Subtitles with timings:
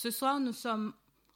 [0.00, 0.92] Ce soir, nous sommes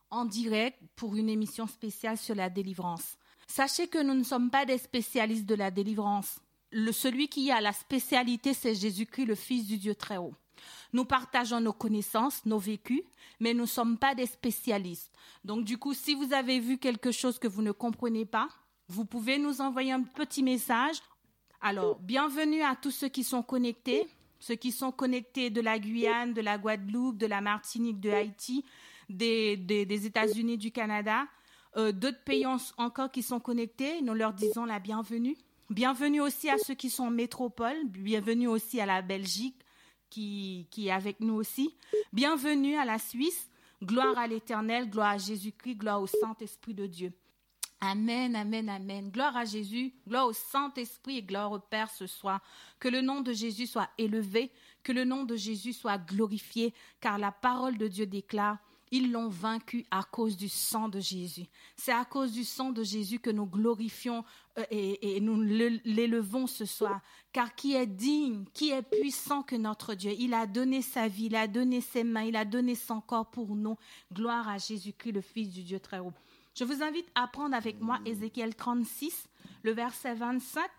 [0.08, 3.18] en direct pour une émission spéciale sur la délivrance.
[3.48, 6.38] Sachez que nous ne sommes pas des spécialistes de la délivrance.
[6.92, 10.36] Celui qui a la spécialité, c'est Jésus-Christ, le Fils du Dieu très haut.
[10.92, 13.02] Nous partageons nos connaissances, nos vécus,
[13.40, 15.12] mais nous ne sommes pas des spécialistes.
[15.44, 18.48] Donc du coup, si vous avez vu quelque chose que vous ne comprenez pas,
[18.86, 21.02] vous pouvez nous envoyer un petit message.
[21.60, 24.06] Alors, bienvenue à tous ceux qui sont connectés,
[24.42, 28.64] ceux qui sont connectés de la Guyane, de la Guadeloupe, de la Martinique, de Haïti,
[29.08, 31.28] des, États-Unis, du Canada,
[31.76, 32.44] euh, d'autres pays
[32.76, 34.02] encore qui sont connectés.
[34.02, 35.36] Nous leur disons la bienvenue.
[35.70, 37.76] Bienvenue aussi à ceux qui sont en métropole.
[37.86, 39.54] Bienvenue aussi à la Belgique
[40.10, 41.76] qui, qui est avec nous aussi.
[42.12, 43.48] Bienvenue à la Suisse.
[43.80, 47.12] Gloire à l'Éternel, gloire à Jésus-Christ, gloire au Saint-Esprit de Dieu.
[47.84, 49.10] Amen, amen, amen.
[49.10, 52.40] Gloire à Jésus, gloire au Saint-Esprit et gloire au Père ce soir.
[52.78, 54.52] Que le nom de Jésus soit élevé,
[54.84, 58.58] que le nom de Jésus soit glorifié, car la parole de Dieu déclare,
[58.92, 61.46] ils l'ont vaincu à cause du sang de Jésus.
[61.74, 64.24] C'est à cause du sang de Jésus que nous glorifions
[64.58, 67.00] euh, et, et nous l'élevons ce soir.
[67.32, 71.26] Car qui est digne, qui est puissant que notre Dieu Il a donné sa vie,
[71.26, 73.76] il a donné ses mains, il a donné son corps pour nous.
[74.12, 76.12] Gloire à Jésus-Christ, le Fils du Dieu très haut.
[76.54, 79.26] Je vous invite à prendre avec moi Ézéchiel 36,
[79.62, 80.70] le verset 25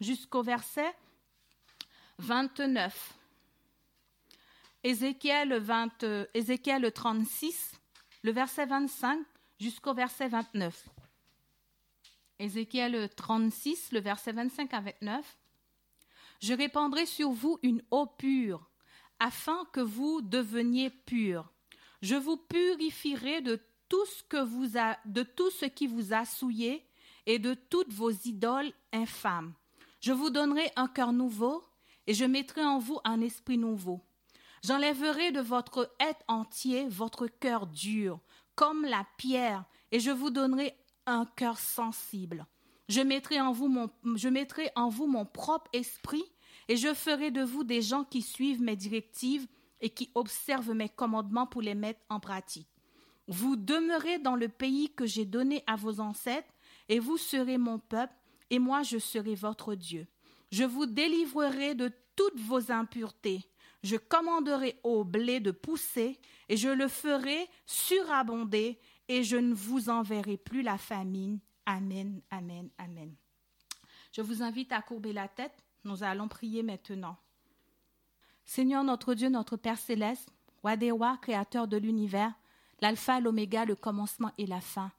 [0.00, 0.94] jusqu'au verset
[2.18, 3.14] 29.
[4.84, 7.72] Ézéchiel, 20, Ézéchiel 36,
[8.22, 9.26] le verset 25
[9.58, 10.88] jusqu'au verset 29.
[12.38, 15.38] Ézéchiel 36, le verset 25 à 29.
[16.40, 18.70] Je répandrai sur vous une eau pure,
[19.18, 21.52] afin que vous deveniez purs.
[22.00, 26.84] Je vous purifierai de de tout ce qui vous a souillé
[27.26, 29.54] et de toutes vos idoles infâmes.
[30.00, 31.64] Je vous donnerai un cœur nouveau
[32.06, 34.00] et je mettrai en vous un esprit nouveau.
[34.62, 38.20] J'enlèverai de votre être entier votre cœur dur,
[38.54, 40.74] comme la pierre, et je vous donnerai
[41.06, 42.46] un cœur sensible.
[42.88, 46.24] Je mettrai en vous je mettrai en vous mon propre esprit,
[46.68, 49.46] et je ferai de vous des gens qui suivent mes directives
[49.80, 52.69] et qui observent mes commandements pour les mettre en pratique.
[53.30, 56.52] Vous demeurez dans le pays que j'ai donné à vos ancêtres,
[56.88, 58.12] et vous serez mon peuple,
[58.50, 60.08] et moi je serai votre Dieu.
[60.50, 63.48] Je vous délivrerai de toutes vos impuretés.
[63.84, 66.18] Je commanderai au blé de pousser,
[66.48, 71.38] et je le ferai surabonder, et je ne vous enverrai plus la famine.
[71.66, 73.14] Amen, amen, amen.
[74.10, 75.54] Je vous invite à courber la tête.
[75.84, 77.16] Nous allons prier maintenant.
[78.44, 82.34] Seigneur notre Dieu, notre Père céleste, roi des rois, créateur de l'univers,
[82.80, 84.90] l'alpha, l'oméga, le commencement et la fin.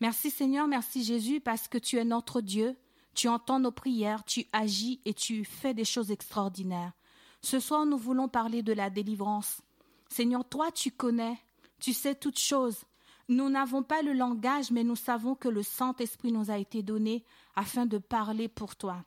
[0.00, 2.76] Merci Seigneur, merci Jésus, parce que tu es notre Dieu,
[3.14, 6.92] tu entends nos prières, tu agis et tu fais des choses extraordinaires.
[7.40, 9.62] Ce soir, nous voulons parler de la délivrance.
[10.08, 11.38] Seigneur, toi, tu connais,
[11.80, 12.84] tu sais toutes choses.
[13.28, 17.24] Nous n'avons pas le langage, mais nous savons que le Saint-Esprit nous a été donné
[17.54, 19.04] afin de parler pour toi.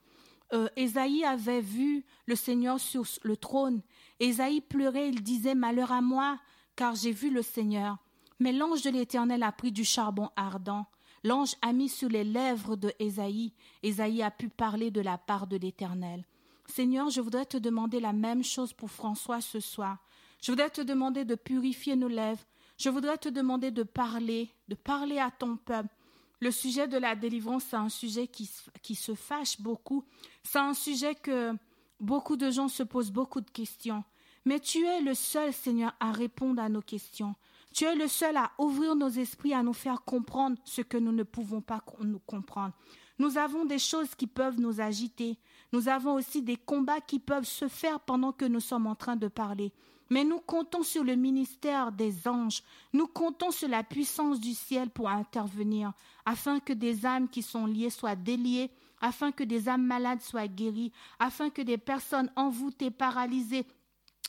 [0.53, 3.81] Euh, Ésaïe avait vu le Seigneur sur le trône.
[4.19, 6.39] Ésaïe pleurait, il disait Malheur à moi,
[6.75, 7.97] car j'ai vu le Seigneur.
[8.39, 10.85] Mais l'ange de l'Éternel a pris du charbon ardent.
[11.23, 13.53] L'ange a mis sur les lèvres de Ésaïe.
[13.83, 16.23] Ésaïe a pu parler de la part de l'Éternel.
[16.65, 19.97] Seigneur, je voudrais te demander la même chose pour François ce soir.
[20.41, 22.45] Je voudrais te demander de purifier nos lèvres.
[22.77, 25.93] Je voudrais te demander de parler, de parler à ton peuple.
[26.39, 28.49] Le sujet de la délivrance, c'est un sujet qui,
[28.81, 30.05] qui se fâche beaucoup.
[30.43, 31.53] C'est un sujet que
[31.99, 34.05] beaucoup de gens se posent beaucoup de questions.
[34.45, 37.35] Mais tu es le seul, Seigneur, à répondre à nos questions.
[37.79, 41.13] Tu es le seul à ouvrir nos esprits, à nous faire comprendre ce que nous
[41.13, 42.73] ne pouvons pas nous comprendre.
[43.19, 45.37] Nous avons des choses qui peuvent nous agiter.
[45.71, 49.15] Nous avons aussi des combats qui peuvent se faire pendant que nous sommes en train
[49.15, 49.71] de parler.
[50.09, 54.89] Mais nous comptons sur le ministère des anges, nous comptons sur la puissance du ciel
[54.89, 55.93] pour intervenir,
[56.25, 60.49] afin que des âmes qui sont liées soient déliées, afin que des âmes malades soient
[60.49, 63.65] guéries, afin que des personnes envoûtées, paralysées,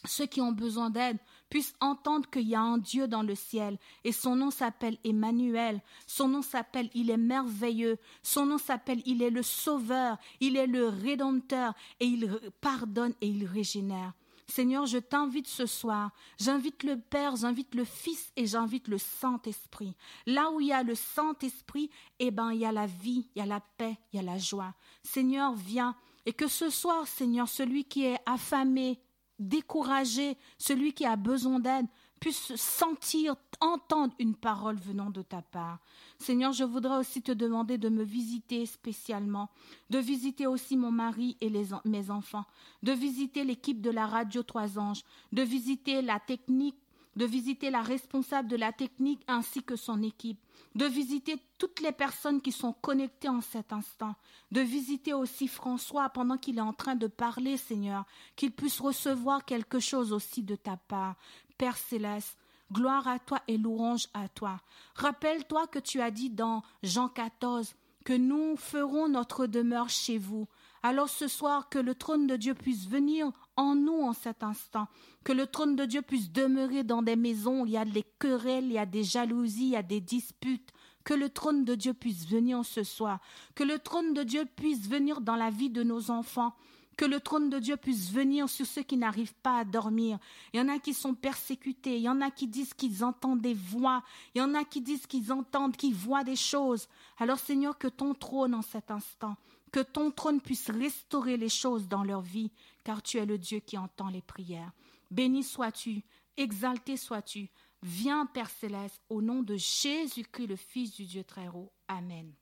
[0.04, 1.18] ceux qui ont besoin d'aide
[1.50, 5.82] puissent entendre qu'il y a un Dieu dans le ciel et son nom s'appelle Emmanuel,
[6.06, 10.66] son nom s'appelle il est merveilleux, son nom s'appelle il est le sauveur, il est
[10.66, 12.30] le rédempteur et il
[12.60, 14.14] pardonne et il régénère.
[14.50, 19.94] Seigneur, je t'invite ce soir, j'invite le Père, j'invite le Fils et j'invite le Saint-Esprit.
[20.26, 21.88] Là où il y a le Saint-Esprit,
[22.18, 24.22] eh ben, il y a la vie, il y a la paix, il y a
[24.22, 24.74] la joie.
[25.04, 25.94] Seigneur, viens.
[26.26, 29.00] Et que ce soir, Seigneur, celui qui est affamé,
[29.40, 31.86] décourager celui qui a besoin d'aide,
[32.20, 35.78] puisse sentir, entendre une parole venant de ta part.
[36.18, 39.48] Seigneur, je voudrais aussi te demander de me visiter spécialement,
[39.88, 41.50] de visiter aussi mon mari et
[41.86, 42.44] mes enfants,
[42.82, 45.02] de visiter l'équipe de la radio Trois Anges,
[45.32, 46.76] de visiter la technique,
[47.20, 50.40] de visiter la responsable de la technique ainsi que son équipe,
[50.74, 54.14] de visiter toutes les personnes qui sont connectées en cet instant,
[54.52, 58.06] de visiter aussi François pendant qu'il est en train de parler, Seigneur,
[58.36, 61.16] qu'il puisse recevoir quelque chose aussi de ta part.
[61.58, 62.38] Père céleste,
[62.72, 64.58] gloire à toi et louange à toi.
[64.94, 67.74] Rappelle-toi que tu as dit dans Jean 14
[68.06, 70.48] que nous ferons notre demeure chez vous.
[70.82, 74.88] Alors ce soir, que le trône de Dieu puisse venir en nous en cet instant,
[75.24, 77.62] que le trône de Dieu puisse demeurer dans des maisons.
[77.62, 80.00] Où il y a des querelles, il y a des jalousies, il y a des
[80.00, 80.70] disputes,
[81.04, 83.20] que le trône de Dieu puisse venir ce soir,
[83.54, 86.54] que le trône de Dieu puisse venir dans la vie de nos enfants,
[86.96, 90.18] que le trône de Dieu puisse venir sur ceux qui n'arrivent pas à dormir.
[90.52, 93.40] Il y en a qui sont persécutés, il y en a qui disent qu'ils entendent
[93.40, 94.02] des voix,
[94.34, 96.88] il y en a qui disent qu'ils entendent, qu'ils voient des choses.
[97.18, 99.36] Alors Seigneur, que ton trône en cet instant,
[99.72, 102.50] que ton trône puisse restaurer les choses dans leur vie,
[102.84, 104.72] car tu es le Dieu qui entend les prières.
[105.10, 106.02] Béni sois-tu,
[106.36, 107.50] exalté sois-tu.
[107.82, 111.72] Viens, Père céleste, au nom de Jésus-Christ, le Fils du Dieu très haut.
[111.88, 112.32] Amen.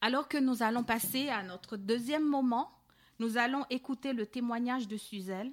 [0.00, 2.70] Alors que nous allons passer à notre deuxième moment,
[3.18, 5.52] nous allons écouter le témoignage de Suzelle.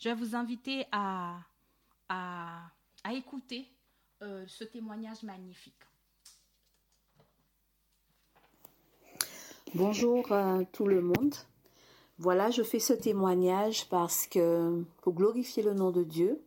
[0.00, 1.40] Je vais vous inviter à,
[3.12, 3.70] écouter
[4.22, 5.74] euh, ce témoignage magnifique.
[9.76, 11.34] Bonjour à tout le monde.
[12.18, 16.40] Voilà, je fais ce témoignage parce que pour glorifier le nom de Dieu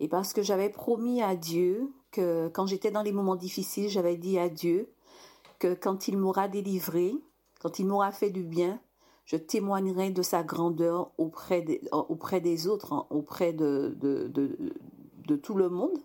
[0.00, 4.18] et parce que j'avais promis à Dieu que quand j'étais dans les moments difficiles, j'avais
[4.18, 4.92] dit à Dieu
[5.58, 7.14] que quand il m'aura délivré,
[7.58, 8.80] quand il m'aura fait du bien,
[9.24, 13.96] je témoignerai de sa grandeur auprès des, autres, hein, auprès de
[15.42, 15.98] tout le monde.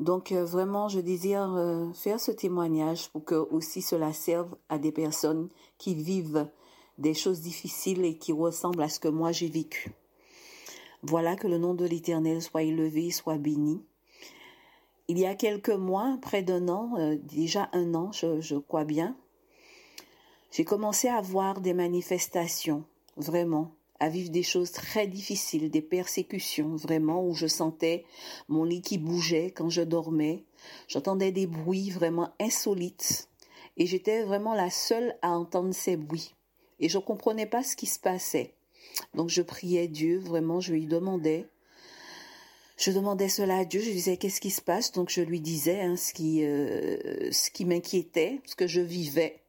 [0.00, 4.78] Donc euh, vraiment, je désire euh, faire ce témoignage pour que aussi cela serve à
[4.78, 6.48] des personnes qui vivent
[6.96, 9.92] des choses difficiles et qui ressemblent à ce que moi j'ai vécu.
[11.02, 13.82] Voilà que le nom de l'Éternel soit élevé, soit béni.
[15.08, 18.84] Il y a quelques mois, près d'un an, euh, déjà un an, je, je crois
[18.84, 19.16] bien,
[20.50, 22.84] j'ai commencé à voir des manifestations,
[23.16, 28.04] vraiment, à vivre des choses très difficiles, des persécutions vraiment où je sentais
[28.48, 30.44] mon lit qui bougeait quand je dormais.
[30.88, 33.28] J'entendais des bruits vraiment insolites
[33.76, 36.34] et j'étais vraiment la seule à entendre ces bruits.
[36.80, 38.54] Et je ne comprenais pas ce qui se passait.
[39.14, 41.46] Donc je priais Dieu, vraiment, je lui demandais.
[42.78, 45.82] Je demandais cela à Dieu, je disais qu'est-ce qui se passe, donc je lui disais
[45.82, 49.42] hein, ce qui, euh, ce qui m'inquiétait, ce que je vivais.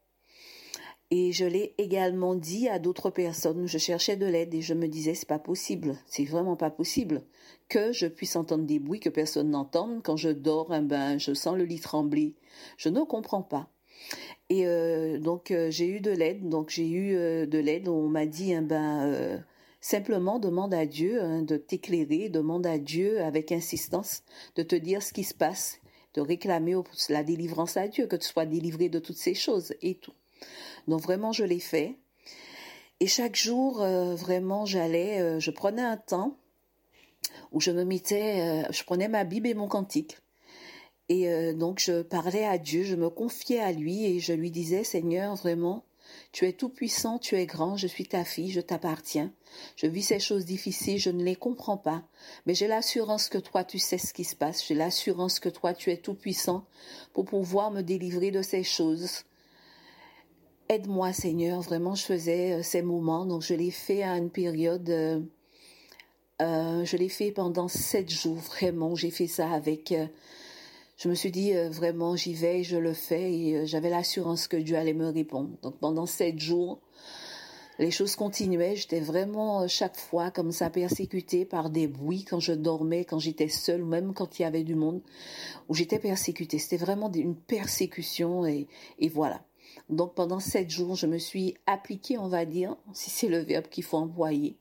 [1.14, 3.68] Et je l'ai également dit à d'autres personnes.
[3.68, 7.24] Je cherchais de l'aide et je me disais c'est pas possible, c'est vraiment pas possible
[7.68, 10.72] que je puisse entendre des bruits que personne n'entende quand je dors.
[10.72, 12.34] un ben je sens le lit trembler.
[12.78, 13.70] Je ne comprends pas.
[14.50, 16.48] Et euh, donc euh, j'ai eu de l'aide.
[16.48, 17.90] Donc j'ai eu euh, de l'aide.
[17.90, 19.44] On m'a dit un ben
[19.82, 24.24] simplement demande à Dieu hein, de t'éclairer, demande à Dieu avec insistance
[24.56, 25.82] de te dire ce qui se passe,
[26.14, 26.76] de réclamer
[27.10, 30.14] la délivrance à Dieu, que tu sois délivré de toutes ces choses et tout.
[30.88, 31.98] Donc vraiment, je l'ai fait.
[33.00, 36.38] Et chaque jour, euh, vraiment, j'allais, euh, je prenais un temps
[37.52, 40.18] où je me mettais, euh, je prenais ma Bible et mon cantique.
[41.10, 44.86] Et donc, je parlais à Dieu, je me confiais à lui et je lui disais,
[44.86, 45.84] Seigneur, vraiment,
[46.32, 49.34] tu es tout puissant, tu es grand, je suis ta fille, je t'appartiens.
[49.76, 52.04] Je vis ces choses difficiles, je ne les comprends pas,
[52.46, 55.74] mais j'ai l'assurance que toi tu sais ce qui se passe, j'ai l'assurance que toi
[55.74, 56.66] tu es tout puissant
[57.14, 59.24] pour pouvoir me délivrer de ces choses.
[60.72, 64.90] Aide-moi Seigneur, vraiment je faisais euh, ces moments, donc je l'ai fait à une période,
[64.90, 65.20] euh,
[66.42, 69.94] euh, je l'ai fait pendant sept jours, vraiment, j'ai fait ça avec,
[70.96, 74.78] je me suis dit vraiment j'y vais, je le fais et j'avais l'assurance que Dieu
[74.78, 75.50] allait me répondre.
[75.62, 76.80] Donc pendant sept jours,
[77.78, 82.54] les choses continuaient, j'étais vraiment chaque fois comme ça persécutée par des bruits quand je
[82.54, 85.02] dormais, quand j'étais seule, même quand il y avait du monde,
[85.68, 86.60] où j'étais persécutée.
[86.60, 89.42] C'était vraiment une persécution et, et voilà.
[89.90, 93.68] Donc pendant sept jours, je me suis appliquée, on va dire, si c'est le verbe
[93.68, 94.58] qu'il faut employer,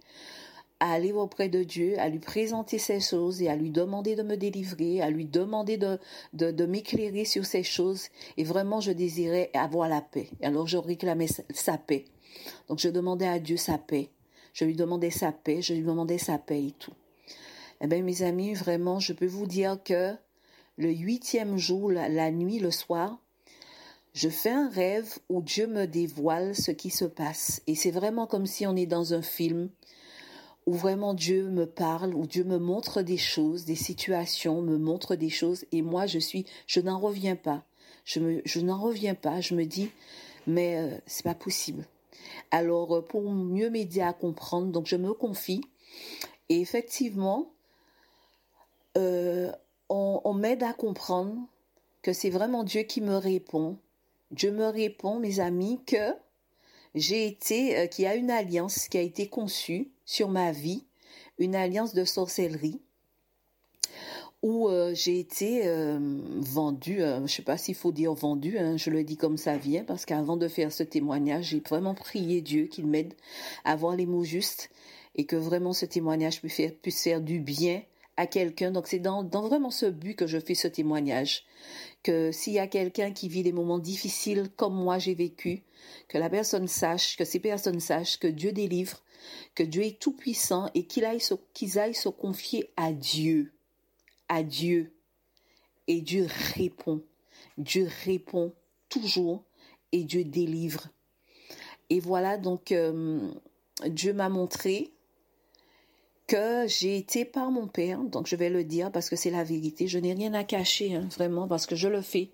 [0.81, 4.23] à aller auprès de Dieu, à lui présenter ces choses et à lui demander de
[4.23, 5.99] me délivrer, à lui demander de,
[6.33, 8.09] de, m'éclairer sur ces choses.
[8.39, 10.31] Et vraiment, je désirais avoir la paix.
[10.43, 12.07] Alors je réclamais sa paix.
[12.69, 14.09] Donc je demandais à Dieu sa paix.
[14.55, 16.95] Je lui demandais sa paix, je lui demandais sa paix et tout.
[17.83, 20.15] Eh bien, mes amis, vraiment, je peux vous dire que
[20.77, 23.19] le huitième jour, la nuit, le soir,
[24.12, 27.62] je fais un rêve où Dieu me dévoile ce qui se passe.
[27.67, 29.71] Et c'est vraiment comme si on est dans un film
[30.67, 35.17] où vraiment Dieu me parle, où Dieu me montre des choses, des situations, me montre
[35.17, 35.64] des choses.
[35.73, 37.64] Et moi, je suis, je n'en reviens pas.
[38.05, 39.40] Je n'en reviens pas.
[39.40, 39.90] Je me dis,
[40.47, 41.87] mais euh, c'est pas possible.
[42.50, 45.61] Alors, euh, pour mieux m'aider à comprendre, donc je me confie.
[46.49, 47.52] Et effectivement,
[48.97, 49.52] euh,
[49.88, 51.37] on, m'aide à comprendre
[52.02, 53.79] que c'est vraiment Dieu qui me répond.
[54.30, 56.14] Dieu me répond, mes amis, que
[56.94, 60.84] j'ai été, euh, qu'il y a une alliance qui a été conçue sur ma vie,
[61.38, 62.80] une alliance de sorcellerie,
[64.42, 65.99] où euh, j'ai été euh,
[66.37, 69.56] vendue, je ne sais pas s'il faut dire vendue, hein, je le dis comme ça
[69.56, 73.14] vient, parce qu'avant de faire ce témoignage, j'ai vraiment prié Dieu qu'il m'aide
[73.64, 74.70] à avoir les mots justes
[75.16, 77.82] et que vraiment ce témoignage puisse faire du bien
[78.21, 78.71] à quelqu'un.
[78.71, 81.45] Donc c'est dans, dans, vraiment ce but que je fais ce témoignage.
[82.03, 85.62] Que s'il y a quelqu'un qui vit des moments difficiles comme moi j'ai vécu,
[86.07, 89.03] que la personne sache, que ces personnes sachent que Dieu délivre,
[89.55, 91.23] que Dieu est tout puissant et qu'ils aillent,
[91.77, 93.53] aillent se confier à Dieu.
[94.29, 94.93] À Dieu.
[95.87, 97.03] Et Dieu répond.
[97.57, 98.53] Dieu répond
[98.91, 99.45] toujours
[99.93, 100.89] et Dieu délivre.
[101.89, 103.31] Et voilà donc euh,
[103.87, 104.93] Dieu m'a montré
[106.30, 109.42] que j'ai été par mon père, donc je vais le dire parce que c'est la
[109.42, 112.30] vérité, je n'ai rien à cacher, hein, vraiment, parce que je le fais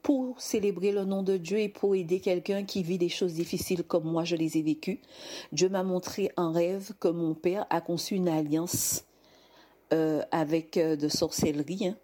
[0.00, 3.82] pour célébrer le nom de Dieu et pour aider quelqu'un qui vit des choses difficiles
[3.82, 5.02] comme moi je les ai vécues.
[5.52, 9.04] Dieu m'a montré en rêve que mon père a conçu une alliance
[9.92, 11.96] euh, avec euh, de sorcellerie hein,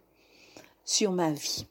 [0.84, 1.64] sur ma vie.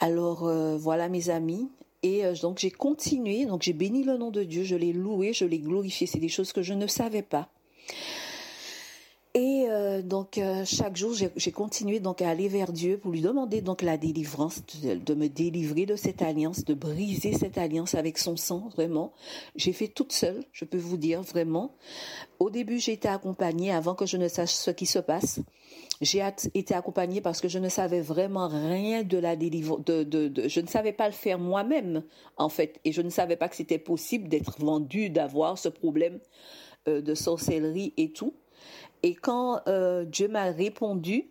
[0.00, 1.68] Alors euh, voilà mes amis,
[2.02, 5.44] et donc j'ai continué, donc j'ai béni le nom de Dieu, je l'ai loué, je
[5.44, 6.08] l'ai glorifié.
[6.08, 7.50] C'est des choses que je ne savais pas.
[9.34, 13.20] Et euh, donc euh, chaque jour, j'ai continué donc à aller vers Dieu pour lui
[13.20, 18.18] demander donc la délivrance, de, me délivrer de cette alliance, de briser cette alliance avec
[18.18, 18.70] son sang.
[18.74, 19.12] Vraiment,
[19.54, 20.42] j'ai fait toute seule.
[20.50, 21.76] Je peux vous dire vraiment.
[22.40, 25.38] Au début, j'ai été accompagnée avant que je ne sache ce qui se passe.
[26.00, 29.84] J'ai été accompagnée parce que je ne savais vraiment rien de la délivrance.
[29.84, 32.02] De, de, je ne savais pas le faire moi-même
[32.36, 36.18] en fait, et je ne savais pas que c'était possible d'être vendue, d'avoir ce problème
[36.88, 38.34] euh, de sorcellerie et tout.
[39.02, 41.30] Et quand euh, Dieu m'a répondu,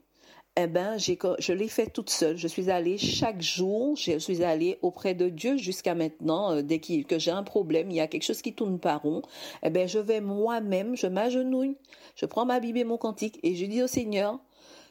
[0.55, 2.37] eh ben, je l'ai fait toute seule.
[2.37, 6.51] Je suis allée chaque jour, je suis allée auprès de Dieu jusqu'à maintenant.
[6.51, 9.23] Euh, dès que j'ai un problème, il y a quelque chose qui tourne pas rond,
[9.63, 11.77] eh ben, je vais moi-même, je m'agenouille,
[12.15, 14.39] je prends ma Bible et mon cantique et je dis au Seigneur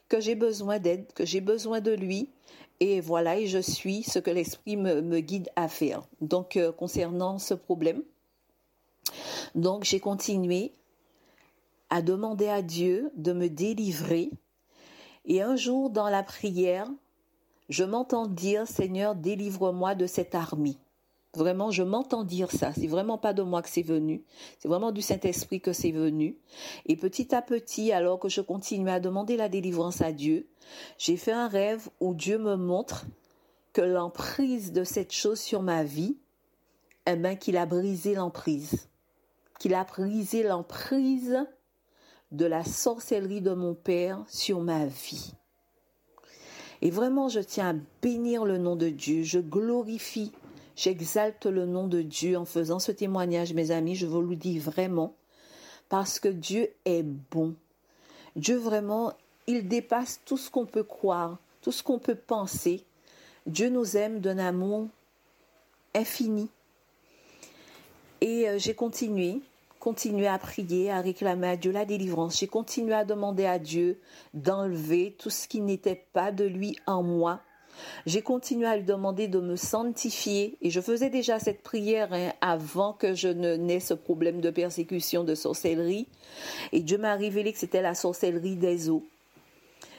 [0.09, 2.31] que j'ai besoin d'aide, que j'ai besoin de lui.
[2.81, 6.03] Et voilà, et je suis ce que l'Esprit me, guide à faire.
[6.21, 8.03] Donc, concernant ce problème,
[9.55, 10.73] donc j'ai continué
[11.91, 14.31] à demander à Dieu de me délivrer.
[15.25, 16.89] Et un jour, dans la prière,
[17.69, 20.79] je m'entends dire, Seigneur, délivre-moi de cette armée.
[21.35, 22.73] Vraiment, je m'entends dire ça.
[22.73, 24.25] C'est vraiment pas de moi que c'est venu.
[24.59, 26.39] C'est vraiment du Saint-Esprit que c'est venu.
[26.87, 30.49] Et petit à petit, alors que je continuais à demander la délivrance à Dieu,
[30.97, 33.05] j'ai fait un rêve où Dieu me montre
[33.75, 36.17] que l'emprise de cette chose sur ma vie,
[37.07, 38.89] eh ben, qu'il a brisé l'emprise.
[39.59, 41.37] Qu'il a brisé l'emprise
[42.31, 45.35] de la sorcellerie de mon Père sur ma vie.
[46.83, 49.23] Et vraiment, je tiens à bénir le nom de Dieu.
[49.25, 50.33] Je glorifie,
[50.77, 53.97] j'exalte le nom de Dieu en faisant ce témoignage, mes amis.
[53.97, 55.15] Je vous le dis vraiment,
[55.89, 57.55] parce que Dieu est bon.
[58.37, 59.13] Dieu vraiment,
[59.47, 62.85] il dépasse tout ce qu'on peut croire, tout ce qu'on peut penser.
[63.47, 64.87] Dieu nous aime d'un amour
[65.95, 66.51] infini.
[68.21, 69.41] Et euh, j'ai continué
[69.79, 72.39] continué à prier, à réclamer à Dieu la délivrance.
[72.39, 74.01] J'ai continué à demander à Dieu
[74.35, 77.41] d'enlever tout ce qui n'était pas de lui en moi.
[78.07, 82.33] J'ai continué à lui demander de me sanctifier et je faisais déjà cette prière hein,
[82.41, 86.09] avant que je ne n'ai ce problème de persécution, de sorcellerie.
[86.73, 89.07] Et Dieu m'a révélé que c'était la sorcellerie des eaux,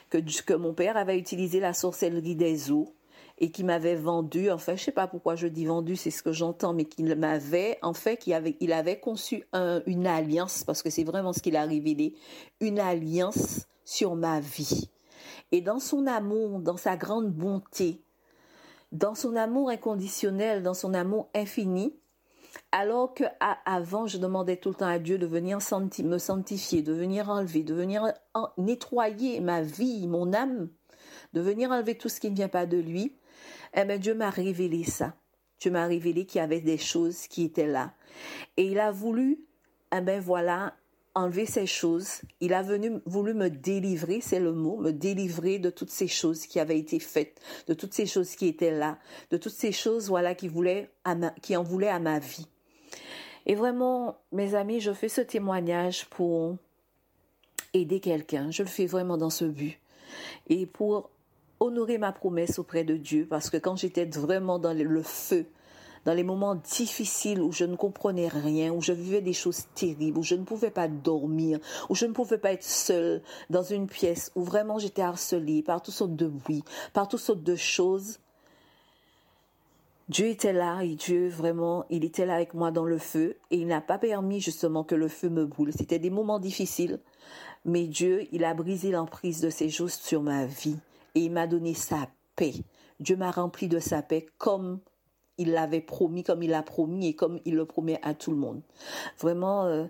[0.10, 2.94] que, que mon père avait utilisé la sorcellerie des eaux
[3.40, 6.34] et qui m'avait vendu, enfin je sais pas pourquoi je dis vendu, c'est ce que
[6.34, 9.46] j'entends, mais qu'il m'avait, en fait, qu'il avait, il avait conçu
[9.86, 12.16] une alliance, parce que c'est vraiment ce qu'il a révélé,
[12.60, 14.90] une alliance sur ma vie.
[15.52, 18.04] Et dans son amour, dans sa grande bonté,
[18.92, 21.96] dans son amour inconditionnel, dans son amour infini,
[22.72, 23.24] alors que
[23.66, 25.60] avant je demandais tout le temps à Dieu de venir
[26.04, 28.12] me sanctifier, de venir enlever, de venir
[28.58, 30.70] nettoyer ma vie, mon âme,
[31.34, 33.16] de venir enlever tout ce qui ne vient pas de lui,
[33.76, 35.16] eh bien, Dieu m'a révélé ça.
[35.60, 37.94] Dieu m'a révélé qu'il y avait des choses qui étaient là.
[38.58, 39.40] Et il a voulu,
[39.96, 40.76] eh bien voilà,
[41.16, 42.22] enlever ces choses.
[42.40, 46.46] Il a venu, voulu me délivrer, c'est le mot, me délivrer de toutes ces choses
[46.46, 48.98] qui avaient été faites, de toutes ces choses qui étaient là,
[49.32, 50.90] de toutes ces choses, voilà, qui voulaient,
[51.42, 52.48] qui en voulaient à ma vie.
[53.46, 56.58] Et vraiment, mes amis, je fais ce témoignage pour
[57.74, 58.52] aider quelqu'un.
[58.52, 59.80] Je le fais vraiment dans ce but.
[60.48, 61.10] Et pour
[61.60, 65.46] honorer ma promesse auprès de Dieu parce que quand j'étais vraiment dans le feu,
[66.06, 70.18] dans les moments difficiles où je ne comprenais rien, où je vivais des choses terribles,
[70.18, 73.88] où je ne pouvais pas dormir, où je ne pouvais pas être seule dans une
[73.88, 76.64] pièce, où vraiment j'étais harcelée par toutes sortes de bruits,
[76.94, 78.20] par toutes sortes de choses,
[80.08, 83.58] Dieu était là et Dieu vraiment, il était là avec moi dans le feu et
[83.58, 85.72] il n'a pas permis justement que le feu me brûle.
[85.72, 87.00] C'était des moments difficiles,
[87.64, 90.80] mais Dieu, il a brisé l'emprise de ses jours sur ma vie
[91.20, 92.54] et il m'a donné sa paix.
[93.00, 94.80] Dieu m'a rempli de sa paix comme
[95.38, 98.38] il l'avait promis, comme il l'a promis et comme il le promet à tout le
[98.38, 98.62] monde.
[99.20, 99.86] Vraiment, euh,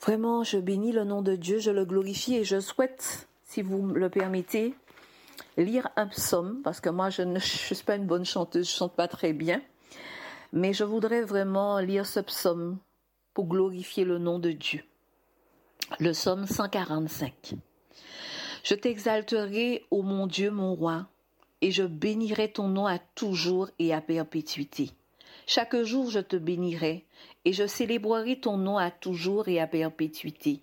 [0.00, 3.82] vraiment, je bénis le nom de Dieu, je le glorifie et je souhaite, si vous
[3.82, 4.74] me le permettez,
[5.56, 8.94] lire un psaume, parce que moi je ne suis pas une bonne chanteuse, je chante
[8.94, 9.60] pas très bien,
[10.52, 12.78] mais je voudrais vraiment lire ce psaume
[13.34, 14.82] pour glorifier le nom de Dieu.
[15.98, 17.56] Le psaume 145.
[18.62, 21.06] Je t'exalterai, ô mon Dieu, mon roi,
[21.60, 24.90] et je bénirai ton nom à toujours et à perpétuité.
[25.46, 27.04] Chaque jour je te bénirai,
[27.44, 30.60] et je célébrerai ton nom à toujours et à perpétuité.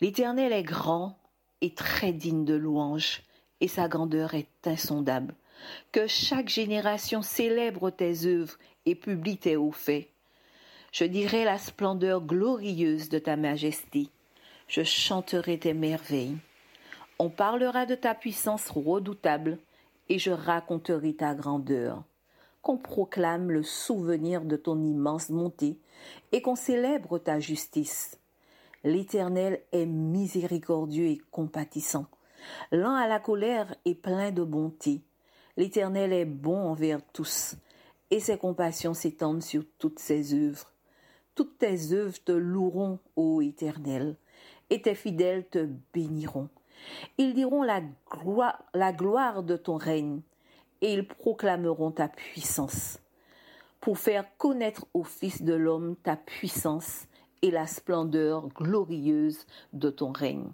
[0.00, 1.16] L'Éternel est grand
[1.60, 3.22] et très digne de louange
[3.60, 5.34] et sa grandeur est insondable.
[5.92, 8.56] Que chaque génération célèbre tes œuvres
[8.86, 10.08] et publie tes hauts faits.
[10.90, 14.08] Je dirai la splendeur glorieuse de ta majesté.
[14.66, 16.36] Je chanterai tes merveilles.
[17.22, 19.58] On parlera de ta puissance redoutable,
[20.08, 22.02] et je raconterai ta grandeur.
[22.62, 25.78] Qu'on proclame le souvenir de ton immense bonté,
[26.32, 28.18] et qu'on célèbre ta justice.
[28.84, 32.06] L'Éternel est miséricordieux et compatissant
[32.72, 35.02] Lent à la colère et plein de bonté.
[35.58, 37.54] L'Éternel est bon envers tous,
[38.10, 40.72] et ses compassions s'étendent sur toutes ses œuvres.
[41.34, 44.16] Toutes tes œuvres te loueront, ô Éternel,
[44.70, 46.48] et tes fidèles te béniront.
[47.18, 47.82] Ils diront la
[48.92, 50.20] gloire, de ton règne,
[50.80, 52.98] et ils proclameront ta puissance,
[53.80, 57.06] pour faire connaître au Fils de l'homme ta puissance
[57.42, 60.50] et la splendeur glorieuse de ton règne.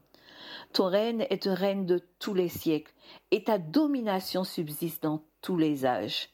[0.73, 2.92] Ton règne est un règne de tous les siècles,
[3.30, 6.28] et ta domination subsiste dans tous les âges.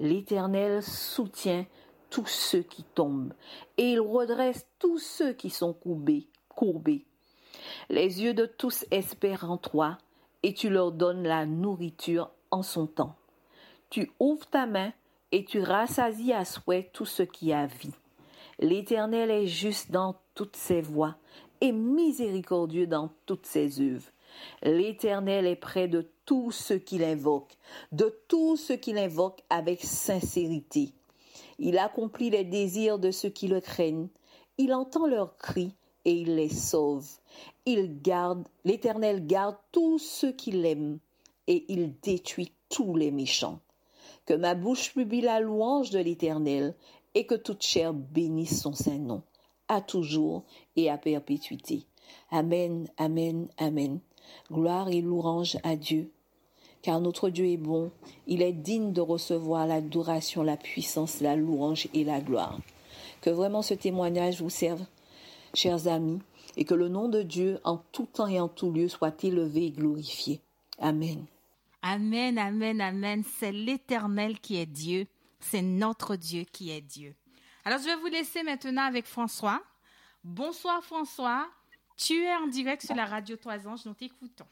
[0.00, 1.66] L'Éternel soutient
[2.10, 3.34] tous ceux qui tombent,
[3.76, 7.04] et il redresse tous ceux qui sont courbés.
[7.90, 9.98] Les yeux de tous espèrent en toi,
[10.42, 13.16] et tu leur donnes la nourriture en son temps.
[13.90, 14.92] Tu ouvres ta main,
[15.32, 17.94] et tu rassasies à souhait tout ce qui a vie.
[18.60, 21.16] L'Éternel est juste dans toutes ses voies
[21.60, 24.10] et miséricordieux dans toutes ses œuvres.
[24.62, 27.56] L'Éternel est près de tous ceux qui l'invoquent,
[27.92, 30.92] de tous ceux qui l'invoquent avec sincérité.
[31.58, 34.08] Il accomplit les désirs de ceux qui le craignent.
[34.58, 37.08] Il entend leurs cris et il les sauve.
[37.66, 40.98] Il garde, l'Éternel garde tous ceux qui l'aiment
[41.46, 43.60] et il détruit tous les méchants.
[44.26, 46.74] Que ma bouche publie la louange de l'Éternel
[47.14, 49.22] et que toute chair bénisse son saint nom
[49.68, 50.44] à toujours
[50.76, 51.84] et à perpétuité.
[52.30, 54.00] Amen, Amen, Amen.
[54.50, 56.10] Gloire et louange à Dieu,
[56.82, 57.90] car notre Dieu est bon,
[58.26, 62.58] il est digne de recevoir l'adoration, la puissance, la louange et la gloire.
[63.20, 64.84] Que vraiment ce témoignage vous serve,
[65.54, 66.20] chers amis,
[66.58, 69.66] et que le nom de Dieu en tout temps et en tout lieu soit élevé
[69.66, 70.40] et glorifié.
[70.80, 71.24] Amen.
[71.82, 73.22] Amen, amen, amen.
[73.22, 75.06] C'est l'Éternel qui est Dieu.
[75.38, 77.14] C'est notre Dieu qui est Dieu.
[77.64, 79.62] Alors, je vais vous laisser maintenant avec François.
[80.24, 81.48] Bonsoir François.
[81.96, 83.86] Tu es en direct sur la radio Toisange.
[83.86, 84.46] Nous t'écoutons.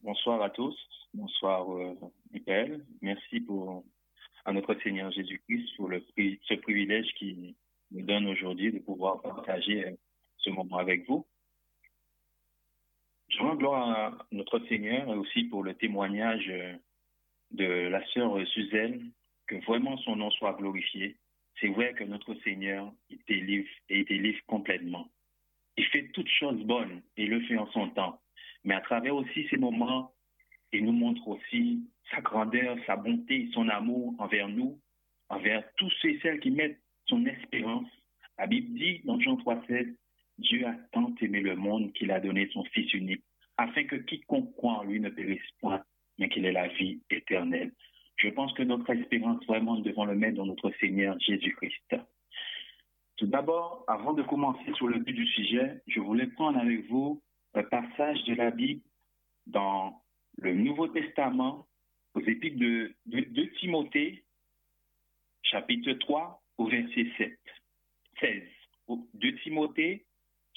[0.00, 0.76] Bonsoir à tous.
[1.12, 1.92] Bonsoir euh,
[2.32, 2.84] Michael.
[3.02, 3.82] Merci pour,
[4.44, 7.54] à notre Seigneur Jésus-Christ pour le, ce privilège qu'il
[7.90, 9.92] nous donne aujourd'hui de pouvoir partager euh,
[10.44, 11.26] ce moment avec vous.
[13.28, 16.52] Je rends gloire à notre Seigneur et aussi pour le témoignage
[17.50, 19.10] de la sœur Suzanne
[19.46, 21.16] que vraiment son nom soit glorifié.
[21.60, 25.08] C'est vrai que notre Seigneur, il délivre et il délivre complètement.
[25.76, 28.20] Il fait toutes choses bonnes et il le fait en son temps.
[28.64, 30.12] Mais à travers aussi ces moments,
[30.72, 34.80] il nous montre aussi sa grandeur, sa bonté, son amour envers nous,
[35.28, 37.88] envers tous ceux et celles qui mettent son espérance.
[38.38, 39.94] La Bible dit dans Jean 3,16,
[40.38, 43.22] Dieu a tant aimé le monde qu'il a donné son Fils unique,
[43.56, 45.82] afin que quiconque croit en lui ne périsse point,
[46.18, 47.72] mais qu'il ait la vie éternelle.
[48.16, 51.96] Je pense que notre espérance, vraiment, devons le mettre dans notre Seigneur Jésus-Christ.
[53.16, 57.22] Tout d'abord, avant de commencer sur le but du sujet, je voulais prendre avec vous
[57.54, 58.82] un passage de la Bible
[59.46, 60.02] dans
[60.38, 61.66] le Nouveau Testament,
[62.14, 64.24] aux épîtres de, de, Timothée,
[65.42, 67.38] chapitre 3, au verset 7,
[68.20, 68.42] 16.
[69.14, 70.04] De Timothée,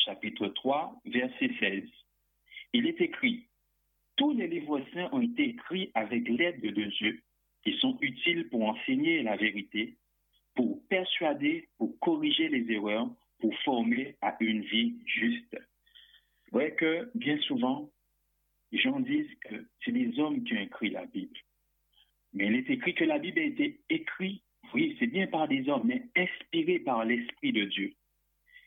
[0.07, 1.83] chapitre 3, verset 16.
[2.71, 3.45] Il est écrit,
[4.15, 7.21] tous les livres saints ont été écrits avec l'aide de Dieu
[7.65, 9.97] Ils sont utiles pour enseigner la vérité,
[10.55, 15.53] pour persuader, pour corriger les erreurs, pour former à une vie juste.
[15.53, 17.89] Vous voyez que bien souvent,
[18.71, 21.37] les gens disent que c'est les hommes qui ont écrit la Bible.
[22.31, 24.41] Mais il est écrit que la Bible a été écrite,
[24.73, 27.93] oui, c'est bien par des hommes, mais inspirée par l'Esprit de Dieu.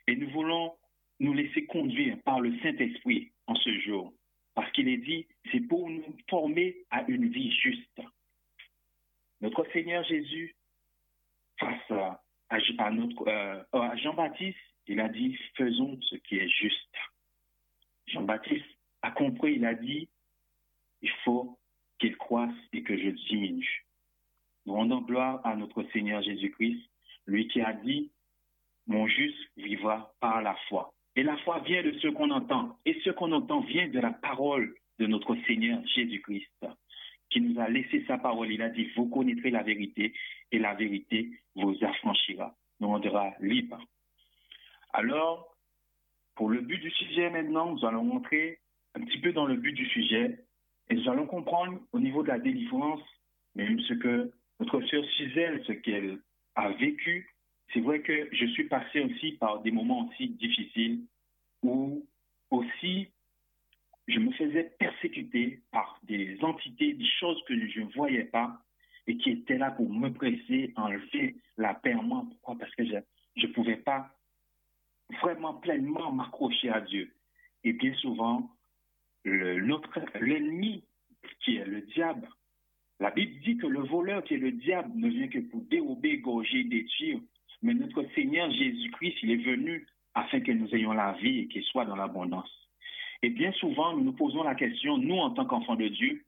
[0.06, 0.74] Et nous voulons
[1.20, 4.12] nous laisser conduire par le Saint-Esprit en ce jour.
[4.54, 8.00] Parce qu'il est dit, c'est pour nous former à une vie juste.
[9.40, 10.56] Notre Seigneur Jésus,
[11.58, 12.20] face à,
[12.52, 16.96] euh, Jean-Baptiste, il a dit, faisons ce qui est juste.
[18.08, 18.66] Jean-Baptiste
[19.02, 20.08] a compris, il a dit,
[21.02, 21.58] il faut
[21.98, 23.86] qu'il croisse et que je diminue.
[24.66, 26.82] Nous rendons gloire à notre Seigneur Jésus-Christ,
[27.26, 28.10] lui qui a dit,
[28.86, 30.92] mon juste vivra par la foi.
[31.16, 32.78] Et la foi vient de ce qu'on entend.
[32.84, 36.66] Et ce qu'on entend vient de la parole de notre Seigneur Jésus-Christ,
[37.30, 38.52] qui nous a laissé sa parole.
[38.52, 40.12] Il a dit, vous connaîtrez la vérité
[40.52, 43.78] et la vérité vous affranchira, nous rendra libre.
[44.92, 45.56] Alors,
[46.34, 48.58] pour le but du sujet maintenant, nous allons montrer
[48.94, 50.38] un petit peu dans le but du sujet
[50.88, 53.02] et nous allons comprendre au niveau de la délivrance,
[53.54, 56.18] même ce que notre sœur Suzelle, ce qu'elle
[56.56, 57.28] a vécu
[57.72, 61.04] c'est vrai que je suis passé aussi par des moments aussi difficiles
[61.62, 62.06] où
[62.50, 63.08] aussi
[64.08, 68.60] je me faisais persécuter par des entités, des choses que je ne voyais pas
[69.06, 72.24] et qui étaient là pour me presser, enlever la paix en moi.
[72.28, 72.58] Pourquoi?
[72.58, 74.10] Parce que je ne pouvais pas
[75.20, 77.12] vraiment pleinement m'accrocher à Dieu.
[77.64, 78.50] Et bien souvent,
[79.24, 80.84] l'ennemi,
[81.40, 82.28] qui est le diable,
[83.00, 86.18] la Bible dit que le voleur qui est le diable ne vient que pour dérober,
[86.18, 87.20] gorger, détruire.
[87.62, 91.62] Mais notre Seigneur Jésus-Christ, il est venu afin que nous ayons la vie et qu'il
[91.64, 92.50] soit dans l'abondance.
[93.22, 96.24] Et bien souvent, nous nous posons la question, nous, en tant qu'enfants de Dieu,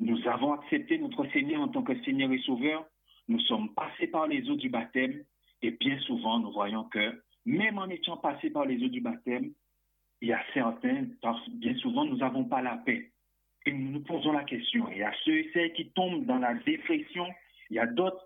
[0.00, 2.84] nous avons accepté notre Seigneur en tant que Seigneur et Sauveur,
[3.28, 5.22] nous sommes passés par les eaux du baptême,
[5.60, 9.52] et bien souvent, nous voyons que, même en étant passés par les eaux du baptême,
[10.20, 11.06] il y a certains,
[11.50, 13.10] bien souvent, nous n'avons pas la paix.
[13.66, 16.38] Et nous nous posons la question, il y a ceux et celles qui tombent dans
[16.38, 17.26] la dépression,
[17.70, 18.24] il y a d'autres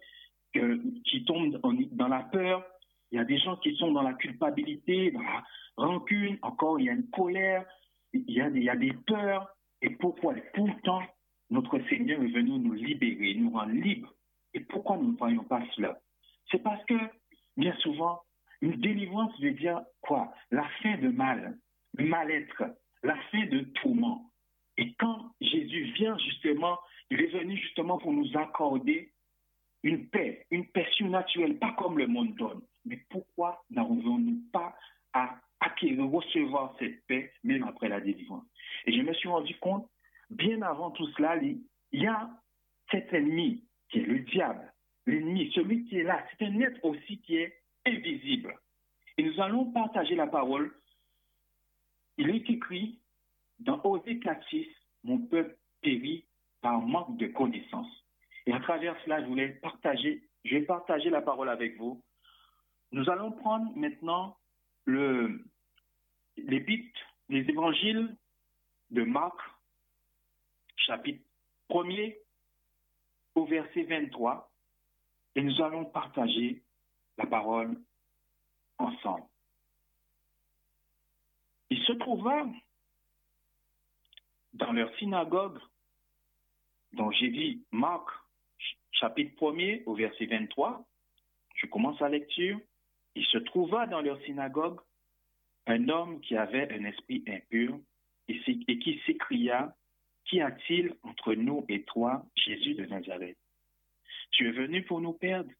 [1.04, 1.60] qui tombent
[1.92, 2.64] dans la peur.
[3.10, 5.44] Il y a des gens qui sont dans la culpabilité, dans la
[5.76, 6.38] rancune.
[6.42, 7.64] Encore, il y a une colère.
[8.12, 9.48] Il y a, des peurs.
[9.82, 11.02] Et pourquoi Pourtant,
[11.50, 14.12] notre Seigneur est venu nous libérer, nous rendre libres?
[14.54, 15.98] Et pourquoi nous ne voyons pas cela?
[16.50, 16.94] C'est parce que,
[17.56, 18.20] bien souvent,
[18.62, 20.32] une délivrance veut dire quoi?
[20.50, 21.58] La fin de mal,
[21.98, 22.64] mal-être,
[23.02, 24.30] la fin de tourment.
[24.78, 26.78] Et quand Jésus vient justement,
[27.10, 29.12] il est venu justement pour nous accorder
[29.82, 32.62] une paix, une paix surnaturelle, pas comme le monde donne.
[32.84, 34.76] Mais pourquoi n'arrivons-nous pas
[35.12, 38.44] à acquérir, recevoir cette paix, même après la délivrance?
[38.86, 39.88] Et je me suis rendu compte,
[40.30, 41.60] bien avant tout cela, il
[41.92, 42.30] y a
[42.90, 44.72] cet ennemi qui est le diable,
[45.06, 46.24] l'ennemi, celui qui est là.
[46.30, 47.54] C'est un être aussi qui est
[47.86, 48.58] invisible.
[49.18, 50.72] Et nous allons partager la parole.
[52.18, 53.00] Il est écrit
[53.58, 54.66] dans Osée 4.6,
[55.04, 56.26] mon peuple périt
[56.60, 58.05] par manque de connaissance.
[58.46, 62.02] Et à travers cela, je voulais partager, je vais partager la parole avec vous.
[62.92, 64.38] Nous allons prendre maintenant
[64.84, 65.44] le,
[66.36, 66.92] bits,
[67.28, 68.16] les évangiles
[68.90, 69.36] de Marc,
[70.76, 71.24] chapitre
[71.70, 72.16] 1er
[73.34, 74.50] au verset 23,
[75.34, 76.62] et nous allons partager
[77.18, 77.76] la parole
[78.78, 79.26] ensemble.
[81.70, 82.46] Il se trouva
[84.52, 85.58] dans leur synagogue,
[86.92, 88.08] dont j'ai dit Marc
[89.00, 90.84] chapitre 1er au verset 23,
[91.56, 92.58] je commence la lecture.
[93.14, 94.80] Il se trouva dans leur synagogue
[95.66, 97.78] un homme qui avait un esprit impur
[98.28, 99.74] et qui s'écria,
[100.24, 103.38] Qu'y a-t-il entre nous et toi, Jésus de Nazareth
[104.32, 105.50] Tu es venu pour nous perdre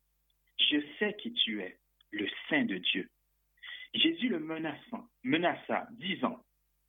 [0.59, 1.79] Je sais qui tu es,
[2.11, 3.09] le Saint de Dieu.
[3.95, 6.45] Jésus le menaça, menaça disant,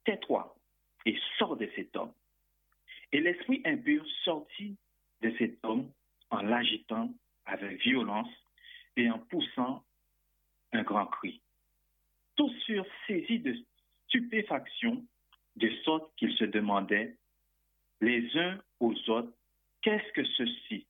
[0.05, 0.55] Tais-toi
[1.05, 2.13] et sors de cet homme.
[3.11, 4.75] Et l'esprit impur sortit
[5.21, 5.91] de cet homme
[6.29, 7.13] en l'agitant
[7.45, 8.29] avec violence
[8.95, 9.83] et en poussant
[10.73, 11.41] un grand cri.
[12.35, 13.55] Tous furent saisis de
[14.07, 15.05] stupéfaction,
[15.55, 17.17] de sorte qu'ils se demandaient
[18.01, 19.33] les uns aux autres,
[19.81, 20.87] qu'est-ce que ceci?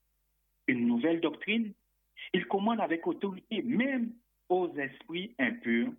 [0.68, 1.74] Une nouvelle doctrine?
[2.34, 4.14] Il commande avec autorité même
[4.50, 5.94] aux esprits impurs,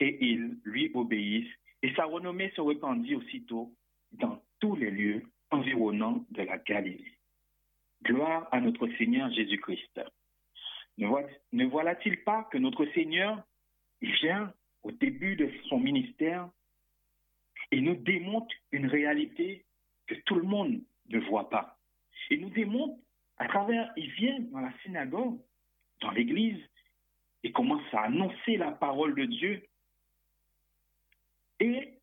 [0.00, 3.74] et ils lui obéissent, et sa renommée se répandit aussitôt
[4.12, 7.13] dans tous les lieux environnants de la Galilée.
[8.04, 10.00] Gloire à notre Seigneur Jésus-Christ.
[10.98, 13.42] Ne voilà-t-il pas que notre Seigneur
[14.00, 16.48] vient au début de son ministère
[17.70, 19.64] et nous démontre une réalité
[20.06, 21.78] que tout le monde ne voit pas?
[22.30, 22.98] Il nous démontre
[23.38, 25.40] À travers, il vient dans la synagogue,
[26.00, 26.62] dans l'église,
[27.42, 29.66] et commence à annoncer la parole de Dieu.
[31.60, 31.98] Et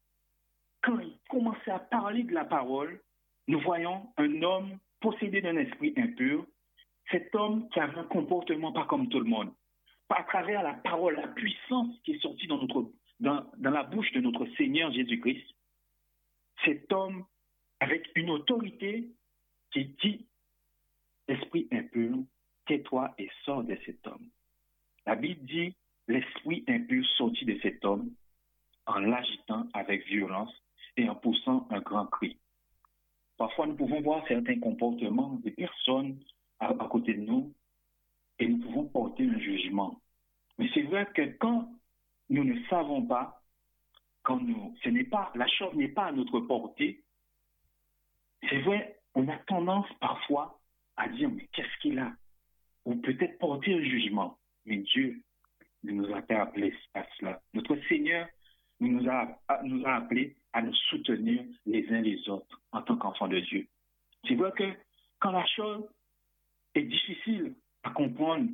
[0.82, 3.02] quand il commençait à parler de la parole,
[3.48, 6.46] nous voyons un homme possédé d'un esprit impur,
[7.10, 9.52] cet homme qui avait un comportement pas comme tout le monde.
[10.10, 14.92] À travers la parole, la puissance qui est sortie dans, la bouche de notre Seigneur
[14.92, 15.46] Jésus-Christ,
[16.66, 17.26] cet homme,
[17.80, 19.10] avec une autorité
[19.72, 20.28] qui dit,
[21.28, 22.18] esprit impur,
[22.68, 24.30] tais-toi et sors de cet homme.
[25.06, 25.76] La Bible dit,
[26.08, 28.12] l'esprit impur sortit de cet homme
[28.86, 30.54] en l'agitant avec violence
[30.98, 32.38] et en poussant un grand cri.
[33.42, 36.20] Parfois, nous pouvons voir certains comportements des personnes
[36.60, 37.52] à, côté de nous
[38.38, 40.00] et nous pouvons porter un jugement.
[40.60, 41.68] Mais c'est vrai que quand
[42.30, 43.42] nous ne savons pas,
[44.22, 47.04] quand nous, ce n'est pas, la chose n'est pas à notre portée,
[48.48, 50.60] c'est vrai, on a tendance parfois
[50.96, 52.14] à dire, mais qu'est-ce qu'il a?
[52.86, 54.38] Ou peut-être porter un jugement.
[54.66, 55.20] Mais Dieu
[55.84, 57.42] ne nous a pas appelés à cela.
[57.56, 58.28] Notre Seigneur
[58.80, 63.28] nous a, nous a appelés à nous soutenir les uns les autres en tant qu'enfants
[63.28, 63.68] de Dieu.
[64.24, 64.72] Tu vois que
[65.20, 65.84] quand la chose
[66.76, 68.50] est difficile à comprendre,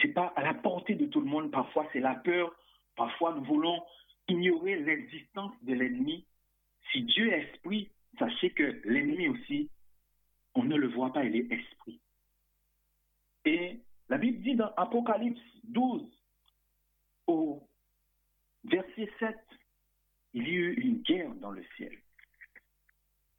[0.00, 1.50] c'est pas à la portée de tout le monde.
[1.50, 2.54] Parfois, c'est la peur.
[2.96, 3.82] Parfois, nous voulons
[4.28, 6.26] ignorer l'existence de l'ennemi.
[6.92, 9.70] Si Dieu est esprit, sachez que l'ennemi aussi,
[10.54, 12.00] on ne le voit pas, il est esprit.
[13.44, 16.02] Et la Bible dit dans Apocalypse 12,
[17.26, 17.62] au
[18.64, 19.36] verset 7,
[20.34, 21.96] il y a eu une guerre dans le ciel.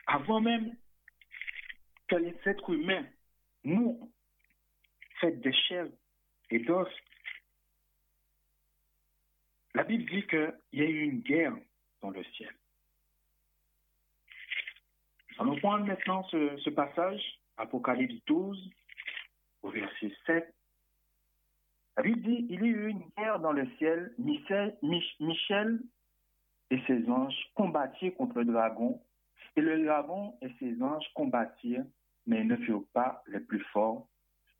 [0.08, 0.75] Avant même
[2.08, 3.06] que les êtres humains
[3.63, 4.10] mourent,
[5.19, 5.88] faits de chair
[6.49, 6.88] et d'os,
[9.75, 11.56] la Bible dit qu'il y a eu une guerre
[12.02, 12.54] dans le ciel.
[15.38, 17.21] Allons prendre maintenant ce, passage,
[17.56, 18.71] Apocalypse 12,
[19.62, 20.54] au verset 7.
[21.97, 25.80] La Bible dit, il y a eu une guerre dans le ciel, Michel
[26.71, 29.01] et ses anges combattirent contre le dragon,
[29.55, 31.86] et le dragon et ses anges combattirent,
[32.25, 34.08] mais ne furent pas les plus forts,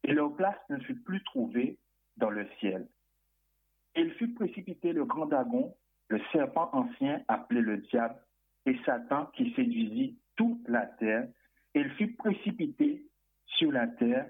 [0.04, 1.78] et leur place ne fut plus trouvée
[2.18, 2.88] dans le ciel.
[3.96, 5.76] Il fut précipité le grand dragon,
[6.08, 8.20] le serpent ancien appelé le diable,
[8.66, 11.28] et Satan qui séduisit toute la terre,
[11.76, 13.06] il fut précipité
[13.46, 14.30] sur la terre,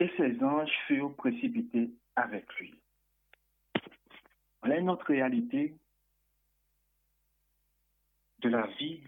[0.00, 2.74] et ses anges furent précipités avec lui.
[4.68, 5.74] Voilà une autre réalité
[8.40, 9.00] de la vie,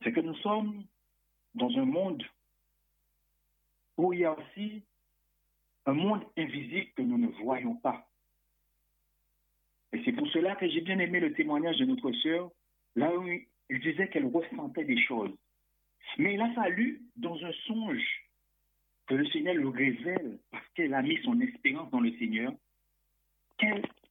[0.00, 0.84] c'est que nous sommes
[1.56, 2.22] dans un monde
[3.96, 4.84] où il y a aussi
[5.86, 8.08] un monde invisible que nous ne voyons pas.
[9.92, 12.52] Et c'est pour cela que j'ai bien aimé le témoignage de notre sœur,
[12.94, 15.36] là où il disait qu'elle ressentait des choses.
[16.18, 18.30] Mais il a fallu, dans un songe,
[19.08, 22.52] que le Seigneur le révèle, parce qu'elle a mis son espérance dans le Seigneur,
[23.58, 24.01] qu'est-ce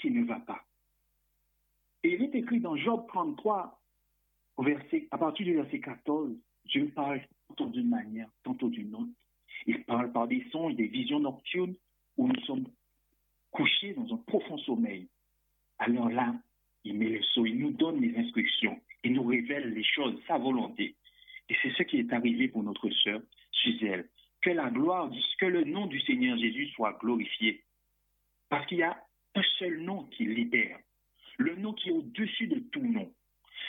[0.00, 0.64] qui ne va pas
[2.02, 3.80] Et il est écrit dans Job 33,
[4.56, 6.36] au verset, à partir du verset 14,
[6.66, 9.10] Dieu parle tantôt d'une manière, tantôt d'une autre.
[9.66, 11.74] Il parle par des songes, des visions nocturnes,
[12.16, 12.66] où nous sommes
[13.50, 15.08] couchés dans un profond sommeil.
[15.78, 16.34] Alors là,
[16.84, 20.38] il met le saut, il nous donne les instructions, il nous révèle les choses, sa
[20.38, 20.94] volonté.
[21.48, 24.08] Et c'est ce qui est arrivé pour notre sœur Suzelle.
[24.40, 27.62] Que la gloire, que le nom du Seigneur Jésus soit glorifié.
[28.48, 28.96] Parce qu'il y a
[29.34, 30.78] un seul nom qui libère,
[31.38, 33.12] le nom qui est au-dessus de tout nom.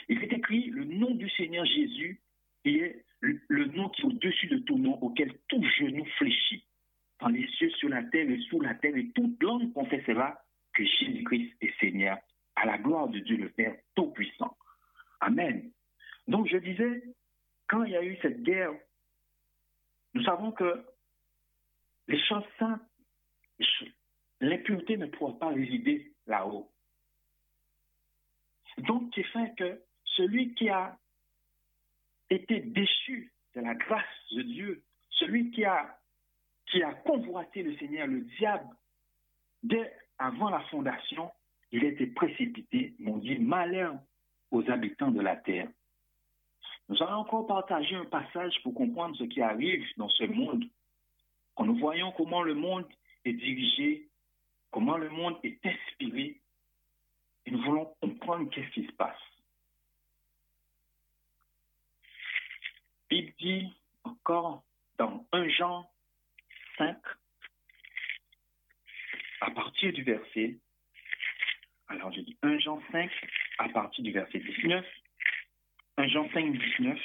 [0.10, 2.20] Il est écrit le nom du Seigneur Jésus
[2.66, 6.66] est le nom qui est au-dessus de tout nom, auquel tout genou fléchit,
[7.20, 10.42] dans les cieux, sur la terre et sous la terre, et toute langue confessera
[10.74, 12.18] que Jésus-Christ est Seigneur,
[12.56, 14.58] à la gloire de Dieu le Père Tout-Puissant.
[15.20, 15.72] Amen.
[16.28, 17.04] Donc je disais,
[17.68, 18.74] quand il y a eu cette guerre,
[20.14, 20.84] nous savons que
[22.08, 22.82] les choses saintes,
[24.42, 26.70] l'impureté ne pourra pas résider là-haut.
[28.80, 30.98] Donc, c'est fait que celui qui a
[32.30, 35.98] été déchu de la grâce de Dieu, celui qui a,
[36.68, 38.68] qui a convoité le Seigneur, le diable,
[39.64, 41.32] dès avant la fondation,
[41.72, 43.96] il était précipité, mon dit malheur
[44.50, 45.70] aux habitants de la terre.
[46.90, 50.66] Nous allons encore partager un passage pour comprendre ce qui arrive dans ce monde.
[51.56, 52.86] Quand nous voyons comment le monde
[53.24, 54.11] est dirigé,
[54.72, 56.40] comment le monde est inspiré,
[57.46, 59.20] et nous voulons comprendre qu'est-ce qui se passe.
[63.10, 64.64] Il dit encore
[64.98, 65.92] dans 1 Jean
[66.78, 66.98] 5,
[69.42, 70.58] à partir du verset,
[71.90, 73.12] alors je dis 1 Jean 5,
[73.58, 74.86] à partir du verset 19,
[75.98, 77.00] 1 Jean 5, 19,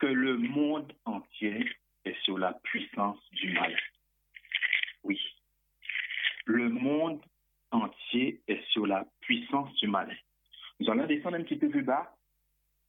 [0.00, 1.64] que le monde entier
[2.04, 3.78] est sous la puissance du mal.
[5.04, 5.20] Oui,
[6.44, 7.20] le monde
[7.70, 10.16] entier est sous la puissance du mal.
[10.80, 12.14] Nous allons descendre un petit peu plus bas.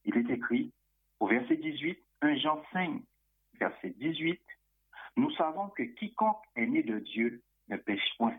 [0.04, 0.72] Il est écrit
[1.20, 3.02] au verset 18, 1 Jean 5,
[3.60, 4.42] verset 18,
[5.18, 8.38] nous savons que quiconque est né de Dieu ne pêche point.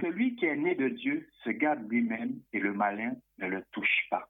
[0.00, 4.06] Celui qui est né de Dieu se garde lui-même et le malin ne le touche
[4.10, 4.28] pas.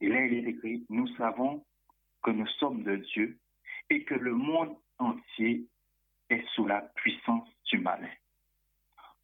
[0.00, 1.64] Et là, il est écrit, nous savons
[2.22, 3.38] que nous sommes de Dieu
[3.90, 5.66] et que le monde entier
[6.30, 8.10] est sous la puissance du malin.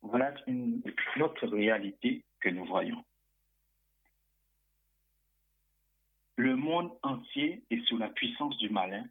[0.03, 0.83] Voilà une
[1.21, 3.05] autre réalité que nous voyons.
[6.37, 9.05] Le monde entier est sous la puissance du malin,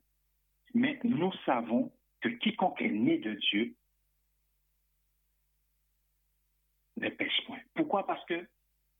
[0.73, 3.75] mais nous savons que quiconque est né de Dieu
[6.97, 7.59] ne pêche point.
[7.75, 8.05] Pourquoi?
[8.05, 8.47] Parce que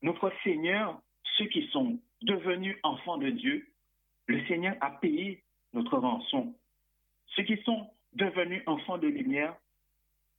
[0.02, 1.02] notre Seigneur,
[1.38, 3.67] ceux qui sont devenus enfants de Dieu,
[4.28, 6.56] le Seigneur a payé notre rançon.
[7.36, 9.56] Ceux qui sont devenus enfants de lumière,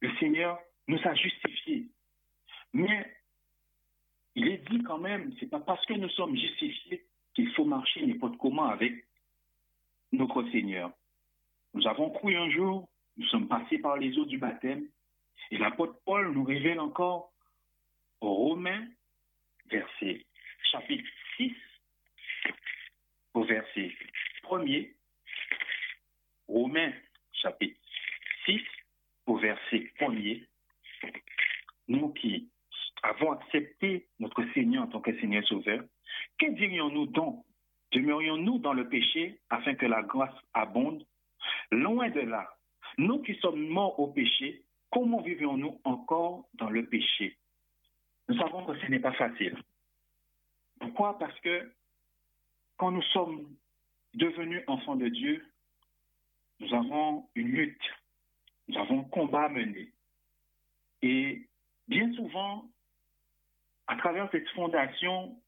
[0.00, 0.58] le Seigneur
[0.88, 1.86] nous a justifiés.
[2.72, 3.14] Mais
[4.34, 8.04] il est dit quand même, c'est pas parce que nous sommes justifiés qu'il faut marcher
[8.04, 9.04] n'importe comment avec
[10.12, 10.90] notre Seigneur.
[11.74, 14.88] Nous avons cru un jour, nous sommes passés par les eaux du baptême,
[15.50, 17.32] et l'apôtre Paul nous révèle encore
[18.20, 18.86] Romains,
[19.70, 20.24] verset
[20.72, 21.52] chapitre 6,
[23.34, 23.92] au verset
[24.44, 24.94] 1er,
[26.48, 26.92] Romains
[27.32, 27.78] chapitre
[28.46, 28.60] 6,
[29.26, 30.44] au verset 1er,
[31.88, 32.48] nous qui
[33.02, 35.82] avons accepté notre Seigneur en tant que Seigneur Sauveur,
[36.38, 37.44] que dirions-nous donc?
[37.92, 41.04] Demeurions-nous dans le péché afin que la grâce abonde?
[41.70, 42.48] Loin de là,
[42.98, 47.36] nous qui sommes morts au péché, comment vivons-nous encore dans le péché?
[48.28, 49.56] Nous savons que ce n'est pas facile.
[50.80, 51.18] Pourquoi?
[51.18, 51.72] Parce que
[52.76, 53.48] quand nous sommes
[54.14, 55.44] devenus enfants de Dieu,
[56.60, 57.82] nous avons une lutte,
[58.68, 59.92] nous avons un combat à mener.
[61.02, 61.47] Et
[61.88, 62.68] bien souvent,
[63.86, 65.40] à travers cette fondation,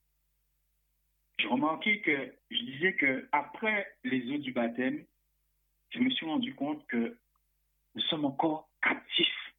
[1.38, 5.04] j'ai remarqué que je disais que après les eaux du baptême,
[5.90, 7.18] je me suis rendu compte que
[7.94, 9.54] nous sommes encore captifs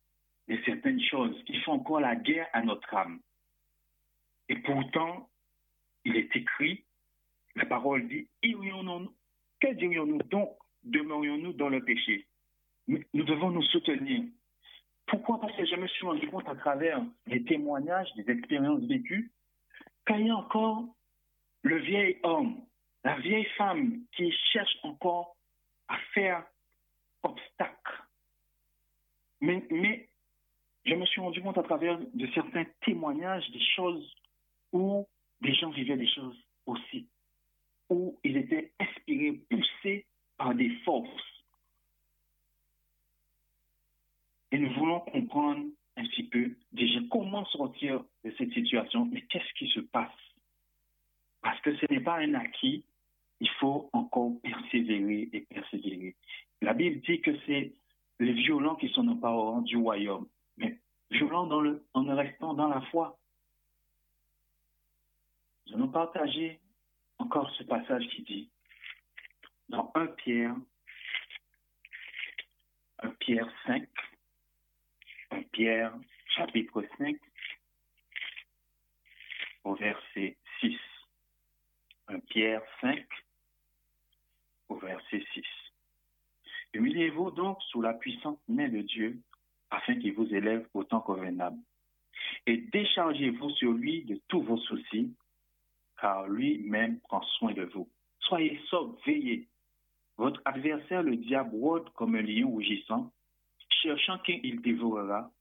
[0.48, 3.20] de certaines choses qui font encore la guerre à notre âme.
[4.50, 5.30] Et pourtant,
[6.04, 6.84] il est écrit,
[7.56, 10.18] la parole dit, que dirions-nous?
[10.30, 12.26] Donc Demeurions-nous dans le péché?
[12.88, 14.24] Nous devons nous soutenir.
[15.12, 19.30] Pourquoi Parce que je me suis rendu compte à travers les témoignages, des expériences vécues,
[20.08, 20.86] qu'il y a encore
[21.64, 22.66] le vieil homme,
[23.04, 25.36] la vieille femme qui cherche encore
[25.90, 26.46] à faire
[27.24, 28.04] obstacle.
[29.42, 30.08] Mais
[30.86, 34.16] je me suis rendu compte à travers de certains témoignages des choses
[34.72, 35.06] où
[35.42, 37.10] des gens vivaient des choses aussi,
[37.90, 40.06] où ils étaient inspirés, poussés
[40.38, 41.31] par des forces.
[44.52, 45.66] Et nous voulons comprendre
[45.98, 50.12] un petit peu déjà comment sortir de cette situation, mais qu'est-ce qui se passe?
[51.42, 52.84] Parce que ce n'est pas un acquis,
[53.40, 56.16] il faut encore persévérer et persévérer.
[56.62, 57.74] La Bible dit que c'est
[58.20, 62.82] les violents qui sont emparants du royaume, mais violents dans le, en restant dans la
[62.82, 63.18] foi.
[65.68, 66.60] Nous allons partager
[67.18, 68.50] encore ce passage qui dit,
[69.70, 70.56] dans 1 Pierre,
[73.00, 73.88] 1 Pierre 5, 1
[75.52, 75.94] Pierre
[76.36, 77.16] chapitre 5,
[79.64, 80.78] au verset 6.
[82.28, 83.06] Pierre 5,
[84.70, 85.44] au verset 6.
[86.74, 89.20] Humiliez-vous donc sous la puissante main de Dieu,
[89.70, 91.58] afin qu'il vous élève au temps convenable.
[92.46, 95.14] Et déchargez-vous sur lui de tous vos soucis,
[96.00, 97.90] car lui-même prend soin de vous.
[98.20, 99.48] Soyez sobres, veillez.
[100.18, 103.12] Votre adversaire, le diable, rôde comme un lion rougissant,
[103.82, 105.32] cherchant qui il dévorera.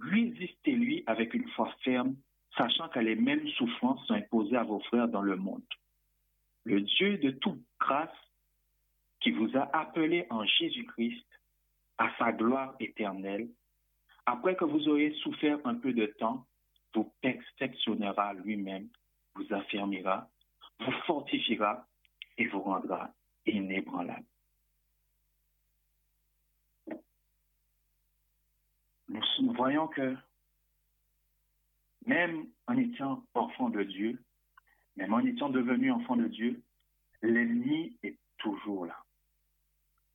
[0.00, 2.16] Résistez-lui avec une foi ferme,
[2.56, 5.62] sachant que les mêmes souffrances sont imposées à vos frères dans le monde
[6.64, 8.10] le Dieu de toute grâce
[9.20, 11.26] qui vous a appelé en Jésus-Christ
[11.98, 13.48] à sa gloire éternelle,
[14.26, 16.46] après que vous aurez souffert un peu de temps,
[16.94, 18.88] vous perfectionnera lui-même,
[19.34, 20.28] vous affirmera,
[20.80, 21.86] vous fortifiera
[22.38, 23.10] et vous rendra
[23.46, 24.26] inébranlable.
[29.12, 30.16] Nous voyons que
[32.06, 34.18] même en étant enfant de Dieu,
[34.96, 36.62] même en étant devenu enfant de Dieu,
[37.22, 38.98] l'ennemi est toujours là.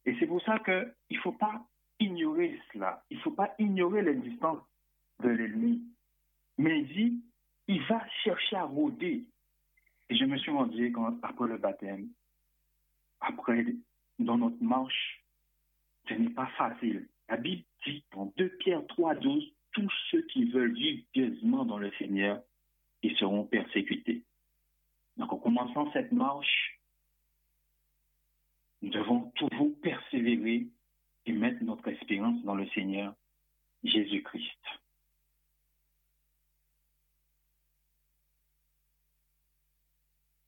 [0.06, 1.66] Et c'est pour ça qu'il ne faut pas
[2.00, 3.04] ignorer cela.
[3.10, 4.60] Il ne faut pas ignorer l'existence
[5.20, 5.84] de l'ennemi.
[6.58, 7.24] Mais il dit,
[7.68, 9.26] il va chercher à rôder.
[10.10, 12.10] Et je me suis rendu quand, après le baptême,
[13.20, 13.66] après,
[14.20, 15.24] dans notre marche,
[16.08, 17.08] ce n'est pas facile.
[17.28, 21.78] La Bible dit dans 2 Pierre 3, 12, tous ceux qui veulent vivre pieusement dans
[21.78, 22.42] le Seigneur,
[23.04, 24.24] ils seront persécutés.
[25.18, 26.80] Donc, en commençant cette marche,
[28.82, 30.68] nous devons toujours persévérer
[31.26, 33.16] et mettre notre espérance dans le Seigneur
[33.84, 34.64] Jésus-Christ.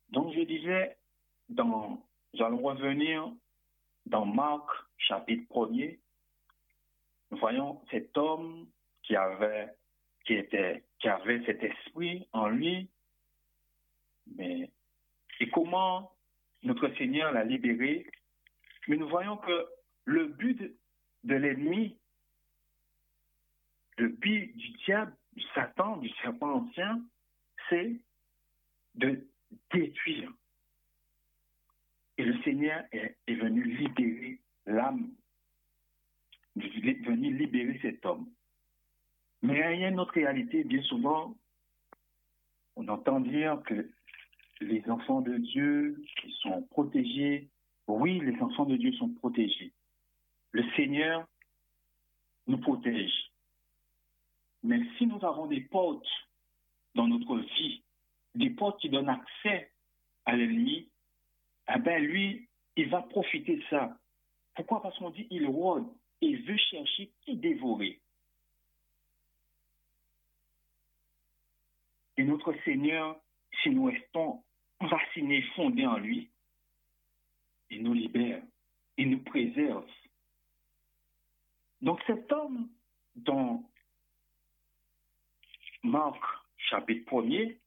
[0.10, 0.98] Donc, je disais,
[1.50, 2.04] dans,
[2.34, 3.32] nous allons revenir
[4.06, 4.68] dans Marc,
[4.98, 6.00] chapitre 1er.
[7.32, 8.68] Nous voyons cet homme
[9.04, 9.74] qui avait,
[10.26, 12.90] qui avait cet esprit en lui.
[14.36, 14.72] Mais,
[15.40, 16.12] et comment
[16.64, 18.06] notre Seigneur l'a libéré?
[18.88, 19.68] Mais nous voyons que
[20.06, 20.76] le but
[21.24, 21.98] de l'ennemi,
[23.98, 27.02] le but du diable, du Satan, du serpent ancien,
[27.70, 28.00] c'est
[28.96, 29.28] de
[29.72, 30.32] détruire.
[32.18, 34.40] Et le Seigneur est, venu libérer
[36.94, 38.30] venu libérer cet homme.
[39.42, 41.36] Mais il y a une autre réalité, bien souvent,
[42.76, 43.90] on entend dire que
[44.62, 47.50] les enfants de Dieu qui sont protégés,
[47.88, 49.74] oui, les enfants de Dieu sont protégés.
[50.52, 51.28] Le Seigneur
[52.48, 53.32] nous protège.
[54.64, 56.08] Mais si nous avons des portes
[56.96, 57.84] dans notre vie,
[58.36, 59.72] des portes qui donnent accès
[60.26, 60.90] à l'ennemi,
[61.74, 63.98] eh ben lui, il va profiter de ça.
[64.56, 64.82] Pourquoi?
[64.82, 65.88] Parce qu'on dit il rôde
[66.22, 68.00] il veut chercher qui dévorer.
[72.18, 73.20] Et notre Seigneur,
[73.64, 74.44] si nous restons
[74.80, 76.30] enracinés, fondés en lui,
[77.70, 78.42] il nous libère,
[78.98, 79.88] il nous préserve.
[81.82, 82.70] Donc cet homme
[83.16, 83.64] dans
[85.84, 86.22] Marc
[86.58, 87.58] chapitre 1er,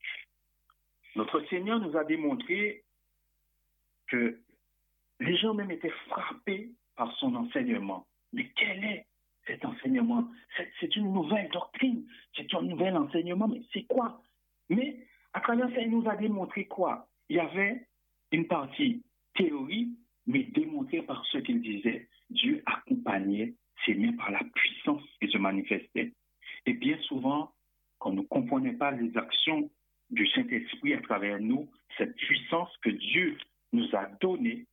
[1.16, 2.84] notre Seigneur nous a démontré
[4.08, 4.38] que
[5.20, 8.06] les gens même étaient frappés par son enseignement.
[8.32, 9.06] Mais quel est
[9.46, 10.28] cet enseignement?
[10.80, 12.06] C'est une nouvelle doctrine,
[12.36, 14.22] c'est un nouvel enseignement, mais c'est quoi?
[14.68, 17.08] Mais à travers ça, il nous a démontré quoi?
[17.28, 17.86] Il y avait
[18.30, 19.02] une partie
[19.34, 19.90] théorie,
[20.26, 22.08] mais démontrée par ce qu'il disait.
[22.30, 23.54] Dieu accompagnait
[23.84, 26.12] ses mains par la puissance qui se manifestait.
[26.66, 27.52] Et bien souvent,
[27.98, 29.70] quand nous ne comprenons pas les actions
[30.10, 31.68] du Saint-Esprit à travers nous,
[31.98, 33.36] cette puissance que Dieu
[33.72, 34.66] nous a donnée,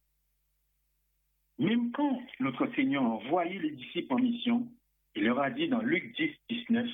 [1.60, 4.68] même quand notre Seigneur a envoyé les disciples en mission,
[5.16, 6.88] il leur a dit dans Luc 10, 19,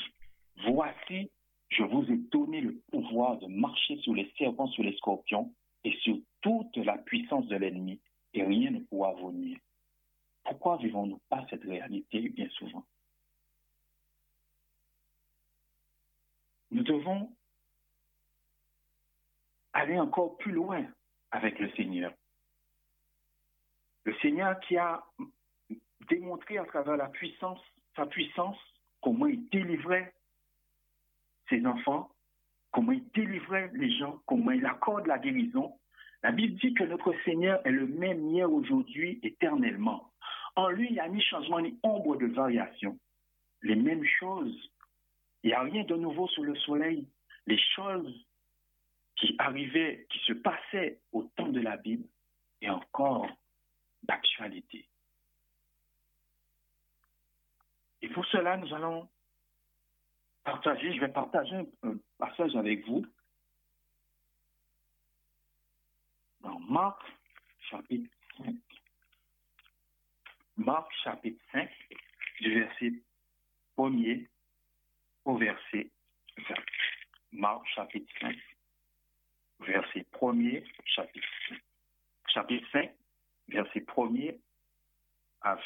[0.67, 1.29] Voici,
[1.69, 5.53] je vous ai donné le pouvoir de marcher sur les serpents, sur les scorpions
[5.83, 8.01] et sur toute la puissance de l'ennemi,
[8.33, 9.59] et rien ne pourra vous nuire.
[10.43, 12.85] Pourquoi vivons-nous pas cette réalité bien souvent?
[16.71, 17.35] Nous devons
[19.73, 20.85] aller encore plus loin
[21.31, 22.13] avec le Seigneur.
[24.05, 25.03] Le Seigneur qui a
[26.09, 27.59] démontré à travers la puissance,
[27.95, 28.57] sa puissance,
[29.01, 30.13] comment il délivrait
[31.49, 32.11] ses enfants,
[32.71, 35.73] comment il délivrait les gens, comment il accorde la guérison.
[36.23, 40.11] La Bible dit que notre Seigneur est le même hier, aujourd'hui, éternellement.
[40.55, 42.97] En lui, il n'y a ni changement ni ombre de variation.
[43.61, 44.71] Les mêmes choses.
[45.43, 47.07] Il n'y a rien de nouveau sous le soleil.
[47.47, 48.25] Les choses
[49.15, 52.07] qui arrivaient, qui se passaient au temps de la Bible
[52.61, 53.27] et encore
[54.05, 54.87] d'actualité.
[58.01, 59.09] Et pour cela, nous allons
[60.43, 63.05] partager, je vais partager un passage avec vous
[66.41, 67.01] dans Marc
[67.69, 68.55] chapitre 5.
[70.57, 71.69] Marc chapitre 5,
[72.41, 72.93] du verset
[73.77, 74.27] 1er
[75.25, 75.89] au verset
[76.37, 76.55] 20.
[77.31, 78.37] Marc chapitre 5,
[79.61, 81.59] verset 1er, chapitre 5.
[82.27, 82.91] Chapitre 5,
[83.47, 84.39] verset 1er
[85.41, 85.61] à 20.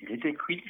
[0.00, 0.62] Il est écrit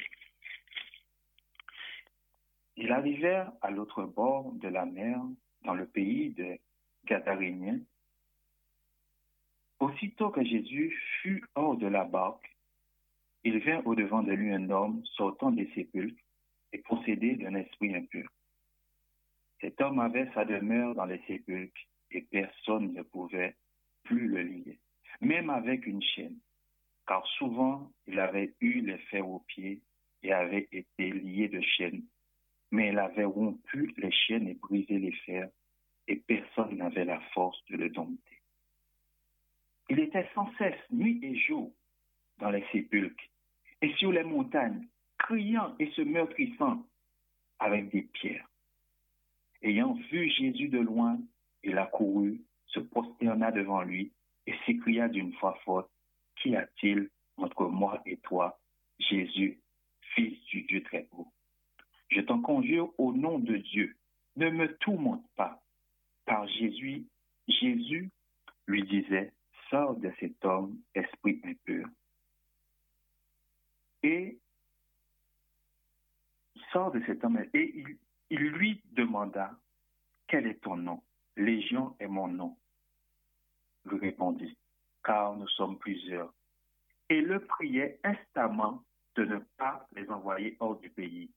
[2.77, 5.19] Ils arrivèrent à l'autre bord de la mer,
[5.63, 6.57] dans le pays de
[7.05, 7.79] Gadaréniens.
[9.79, 12.55] Aussitôt que Jésus fut hors de la barque,
[13.43, 16.23] il vint au-devant de lui un homme sortant des sépulcres
[16.71, 18.29] et possédé d'un esprit impur.
[19.61, 21.81] Cet homme avait sa demeure dans les sépulcres
[22.11, 23.55] et personne ne pouvait
[24.05, 24.79] plus le lier,
[25.21, 26.37] même avec une chaîne,
[27.07, 29.81] car souvent il avait eu les fers aux pieds
[30.23, 32.03] et avait été lié de chaînes,
[32.71, 35.49] mais il avait rompu les chaînes et brisé les fers,
[36.07, 38.41] et personne n'avait la force de le dompter.
[39.89, 41.71] Il était sans cesse, nuit et jour,
[42.39, 43.23] dans les sépulcres
[43.81, 44.87] et sur les montagnes,
[45.17, 46.85] criant et se meurtrissant
[47.59, 48.47] avec des pierres.
[49.61, 51.19] Ayant vu Jésus de loin,
[51.63, 52.41] il accourut,
[52.75, 54.11] se prosterna devant lui
[54.45, 55.89] et s'écria d'une voix forte,
[56.35, 58.59] Qu'y a-t-il entre moi et toi,
[58.99, 59.57] Jésus,
[60.13, 61.31] fils du Dieu très haut?
[62.09, 63.95] Je t'en conjure au nom de Dieu,
[64.35, 65.63] ne me tourmente pas.
[66.25, 67.05] Par Jésus,
[67.47, 68.11] Jésus
[68.67, 69.31] lui disait,
[69.69, 71.87] Sors de cet homme, esprit impur.
[74.03, 74.37] Et
[76.71, 77.97] sort de cet homme et il,
[78.29, 79.57] il lui demanda,
[80.27, 81.01] Quel est ton nom?
[81.37, 82.57] Légion est mon nom.
[83.85, 84.57] Lui répondit,
[85.03, 86.33] car nous sommes plusieurs.
[87.09, 88.83] Et le priait instamment
[89.15, 91.29] de ne pas les envoyer hors du pays.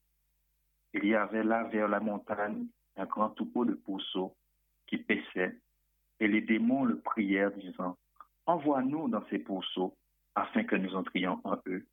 [0.94, 4.34] Il y avait là vers la montagne un grand troupeau de pourceaux
[4.86, 5.57] qui paissaient,
[6.20, 7.96] et les démons le prièrent, disant,
[8.46, 9.94] Envoie-nous dans ces pourceaux,
[10.34, 11.86] afin que nous entrions en eux.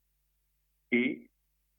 [0.92, 1.30] Et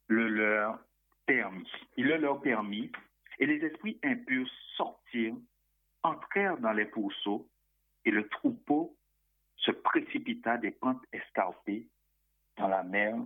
[0.08, 0.78] le leur
[1.24, 1.70] permit.
[1.96, 2.92] Il le leur permit,
[3.38, 5.36] et les esprits impurs sortirent,
[6.02, 7.48] entrèrent dans les pourceaux,
[8.06, 8.96] et le troupeau
[9.56, 11.88] se précipita des pentes escarpées
[12.56, 13.16] dans la mer,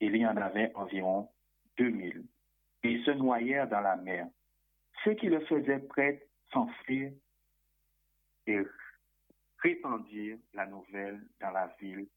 [0.00, 1.28] il y en avait environ
[1.76, 2.24] deux mille.
[2.82, 4.26] Et ils se noyèrent dans la mer.
[5.04, 7.12] Ceux qui le faisaient prêt s'enfuirent
[8.46, 8.60] et
[9.58, 12.08] répandirent la nouvelle dans la ville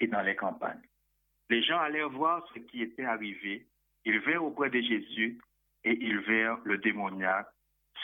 [0.00, 0.82] et dans les campagnes.
[1.48, 3.68] Les gens allèrent voir ce qui était arrivé.
[4.04, 5.38] Ils vinrent auprès de Jésus
[5.84, 7.48] et ils virent le démoniaque,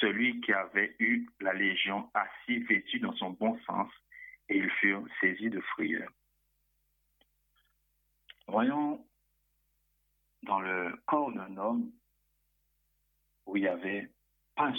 [0.03, 3.91] celui qui avait eu la légion, assis vêtu dans son bon sens,
[4.49, 6.11] et ils furent saisis de frayeur.
[8.49, 9.07] Voyons
[10.43, 11.93] dans le corps d'un homme
[13.47, 14.11] où il y avait
[14.57, 14.75] un,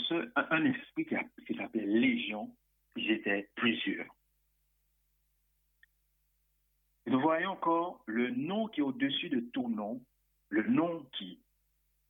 [0.65, 1.15] esprit qui,
[1.47, 2.53] qui s'appelait Légion,
[2.95, 4.13] ils étaient plusieurs.
[7.05, 10.01] Nous voyons encore le nom qui est au-dessus de tout nom,
[10.49, 11.39] le nom qui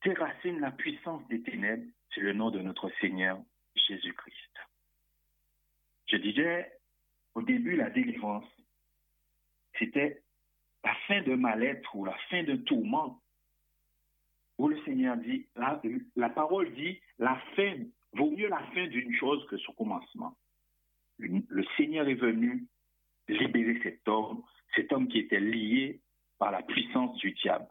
[0.03, 3.39] déracine la puissance des ténèbres, c'est le nom de notre Seigneur
[3.75, 4.53] Jésus-Christ.
[6.07, 6.71] Je disais
[7.35, 8.45] au début, la délivrance,
[9.79, 10.23] c'était
[10.83, 13.21] la fin de mal-être ou la fin de tourment,
[14.57, 15.81] où le Seigneur dit, la,
[16.15, 17.75] la parole dit, la fin,
[18.13, 20.37] vaut mieux la fin d'une chose que son commencement.
[21.17, 22.67] Le Seigneur est venu
[23.27, 24.43] libérer cet homme,
[24.75, 26.01] cet homme qui était lié
[26.37, 27.67] par la puissance du diable.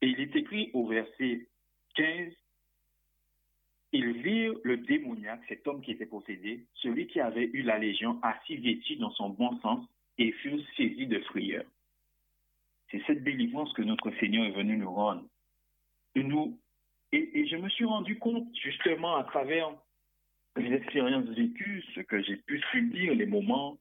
[0.00, 1.48] Et il est écrit au verset
[1.94, 2.32] 15,
[3.92, 8.18] ils virent le démoniaque, cet homme qui était possédé, celui qui avait eu la légion,
[8.22, 9.86] assis vêtu dans son bon sens,
[10.18, 11.64] et furent saisis de frayeur.
[12.90, 15.24] C'est cette délivrance que notre Seigneur est venu nous rendre.
[16.14, 16.58] Et, nous,
[17.12, 19.70] et, je me suis rendu compte, justement, à travers
[20.56, 23.78] les expériences vécues, ce que j'ai pu subir, les moments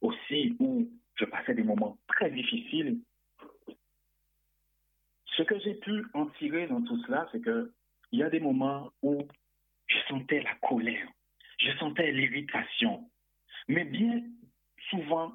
[0.00, 2.98] aussi où je passais des moments très difficiles.
[5.36, 7.72] Ce que j'ai pu en tirer dans tout cela, c'est que
[8.10, 9.26] il y a des moments où
[10.08, 11.08] sentais la colère,
[11.58, 13.10] je sentais l'irritation.
[13.68, 14.22] Mais bien
[14.90, 15.34] souvent,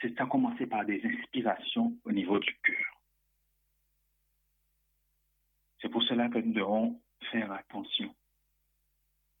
[0.00, 3.00] c'est à commencer par des inspirations au niveau du cœur.
[5.80, 7.00] C'est pour cela que nous devons
[7.30, 8.14] faire attention.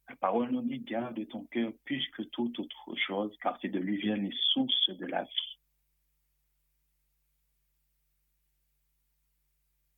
[0.08, 3.78] La parole nous dit garde ton cœur plus que toute autre chose, car c'est de
[3.78, 5.58] lui viennent les sources de la vie.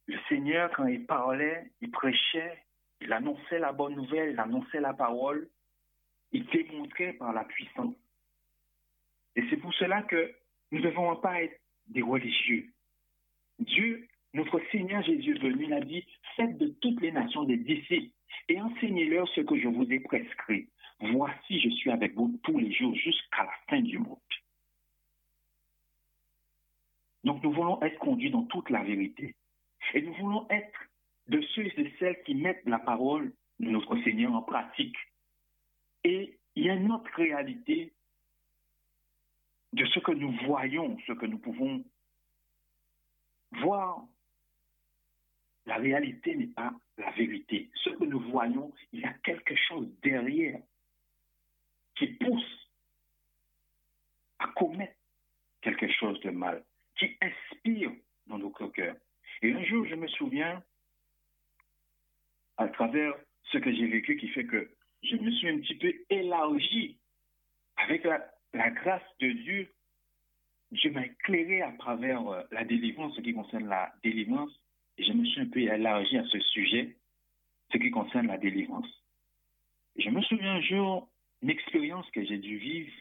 [0.07, 2.65] Le Seigneur, quand il parlait, il prêchait,
[3.01, 5.49] il annonçait la bonne nouvelle, il annonçait la parole,
[6.33, 7.95] il démontrait par la puissance.
[9.37, 10.35] Et c'est pour cela que
[10.71, 12.67] nous ne devons pas être des religieux.
[13.59, 16.05] Dieu, notre Seigneur Jésus venu, a dit,
[16.37, 18.13] faites de toutes les nations des disciples
[18.49, 20.69] et enseignez-leur ce que je vous ai prescrit.
[21.01, 24.19] Voici, je suis avec vous tous les jours jusqu'à la fin du monde.
[27.25, 29.35] Donc nous voulons être conduits dans toute la vérité.
[29.95, 30.88] Et nous voulons être
[31.29, 34.97] de ceux et celles qui mettent la parole de notre Seigneur en pratique.
[36.05, 37.93] Et il y a une autre réalité
[39.73, 41.85] de ce que nous voyons, ce que nous pouvons
[43.53, 44.05] voir.
[45.67, 47.71] La réalité n'est pas la vérité.
[47.75, 50.61] Ce que nous voyons, il y a quelque chose derrière
[51.97, 52.71] qui pousse
[54.39, 54.95] à commettre
[55.61, 56.65] quelque chose de mal,
[56.97, 57.93] qui inspire
[58.27, 58.97] dans nos cœurs.
[59.43, 60.63] Et un jour, je me souviens,
[62.59, 64.71] à travers ce que j'ai vécu, qui fait que
[65.03, 66.99] je me suis un petit peu élargi
[67.77, 69.73] avec la, grâce de Dieu.
[70.73, 74.51] Dieu m'a éclairé à travers euh, la délivrance, ce qui concerne la délivrance,
[74.99, 76.97] et je me suis un peu élargi à ce sujet,
[77.73, 78.87] ce qui concerne la délivrance.
[79.97, 81.09] Je me souviens un jour,
[81.43, 82.93] une expérience que j'ai dû vivre.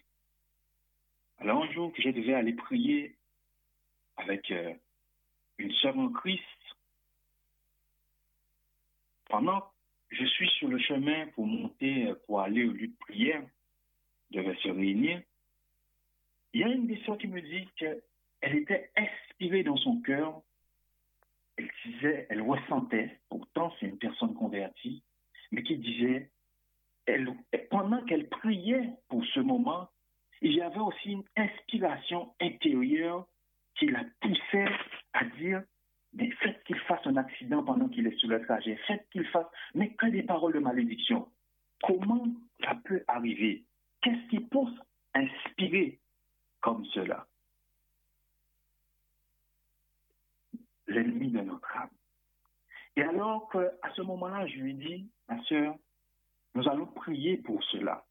[1.39, 3.15] Alors un jour que je devais aller prier
[4.15, 4.73] avec euh,
[5.57, 6.43] une sœur en Christ,
[9.29, 9.61] pendant
[10.09, 13.43] que je suis sur le chemin pour monter, pour aller au lieu de prière,
[14.31, 15.21] je devais se réunir.
[16.53, 20.41] il y a une des qui me dit qu'elle était inspirée dans son cœur.
[21.57, 25.03] Elle disait, elle ressentait, pourtant c'est une personne convertie,
[25.51, 26.29] mais qui disait,
[27.69, 29.89] pendant qu'elle priait pour ce moment,
[30.41, 33.27] il y avait aussi une inspiration intérieure
[33.75, 34.71] qui la poussait
[35.13, 35.63] à dire,
[36.17, 39.45] mais faites qu'il fasse un accident pendant qu'il est sur le trajet, faites qu'il fasse,
[39.75, 41.29] mais que des paroles de malédiction.
[41.83, 42.25] Comment
[42.63, 43.63] ça peut arriver?
[44.01, 44.47] Qu'est-ce qui
[45.13, 45.99] à inspirer
[46.59, 47.27] comme cela?
[50.87, 51.89] L'ennemi de notre âme.
[52.95, 55.75] Et alors qu'à ce moment-là, je lui dis, ma soeur,
[56.55, 58.03] nous allons prier pour cela.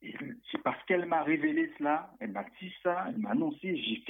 [0.00, 4.04] C'est parce qu'elle m'a révélé cela, elle m'a dit ça, elle m'a annoncé, j'ai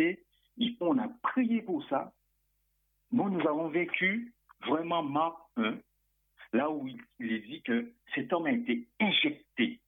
[0.80, 2.12] on a prié pour ça.
[3.12, 4.32] Nous, nous avons vécu
[4.66, 5.78] vraiment Marc 1,
[6.52, 9.80] là où il, est dit que cet homme a été injecté.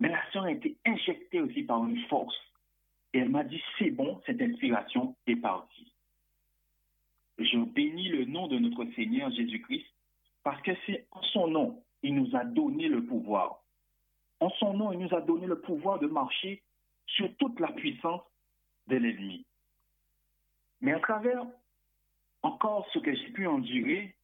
[0.00, 2.36] Mais la sœur a été injectée aussi par une force.
[3.14, 5.92] Et elle m'a dit, c'est bon, cette inspiration est partie.
[7.38, 9.86] Je bénis le nom de notre Seigneur Jésus-Christ
[10.44, 13.62] parce que c'est en son nom, il nous a donné le pouvoir.
[14.40, 16.62] En son nom, il nous a donné le pouvoir de marcher
[17.06, 18.22] sur toute la puissance
[18.88, 19.44] de l'ennemi.
[20.82, 21.46] Mais à travers
[22.42, 24.14] encore ce que j'ai pu endurer,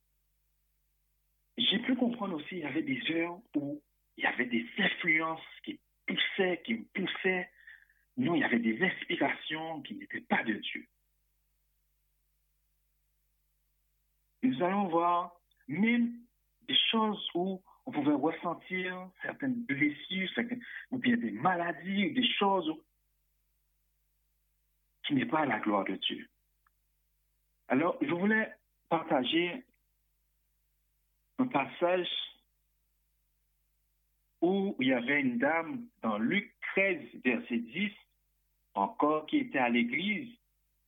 [1.56, 3.80] j'ai pu comprendre aussi qu'il y avait des heures où
[4.16, 7.48] il y avait des influences qui poussaient, qui me poussaient.
[8.16, 10.86] Non, il y avait des inspirations qui n'étaient pas de Dieu.
[14.42, 15.32] Nous allons voir
[15.68, 16.12] même
[16.62, 20.28] des choses où on pouvait ressentir certaines blessures,
[20.90, 22.72] ou bien des maladies, des choses
[25.04, 26.28] qui n'est pas la gloire de Dieu.
[27.69, 28.51] Alors, je voulais
[28.89, 29.62] partager
[31.39, 32.09] un passage
[34.41, 37.93] où il y avait une dame dans Luc 13, verset 10,
[38.75, 40.33] encore qui était à l'église,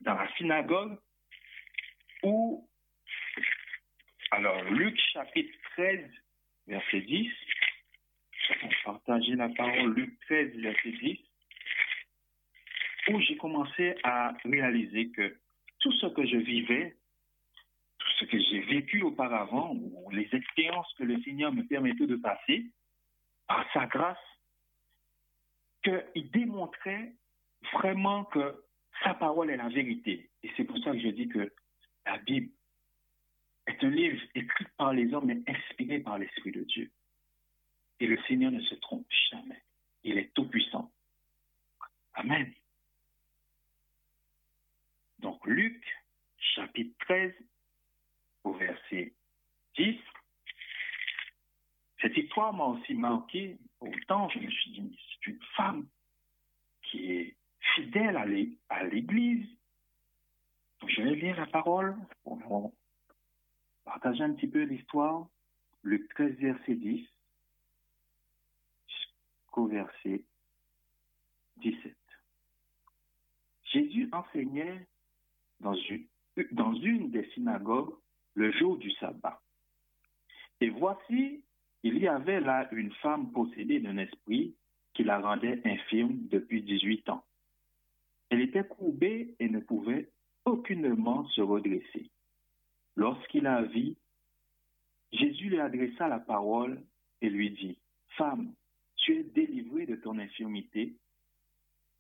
[0.01, 0.97] dans la synagogue,
[2.23, 2.67] où,
[4.31, 6.11] alors Luc chapitre 13,
[6.67, 7.31] verset 10,
[8.63, 11.19] on va partager la parole Luc 13, verset 10,
[13.09, 15.37] où j'ai commencé à réaliser que
[15.81, 16.97] tout ce que je vivais,
[17.99, 22.17] tout ce que j'ai vécu auparavant, ou les expériences que le Seigneur me permettait de
[22.17, 22.67] passer,
[23.47, 24.17] par sa grâce,
[25.83, 27.15] qu'il démontrait
[27.73, 28.63] vraiment que
[29.03, 30.31] sa parole est la vérité.
[30.43, 31.53] Et c'est pour ça que je dis que
[32.07, 32.51] la Bible
[33.67, 36.91] est un livre écrit par les hommes, mais inspiré par l'Esprit de Dieu.
[38.01, 39.63] Et le Seigneur ne se trompe jamais.
[40.05, 40.91] Il est tout-puissant.
[42.15, 42.53] Amen.
[45.21, 45.85] Donc Luc,
[46.39, 47.33] chapitre 13,
[48.45, 49.13] au verset
[49.77, 49.97] 10.
[52.01, 53.59] Cette histoire m'a aussi marqué.
[53.81, 55.87] Autant je me suis dit, c'est une femme
[56.83, 57.37] qui est
[57.75, 58.17] fidèle
[58.69, 59.47] à l'Église.
[60.87, 61.95] Je vais lire la parole
[62.25, 62.73] pour
[63.85, 65.27] partager un petit peu l'histoire.
[65.83, 67.07] Luc 13, verset 10
[68.89, 70.25] jusqu'au verset
[71.59, 71.97] 17.
[73.65, 74.87] Jésus enseignait
[75.61, 77.95] dans une, des synagogues
[78.35, 79.41] le jour du sabbat.
[80.61, 81.43] Et voici,
[81.83, 84.55] il y avait là une femme possédée d'un esprit
[84.95, 87.25] qui la rendait infirme depuis 18 ans.
[88.29, 90.09] Elle était courbée et ne pouvait
[90.45, 92.11] aucunement se redresser.
[92.97, 93.97] Lorsqu'il la vit,
[95.13, 96.83] Jésus lui adressa la parole
[97.21, 97.79] et lui dit,
[98.17, 98.53] Femme,
[98.97, 100.95] tu es délivrée de ton infirmité.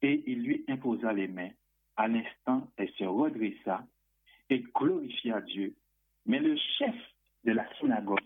[0.02, 1.50] Et il lui imposa les mains.
[2.00, 3.84] À l'instant, elle se redressa
[4.48, 5.74] et glorifia Dieu.
[6.24, 6.94] Mais le chef
[7.44, 8.24] de la synagogue,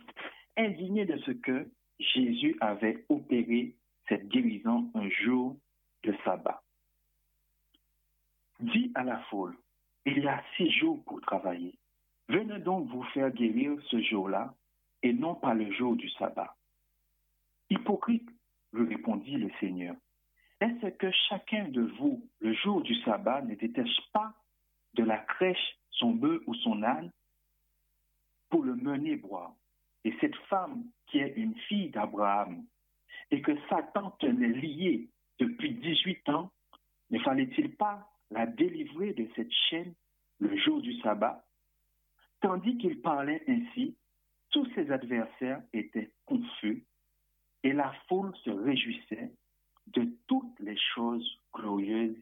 [0.57, 1.69] indigné de ce que
[1.99, 3.75] Jésus avait opéré
[4.09, 5.57] cette guérison un jour
[6.05, 6.63] de sabbat,
[8.61, 9.57] dit à la foule,
[10.07, 11.77] il y a six jours pour travailler.
[12.29, 14.55] Venez donc vous faire guérir ce jour-là
[15.03, 16.55] et non pas le jour du sabbat.
[17.71, 18.31] Hypocrite,
[18.73, 19.97] lui répondit le Seigneur,
[20.65, 24.33] est-ce que chacun de vous, le jour du sabbat, ne détache pas
[24.95, 27.11] de la crèche son bœuf ou son âne
[28.49, 29.55] pour le mener boire.
[30.05, 32.65] Et cette femme qui est une fille d'Abraham
[33.31, 36.51] et que Satan tenait liée depuis 18 ans,
[37.11, 39.95] ne fallait-il pas la délivrer de cette chaîne
[40.39, 41.45] le jour du sabbat?
[42.41, 43.97] Tandis qu'il parlait ainsi,
[44.51, 46.87] tous ses adversaires étaient confus
[47.63, 49.31] et la foule se réjouissait
[49.89, 52.17] de toutes les choses glorieuses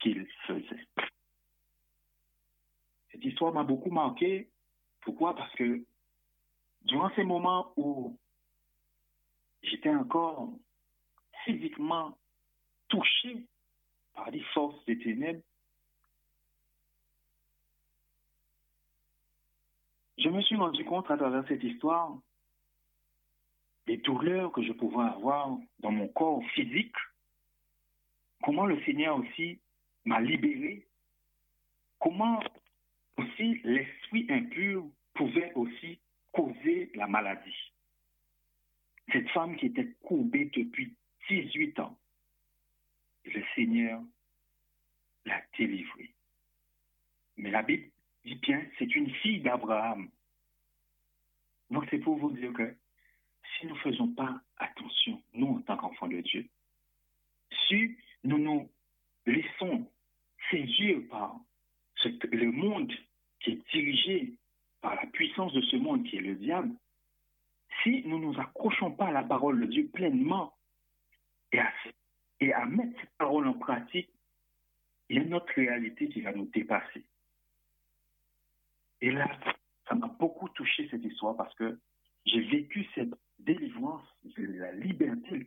[0.00, 0.86] qu'il faisait.
[3.10, 4.48] Cette histoire m'a beaucoup marqué.
[5.00, 5.34] Pourquoi?
[5.34, 5.84] Parce que
[6.82, 8.16] durant ces moments où
[9.62, 10.50] j'étais encore
[11.44, 12.16] physiquement
[12.88, 13.44] touché
[14.14, 15.42] par des forces des ténèbres,
[20.18, 22.16] je me suis rendu compte à travers cette histoire
[23.86, 26.96] des douleurs que je pouvais avoir dans mon corps physique,
[28.42, 29.60] comment le Seigneur aussi
[30.04, 30.86] m'a libéré,
[31.98, 32.40] comment
[33.16, 34.84] aussi l'esprit impur
[35.14, 35.98] pouvait aussi
[36.32, 37.72] causer la maladie.
[39.12, 40.94] Cette femme qui était courbée depuis
[41.28, 41.98] 18 ans,
[43.24, 44.02] le Seigneur
[45.24, 46.12] l'a délivrée.
[47.36, 47.90] Mais la Bible
[48.24, 50.10] dit bien, c'est une fille d'Abraham.
[51.70, 52.76] Donc c'est pour vous dire que
[53.58, 56.46] si nous ne faisons pas attention, nous en tant qu'enfants de Dieu,
[57.68, 58.70] si nous nous
[59.26, 59.90] laissons
[60.50, 61.36] séduire par
[62.04, 62.92] le monde
[63.40, 64.34] qui est dirigé
[64.80, 66.70] par la puissance de ce monde qui est le diable,
[67.82, 70.54] si nous ne nous accrochons pas à la parole de Dieu pleinement
[71.52, 71.72] et à,
[72.40, 74.10] et à mettre cette parole en pratique,
[75.08, 77.04] il y a notre réalité qui va nous dépasser.
[79.00, 79.28] Et là,
[79.88, 81.78] ça m'a beaucoup touché cette histoire parce que
[82.24, 84.04] j'ai vécu cette délivrance,
[84.36, 85.46] la liberté.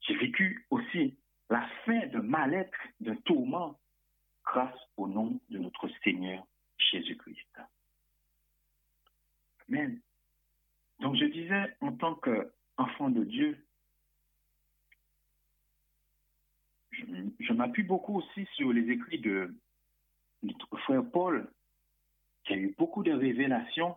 [0.00, 1.16] J'ai vécu aussi
[1.50, 3.78] la fin de mal-être, de tourment,
[4.44, 6.46] grâce au nom de notre Seigneur
[6.78, 7.60] Jésus-Christ.
[9.68, 10.00] Amen.
[11.00, 13.66] Donc je disais, en tant qu'enfant de Dieu,
[16.90, 17.04] je,
[17.40, 19.54] je m'appuie beaucoup aussi sur les écrits de
[20.42, 21.50] notre frère Paul,
[22.44, 23.96] qui a eu beaucoup de révélations.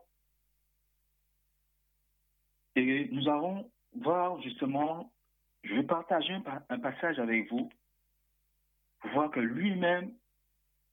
[2.76, 5.12] Et nous allons voir justement,
[5.64, 6.38] je vais partager
[6.70, 7.70] un, passage avec vous
[9.00, 10.14] pour voir que lui-même,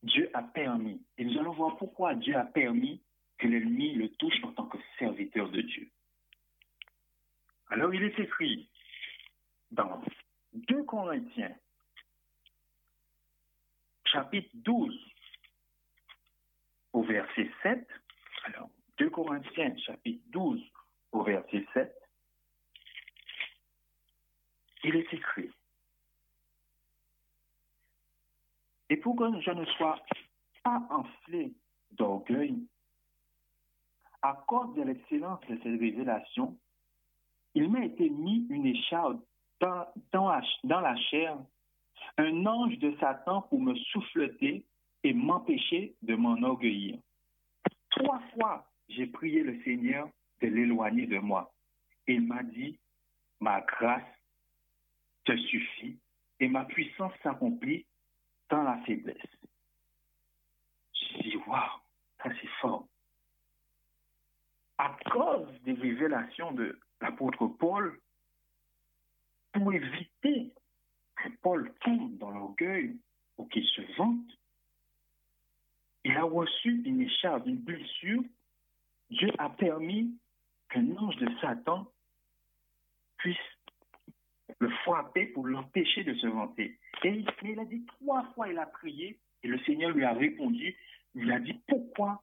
[0.03, 1.01] Dieu a permis.
[1.19, 3.03] Et nous allons voir pourquoi Dieu a permis
[3.39, 5.89] que l'ennemi le touche en tant que serviteur de Dieu.
[7.69, 8.69] Alors il est écrit
[9.71, 10.03] dans
[10.53, 11.55] 2 Corinthiens,
[14.05, 15.13] chapitre 12,
[16.93, 17.89] au verset 7.
[18.45, 18.69] Alors,
[18.99, 20.61] 2 Corinthiens, chapitre 12,
[21.13, 21.95] au verset 7.
[24.85, 25.51] Il est écrit.
[28.91, 29.99] Et pour que je ne sois
[30.65, 31.55] pas enflé
[31.93, 32.67] d'orgueil,
[34.23, 36.57] à cause de l'excellence de cette révélation,
[37.55, 39.21] il m'a été mis une écharpe
[39.61, 40.31] dans,
[40.81, 41.39] la chair,
[42.19, 44.65] un ange de Satan pour me souffleter
[45.05, 46.99] et m'empêcher de m'enorgueillir.
[47.91, 50.09] Trois fois, j'ai prié le Seigneur
[50.49, 51.53] l'éloigner de moi.
[52.07, 52.79] Il m'a dit,
[53.41, 54.03] ma grâce
[55.25, 55.99] te suffit
[56.41, 57.87] et ma puissance s'accomplit
[58.51, 59.17] dans la faiblesse.
[60.95, 61.81] J'ai dit, waouh,
[62.23, 62.87] ça c'est fort.
[64.79, 68.01] À cause des révélations de l'apôtre Paul,
[69.53, 70.53] pour éviter
[71.17, 72.97] que Paul tombe dans l'orgueil
[73.37, 74.39] ou qu'il se vante,
[76.05, 78.23] il a reçu une écharpe, une blessure.
[79.11, 80.17] Dieu a permis
[80.73, 81.87] qu'un ange de Satan
[83.19, 83.37] puisse
[84.59, 86.79] le frapper pour l'empêcher de se vanter.
[87.05, 90.77] Et il, a dit trois fois, il a prié, et le Seigneur lui a répondu,
[91.15, 92.23] il a dit pourquoi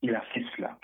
[0.00, 0.78] il a fait cela?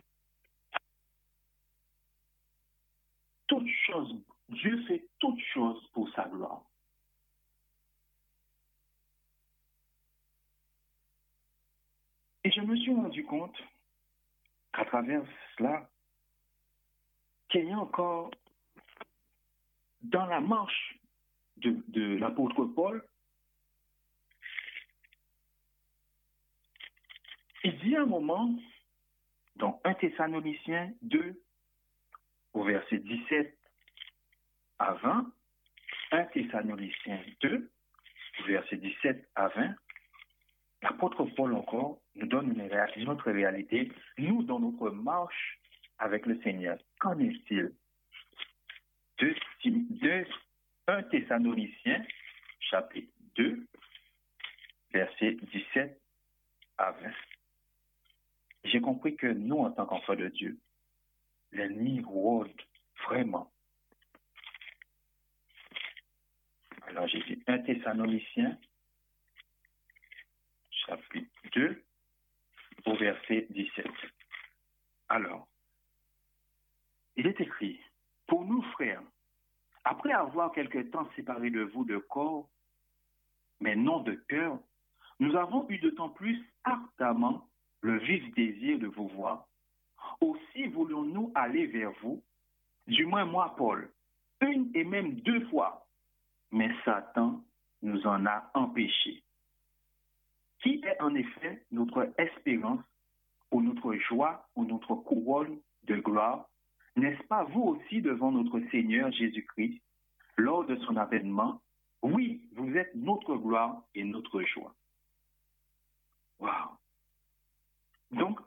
[3.47, 4.15] Toute chose,
[4.51, 6.63] Dieu fait toute chose pour sa gloire.
[12.45, 13.57] Et je me suis rendu compte
[14.73, 15.23] qu'à travers
[15.57, 15.89] cela,
[17.49, 18.31] qu'il y a encore
[20.03, 20.99] dans la marche
[21.57, 23.05] de, l'apôtre Paul,
[27.65, 28.55] il dit un moment,
[29.57, 31.43] dans 1 Thessalonicien 2,
[32.55, 33.59] au verset 17
[34.79, 35.33] à 20,
[36.13, 37.71] 1 Thessaloniciens 2,
[38.47, 39.75] verset 17 à 20,
[40.83, 43.93] l'apôtre Paul encore nous donne une, réalité.
[44.17, 45.59] Nous, dans notre marche
[45.99, 47.73] avec le Seigneur, qu'en est-il?
[49.19, 49.35] De,
[49.65, 50.27] de
[50.87, 52.05] 1 Thessaloniciens,
[52.61, 53.67] chapitre 2,
[54.93, 56.01] verset 17
[56.79, 57.11] à 20.
[58.65, 60.59] J'ai compris que nous, en tant qu'enfants de Dieu,
[61.53, 62.61] l'ennemi rôde
[63.05, 63.51] vraiment.
[66.87, 68.59] Alors j'ai dit 1 Thessaloniciens,
[70.71, 71.85] chapitre 2,
[72.87, 73.87] au verset 17.
[75.09, 75.48] Alors,
[77.19, 77.81] il est écrit,
[78.29, 79.03] pour nous frères,
[79.83, 82.49] après avoir quelque temps séparés de vous de corps,
[83.61, 84.61] mais non de cœur,
[85.19, 87.45] nous avons eu d'autant plus ardemment
[87.81, 89.49] le vif désir de vous voir.
[90.21, 92.23] Aussi voulons-nous aller vers vous,
[92.87, 93.91] du moins moi, Paul,
[94.41, 95.89] une et même deux fois,
[96.53, 97.43] mais Satan
[97.83, 99.25] nous en a empêchés.
[100.63, 102.85] Qui est en effet notre espérance
[103.51, 106.49] ou notre joie ou notre couronne de gloire
[106.99, 109.81] N'est-ce pas vous aussi devant notre Seigneur Jésus-Christ
[110.37, 111.63] lors de son avènement?
[112.03, 114.75] Oui, vous êtes notre gloire et notre joie.
[116.41, 116.77] Wow.
[118.11, 118.41] Donc,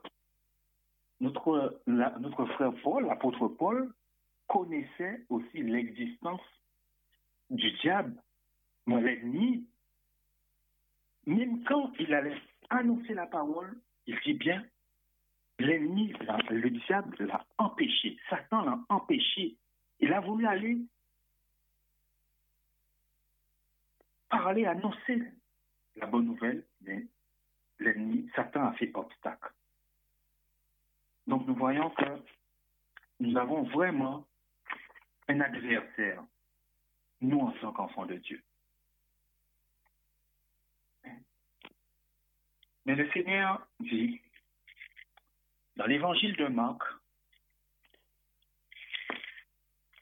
[1.20, 3.90] notre, frère Paul, l'apôtre Paul,
[4.48, 6.42] connaissait aussi l'existence
[7.48, 8.22] du diable,
[8.86, 9.66] l'ennemi.
[11.24, 12.36] Même quand il allait
[12.68, 14.62] annoncer la parole, il dit bien,
[15.58, 16.12] l'ennemi,
[16.50, 19.56] le diable l'a empêché, Satan l'a empêché.
[20.00, 20.78] Il a voulu aller
[24.28, 25.22] parler, annoncer
[25.96, 27.06] la bonne nouvelle, mais
[27.78, 29.52] l'ennemi, Satan a fait obstacle.
[31.26, 32.22] Donc nous voyons que
[33.20, 34.26] nous avons vraiment
[35.28, 36.24] un adversaire,
[37.20, 38.42] nous en tant qu'enfants de Dieu.
[42.84, 44.20] Mais le Seigneur dit,
[45.76, 46.82] dans l'évangile de Marc,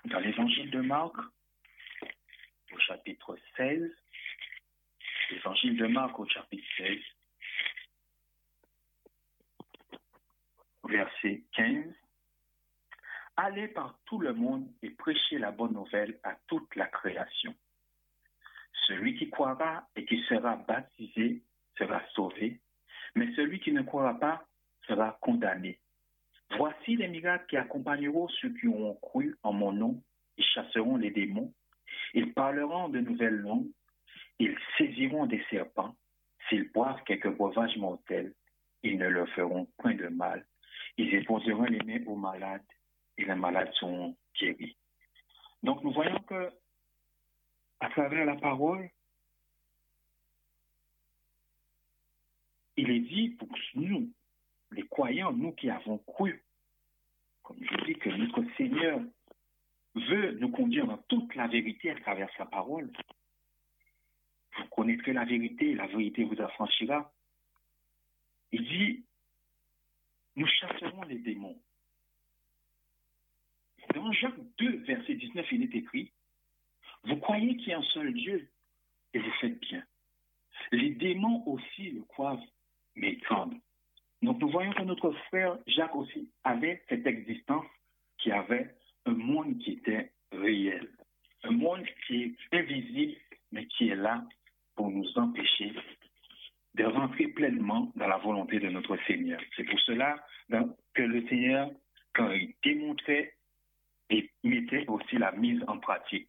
[0.07, 1.15] dans l'évangile de Marc,
[2.73, 3.91] au chapitre 16,
[5.31, 6.99] l'évangile de Marc au chapitre 16,
[10.85, 11.95] verset 15,
[13.37, 17.55] Allez par tout le monde et prêchez la bonne nouvelle à toute la création.
[18.87, 21.43] Celui qui croira et qui sera baptisé
[21.79, 22.61] sera sauvé,
[23.15, 24.45] mais celui qui ne croira pas
[24.91, 25.79] sera condamné.
[26.57, 30.03] Voici les miracles qui accompagneront ceux qui auront cru en mon nom.
[30.37, 31.55] Ils chasseront les démons.
[32.15, 33.71] Ils parleront de nouvelles langues.
[34.41, 35.95] Ils saisiront des serpents.
[36.49, 38.35] S'ils boivent quelques breuvages mortels,
[38.83, 40.45] ils ne leur feront point de mal.
[40.97, 42.67] Ils époseront les mains aux malades
[43.17, 44.77] et les malades seront guéris.
[45.63, 46.51] Donc nous voyons que
[47.81, 48.91] à travers la parole,
[52.77, 54.11] il est dit pour nous,
[54.73, 56.43] les croyants, nous qui avons cru,
[57.43, 59.01] comme je dis que notre Seigneur
[59.95, 62.91] veut nous conduire dans toute la vérité à travers sa parole.
[64.57, 67.13] Vous connaîtrez la vérité, la vérité vous affranchira.
[68.53, 69.05] Il dit,
[70.37, 71.61] nous chasserons les démons.
[73.95, 76.13] Dans Jacques 2, verset 19, il est écrit,
[77.05, 78.49] vous croyez qu'il y a un seul Dieu
[79.15, 79.85] et vous faites bien.
[80.71, 82.41] Les démons aussi le croient,
[82.95, 83.61] mais tremblent.
[84.23, 87.67] Donc nous voyons que notre frère Jacques aussi avait cette existence
[88.19, 88.75] qui avait
[89.07, 90.89] un monde qui était réel,
[91.45, 93.17] un monde qui est invisible,
[93.51, 94.23] mais qui est là
[94.77, 95.73] pour nous empêcher
[96.75, 99.41] de rentrer pleinement dans la volonté de notre Seigneur.
[99.57, 100.17] C'est pour cela
[100.95, 101.71] que le Seigneur,
[102.15, 103.35] quand il démontrait
[104.11, 106.29] et mettait aussi la mise en pratique.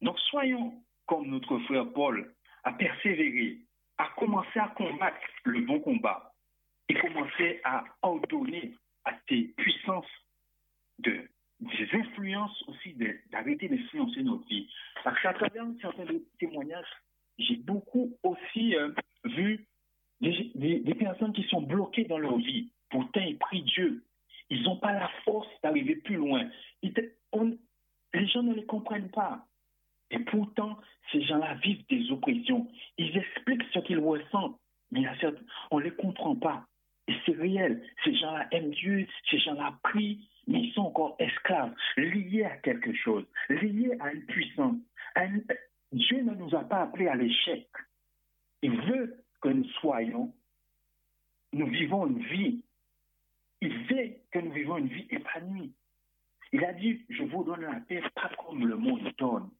[0.00, 2.32] Donc soyons comme notre frère Paul,
[2.64, 3.58] à persévérer,
[3.98, 6.27] à commencer à combattre le bon combat
[6.88, 8.74] et commencer à ordonner
[9.04, 10.06] à tes puissances
[10.98, 11.28] de,
[11.60, 12.94] des influences aussi,
[13.30, 14.68] d'arrêter d'influencer notre vie.
[15.04, 16.06] Parce qu'à travers certains
[16.38, 16.86] témoignages,
[17.38, 18.90] j'ai beaucoup aussi euh,
[19.24, 19.66] vu
[20.20, 22.72] des, des, personnes qui sont bloquées dans leur vie.
[22.90, 24.04] Pourtant, ils prient Dieu.
[24.50, 26.48] Ils n'ont pas la force d'arriver plus loin.
[26.82, 29.46] les gens ne les comprennent pas.
[30.10, 30.78] Et pourtant,
[31.12, 32.66] ces gens-là vivent des oppressions.
[32.96, 34.58] Ils expliquent ce qu'ils ressentent,
[34.90, 35.04] mais
[35.70, 36.66] on ne les comprend pas.
[37.24, 37.82] C'est réel.
[38.04, 42.92] Ces gens-là aiment Dieu, ces gens-là prient, mais ils sont encore esclaves, liés à quelque
[42.94, 44.76] chose, liés à une puissance.
[45.92, 47.66] Dieu ne nous a pas appelés à l'échec.
[48.62, 50.34] Il veut que nous soyons,
[51.52, 52.62] nous vivons une vie.
[53.60, 55.72] Il veut que nous vivons une vie épanouie.
[56.52, 59.50] Il a dit, je vous donne la paix, pas comme le monde donne.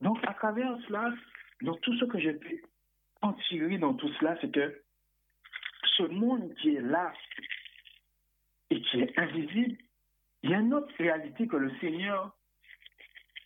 [0.00, 1.12] Donc, à travers cela,
[1.62, 2.60] dans tout ce que je peux
[3.22, 4.82] en tirer dans tout cela, c'est que
[5.98, 7.12] ce monde qui est là
[8.70, 9.76] et qui est invisible,
[10.42, 12.34] il y a une autre réalité que le Seigneur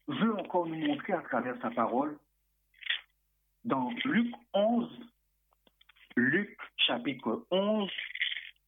[0.08, 2.18] veut encore nous montrer à travers sa parole.
[3.64, 4.90] Dans Luc 11,
[6.16, 7.90] Luc chapitre 11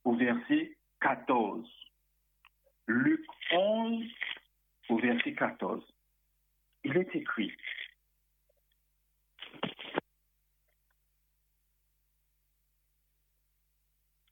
[0.04, 1.68] au verset 14.
[2.86, 4.04] Luc 11
[4.88, 5.84] au verset 14.
[6.84, 7.52] Il est écrit,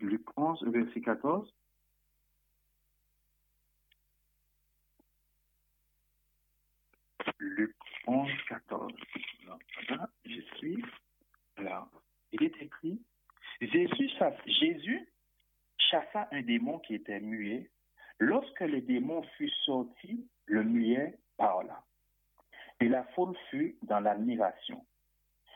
[0.02, 1.54] Luc 11, verset 14.
[7.38, 7.74] Luc
[8.08, 8.92] 11, 14.
[9.90, 10.84] là, je suis.
[11.56, 11.88] Alors,
[12.32, 13.00] il est écrit
[13.60, 14.10] Jésus,
[14.46, 15.08] Jésus
[15.78, 17.70] chassa un démon qui était muet.
[18.18, 21.84] Lorsque le démon fut sorti, le muet parla.
[22.80, 24.84] Et la foule fut dans l'admiration.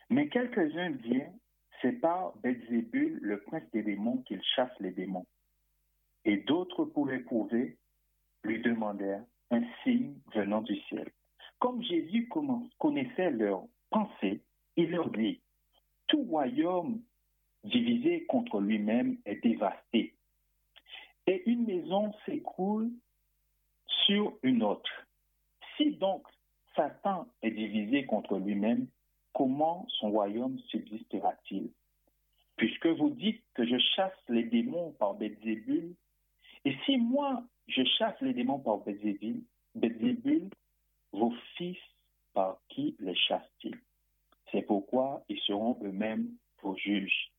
[0.09, 1.33] Mais quelques-uns dirent,
[1.81, 5.27] c'est par Belzébul, le prince des démons, qu'il chasse les démons.
[6.25, 7.77] Et d'autres, pour l'éprouver,
[8.43, 11.11] lui demandèrent un signe venant du ciel.
[11.59, 12.29] Comme Jésus
[12.79, 14.43] connaissait leurs pensées,
[14.77, 15.41] il leur dit,
[16.07, 17.01] tout royaume
[17.65, 20.15] divisé contre lui-même est dévasté.
[21.27, 22.91] Et une maison s'écroule
[24.07, 24.91] sur une autre.
[25.77, 26.27] Si donc
[26.75, 28.87] Satan est divisé contre lui-même,
[29.37, 31.71] comment son royaume subsistera-t-il
[32.57, 35.95] Puisque vous dites que je chasse les démons par Bézébul,
[36.65, 40.49] et si moi je chasse les démons par Bézébul,
[41.13, 41.77] vos fils
[42.33, 43.79] par qui les chassent-ils?
[44.51, 46.31] C'est pourquoi ils seront eux-mêmes
[46.63, 47.31] vos juges.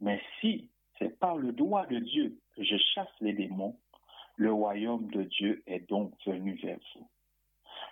[0.00, 0.68] Mais si
[0.98, 3.78] c'est par le droit de Dieu que je chasse les démons,
[4.36, 7.08] le royaume de Dieu est donc venu vers vous.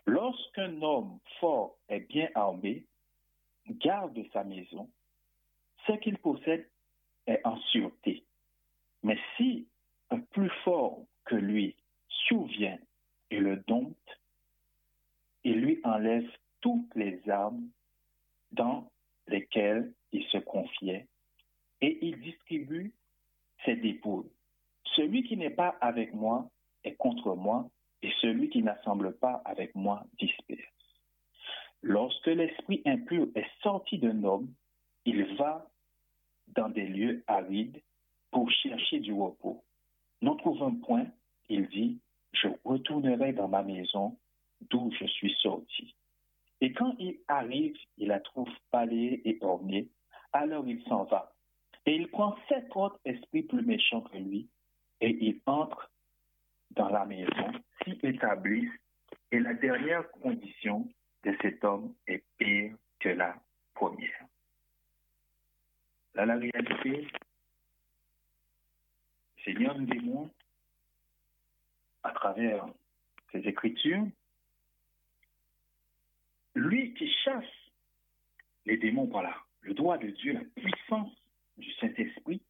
[0.04, 2.84] Lorsqu'un homme fort est bien armé,
[3.68, 4.88] garde sa maison,
[5.86, 6.68] ce qu'il possède
[7.26, 8.24] est en sûreté.
[9.02, 9.66] Mais si
[10.10, 11.76] un plus fort que lui
[12.08, 12.78] souvient
[13.30, 14.20] et le dompte,
[15.44, 16.28] il lui enlève
[16.60, 17.68] toutes les armes
[18.52, 18.90] dans
[19.26, 21.06] lesquelles il se confiait
[21.80, 22.92] et il distribue
[23.64, 24.30] ses dépôts.
[24.94, 26.48] Celui qui n'est pas avec moi
[26.84, 27.68] est contre moi,
[28.02, 30.60] et celui qui n'assemble pas avec moi disperse.
[31.82, 34.52] Lorsque l'esprit impur est sorti d'un homme,
[35.04, 35.68] il va
[36.48, 37.82] dans des lieux arides
[38.30, 39.64] pour chercher du repos.
[40.20, 41.06] N'en trouvant point,
[41.48, 41.98] il dit,
[42.32, 44.16] je retournerai dans ma maison
[44.70, 45.94] d'où je suis sorti.
[46.60, 49.88] Et quand il arrive, il la trouve balayée et ornée,
[50.32, 51.32] alors il s'en va.
[51.86, 54.48] Et il prend sept autres esprits plus méchants que lui,
[55.00, 55.90] et il entre
[56.70, 57.52] dans la maison,
[57.82, 58.70] s'y établissent,
[59.32, 60.88] et la dernière condition
[61.24, 63.40] de cet homme est pire que la
[63.74, 64.26] première.
[66.14, 67.08] Là, la réalité,
[69.36, 70.34] le Seigneur nous démontre
[72.02, 72.66] à travers
[73.30, 74.06] ses écritures,
[76.54, 77.44] lui qui chasse
[78.66, 81.12] les démons par le droit de Dieu, la puissance
[81.56, 82.42] du Saint-Esprit,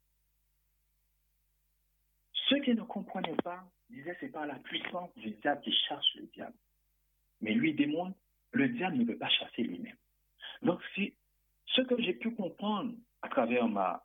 [2.48, 6.26] ceux qui ne comprenaient pas disaient c'est pas la puissance du diable qui chasse le
[6.34, 6.56] diable.
[7.40, 8.16] Mais lui démontre,
[8.52, 9.96] le diable ne peut pas chasser lui-même.
[10.62, 11.14] Donc, si,
[11.66, 14.04] ce que j'ai pu comprendre à travers ma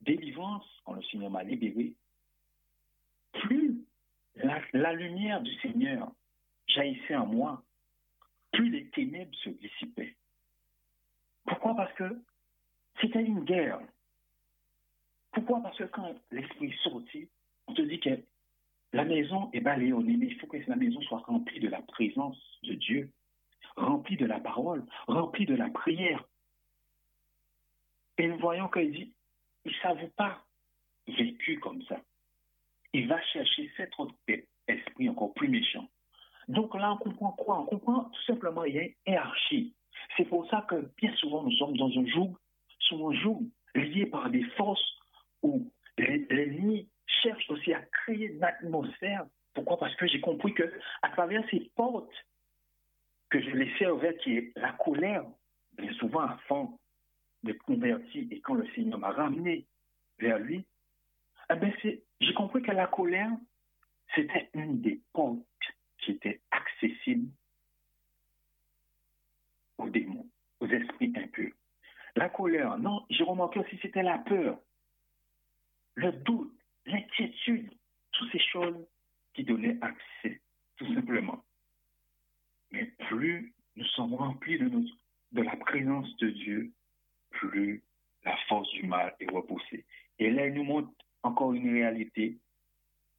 [0.00, 1.94] délivrance, quand le Seigneur m'a libéré,
[3.32, 3.84] plus
[4.36, 6.12] la, lumière du Seigneur
[6.68, 7.62] jaillissait en moi,
[8.52, 10.16] plus les ténèbres se dissipaient.
[11.46, 11.74] Pourquoi?
[11.74, 12.20] Parce que
[13.00, 13.80] c'était une guerre.
[15.32, 15.60] Pourquoi?
[15.62, 17.28] Parce que quand l'esprit sortit,
[17.66, 18.18] on te dit que
[18.92, 22.38] la maison est balayée mais il faut que la maison soit remplie de la présence
[22.62, 23.10] de Dieu,
[23.76, 26.24] remplie de la parole, remplie de la prière.
[28.18, 29.12] Et nous voyons qu'il dit,
[29.64, 30.44] il ne savait pas
[31.06, 32.00] vécu comme ça.
[32.92, 34.14] Il va chercher cet autre
[34.68, 35.88] esprit encore plus méchant.
[36.48, 37.60] Donc là, on comprend quoi?
[37.60, 39.74] On comprend tout simplement, il y a une hiérarchie.
[40.16, 42.36] C'est pour ça que bien souvent, nous sommes dans un joug,
[42.78, 43.42] sur un joug
[43.74, 44.98] lié par des forces
[45.42, 46.88] où l'ennemi
[47.22, 49.26] cherche aussi à créer une atmosphère.
[49.54, 49.78] Pourquoi?
[49.78, 52.12] Parce que j'ai compris que à travers ces portes
[53.34, 55.24] que je laissais ouvertes, qui est la colère,
[55.76, 56.78] bien souvent avant
[57.42, 59.66] de convertir et quand le Seigneur m'a ramené
[60.20, 60.64] vers lui,
[61.50, 63.32] eh j'ai compris que la colère,
[64.14, 65.40] c'était une des portes
[65.98, 67.28] qui était accessible
[69.78, 70.28] aux démons,
[70.60, 71.54] aux esprits impurs.
[72.14, 74.60] La colère, non, j'ai remarqué aussi c'était la peur,
[75.96, 76.56] le doute,
[76.86, 77.72] l'inquiétude,
[78.12, 78.86] toutes ces choses
[79.32, 80.40] qui donnaient accès,
[80.76, 81.42] tout simplement.
[82.72, 86.72] Mais plus nous sommes remplis de, la présence de Dieu,
[87.30, 87.82] plus
[88.24, 89.84] la force du mal est repoussée.
[90.18, 90.90] Et là, il nous montre
[91.22, 92.38] encore une réalité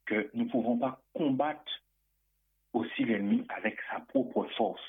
[0.05, 1.83] que nous ne pouvons pas combattre
[2.73, 4.81] aussi l'ennemi avec sa propre force.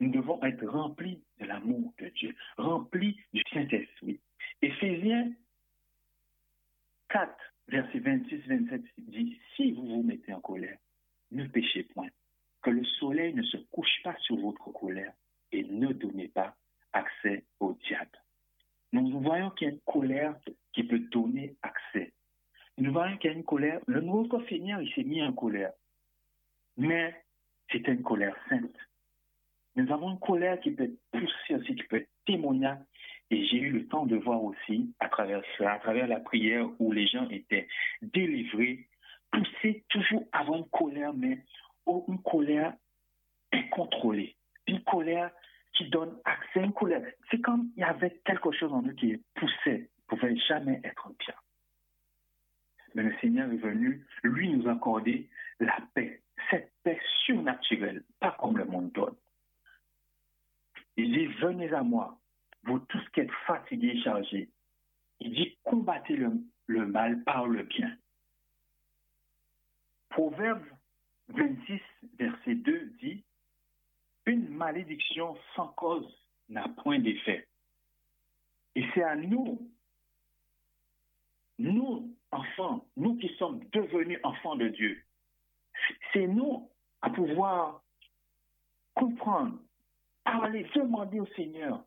[0.00, 4.20] Nous devons être remplis de l'amour de Dieu, remplis du Saint-Esprit.
[4.62, 5.32] Éphésiens
[7.10, 7.32] 4,
[7.68, 10.78] verset 26-27 dit, si vous vous mettez en colère,
[11.30, 12.08] ne péchez point,
[12.62, 15.12] que le soleil ne se couche pas sur votre colère
[15.52, 16.54] et ne donnez pas
[16.92, 18.18] accès au diable.
[18.92, 20.34] Nous voyons qu'il y a une colère
[20.72, 22.12] qui peut donner accès.
[22.78, 23.80] Nous voyons qu'il y a une colère.
[23.86, 25.72] Le nouveau Seigneur, il s'est mis en colère.
[26.76, 27.14] Mais
[27.70, 28.76] c'était une colère sainte.
[29.76, 32.84] Nous avons une colère qui peut être poussée aussi, qui peut être témoignable
[33.30, 36.68] et j'ai eu le temps de voir aussi, à travers cela, à travers la prière
[36.80, 37.68] où les gens étaient
[38.02, 38.88] délivrés,
[39.30, 41.38] pousser toujours avant une colère, mais
[41.86, 42.74] une colère
[43.52, 45.30] incontrôlée, une colère
[45.74, 47.02] qui donne accès à une colère.
[47.30, 51.10] C'est comme il y avait quelque chose en nous qui poussait, ne pouvait jamais être
[51.18, 51.34] bien.
[52.94, 55.28] Mais le Seigneur est venu, lui, nous accorder
[55.60, 59.14] la paix, cette paix surnaturelle, pas comme le monde donne.
[60.96, 62.18] Il dit, venez à moi,
[62.64, 64.50] vous tous qui êtes fatigués et chargés.
[65.20, 66.32] Il dit, combattez le,
[66.66, 67.96] le mal par le bien.
[70.08, 70.64] Proverbe
[71.32, 71.80] 26,
[72.18, 73.22] verset 2 dit,
[74.26, 76.06] une malédiction sans cause
[76.48, 77.46] n'a point d'effet.
[78.76, 79.70] Et c'est à nous,
[81.58, 85.02] nous, enfants, nous qui sommes devenus enfants de Dieu,
[86.12, 86.70] c'est nous
[87.02, 87.82] à pouvoir
[88.94, 89.58] comprendre,
[90.24, 91.84] parler, demander au Seigneur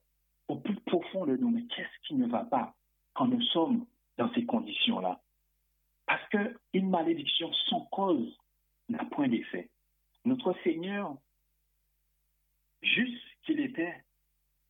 [0.48, 2.76] au plus profond de nous, mais qu'est-ce qui ne va pas
[3.14, 3.86] quand nous sommes
[4.18, 5.22] dans ces conditions-là?
[6.06, 8.38] Parce qu'une malédiction sans cause
[8.94, 9.70] n'a point d'effet.
[10.26, 11.18] Notre Seigneur,
[12.82, 14.04] juste qu'il était,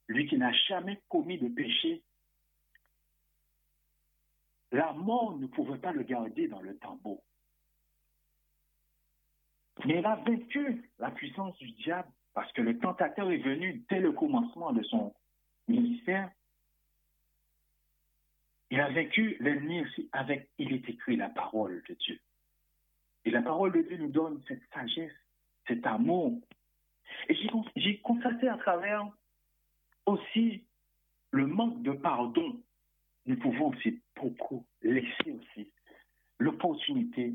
[0.07, 2.03] lui qui n'a jamais commis de péché,
[4.71, 7.23] la mort ne pouvait pas le garder dans le tambour.
[9.85, 13.99] Mais il a vaincu la puissance du diable parce que le tentateur est venu dès
[13.99, 15.13] le commencement de son
[15.67, 16.31] ministère.
[18.71, 22.19] Il a vaincu l'ennemi aussi avec, il est écrit, la parole de Dieu.
[23.25, 25.13] Et la parole de Dieu nous donne cette sagesse,
[25.67, 26.39] cet amour.
[27.29, 27.35] Et
[27.75, 29.07] j'ai constaté à travers
[30.05, 30.65] aussi
[31.31, 32.61] le manque de pardon.
[33.25, 35.71] Nous pouvons aussi beaucoup laisser aussi
[36.39, 37.33] l'opportunité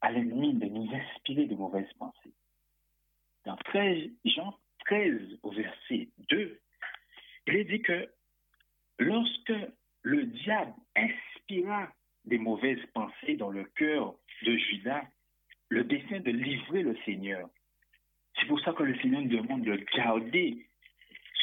[0.00, 2.32] à l'ennemi de nous inspirer de mauvaises pensées.
[3.44, 4.56] Dans 13, Jean
[4.86, 6.60] 13 au verset 2,
[7.46, 8.08] il est dit que
[8.98, 9.52] lorsque
[10.02, 11.92] le diable inspira
[12.24, 15.04] des mauvaises pensées dans le cœur de Judas,
[15.68, 17.48] le dessein de livrer le Seigneur.
[18.38, 20.66] C'est pour ça que le Seigneur nous demande de garder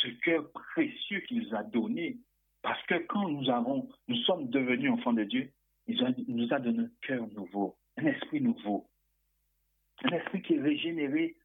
[0.01, 2.17] ce cœur précieux qu'il nous a donné.
[2.61, 5.51] Parce que quand nous avons, nous sommes devenus enfants de Dieu,
[5.87, 8.87] il nous a donné un cœur nouveau, un esprit nouveau,
[10.03, 11.35] un esprit qui est régénéré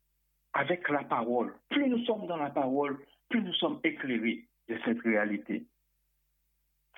[0.53, 1.55] avec la parole.
[1.70, 5.64] Plus nous sommes dans la parole, plus nous sommes éclairés de cette réalité.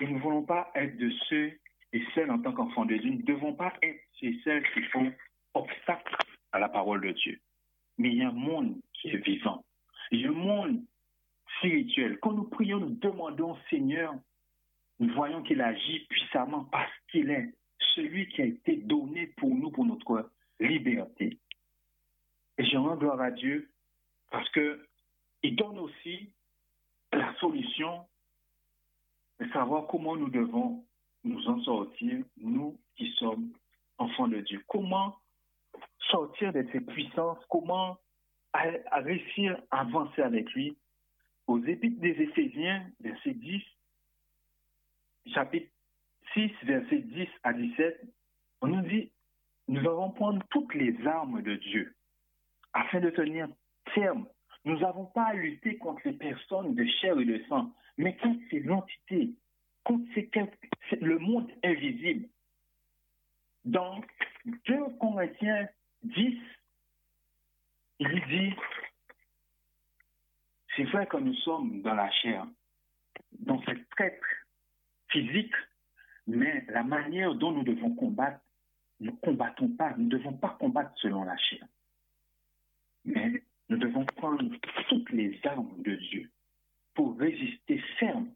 [0.00, 1.52] Et nous ne voulons pas être de ceux
[1.94, 3.10] et celles en tant qu'enfants de Dieu.
[3.10, 5.12] Nous ne devons pas être et celles qui font
[5.54, 6.16] obstacle
[6.52, 7.40] à la parole de Dieu.
[7.98, 9.64] Mais il y a un monde qui est vivant.
[10.10, 10.82] Il y a un monde
[11.58, 12.18] spirituel.
[12.20, 14.14] Quand nous prions, nous demandons Seigneur,
[14.98, 17.54] nous voyons qu'il agit puissamment parce qu'il est
[17.94, 21.38] celui qui a été donné pour nous, pour notre liberté.
[22.58, 23.70] Et je rends gloire à Dieu
[24.30, 26.32] parce qu'il donne aussi
[27.12, 28.06] la solution
[29.38, 30.84] de savoir comment nous devons
[31.24, 33.52] nous en sortir, nous qui sommes
[33.98, 34.62] enfants de Dieu.
[34.68, 35.16] Comment
[36.10, 37.98] sortir de ses puissances, comment
[38.52, 40.76] réussir à avancer avec lui?
[41.46, 43.62] Aux Épîtres des Éphésiens, verset 10,
[45.26, 45.70] chapitre
[46.32, 48.00] 6, verset 10 à 17,
[48.62, 49.10] on nous dit,
[49.68, 51.94] nous devons prendre toutes les armes de Dieu
[52.72, 53.48] afin de tenir
[53.94, 54.26] ferme.
[54.64, 58.40] Nous n'avons pas à lutter contre les personnes de chair et de sang, mais contre
[58.50, 59.34] ces entités,
[60.14, 60.30] ces,
[61.00, 62.28] le monde invisible.
[63.64, 64.06] Donc,
[64.44, 65.68] 2 Corinthiens
[66.02, 66.38] 10,
[68.00, 68.54] il dit,
[70.76, 72.46] c'est vrai que nous sommes dans la chair,
[73.38, 74.20] dans cette traite
[75.08, 75.54] physique,
[76.26, 78.40] mais la manière dont nous devons combattre,
[79.00, 81.66] nous ne combattons pas, nous ne devons pas combattre selon la chair.
[83.04, 84.44] Mais nous devons prendre
[84.88, 86.30] toutes les armes de Dieu
[86.94, 88.30] pour résister ferme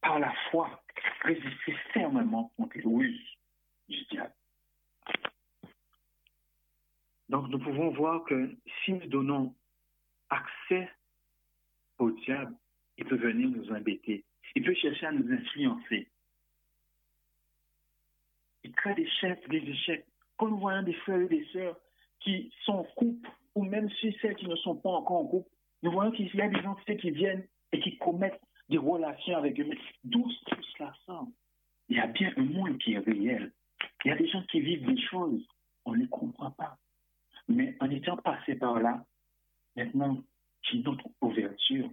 [0.00, 0.82] par la foi,
[1.22, 3.38] résister fermement contre ruses
[3.88, 4.34] du diable.
[7.28, 9.54] Donc nous pouvons voir que si nous donnons
[10.30, 10.88] accès
[11.98, 12.56] au diable,
[12.96, 14.24] il peut venir nous embêter.
[14.54, 16.08] Il peut chercher à nous influencer.
[18.64, 20.06] Il crée des chefs, des échecs.
[20.36, 21.76] Quand nous voyons des frères et des sœurs
[22.20, 25.50] qui sont en couple, ou même si celles qui ne sont pas encore en couple,
[25.82, 28.40] nous voyons qu'il y a des entités qui viennent et qui commettent
[28.70, 29.68] des relations avec eux.
[30.04, 31.28] D'où tout cela sort?
[31.88, 33.52] Il y a bien un monde qui est réel.
[34.04, 35.46] Il y a des gens qui vivent des choses,
[35.84, 36.78] on ne les comprend pas.
[37.48, 39.04] Mais en étant passé par là,
[39.76, 40.22] maintenant,
[40.62, 41.90] j'ai une autre ouverture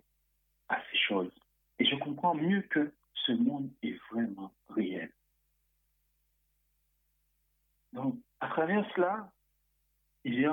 [0.69, 1.31] à ces choses.
[1.79, 2.93] Et je comprends mieux que
[3.25, 5.11] ce monde est vraiment réel.
[7.93, 9.31] Donc, à travers cela,
[10.23, 10.47] il y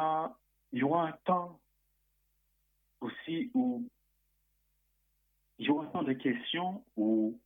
[0.82, 1.60] aura un temps
[3.00, 3.86] aussi où
[5.58, 7.38] il y un temps de questions où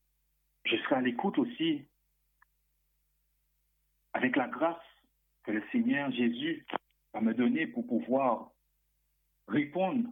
[0.64, 1.84] je serai à l'écoute aussi
[4.12, 4.76] avec la grâce
[5.44, 6.66] que le Seigneur Jésus
[7.12, 8.50] va me donner pour pouvoir
[9.46, 10.08] répondre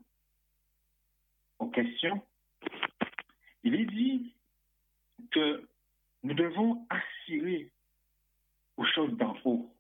[1.59, 2.23] aux questions,
[3.63, 4.35] il est dit
[5.31, 5.69] que
[6.23, 7.71] nous devons aspirer
[8.77, 9.75] aux choses d'en haut.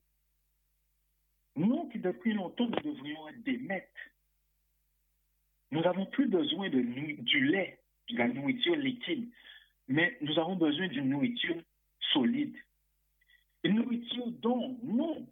[1.56, 3.86] Nous qui depuis longtemps nous devrions être des maîtres.
[5.70, 7.80] Nous n'avons plus besoin de du lait,
[8.10, 9.28] de la nourriture liquide,
[9.88, 11.56] mais nous avons besoin d'une nourriture
[12.12, 12.54] solide.
[13.64, 15.26] Une nourriture dont nous,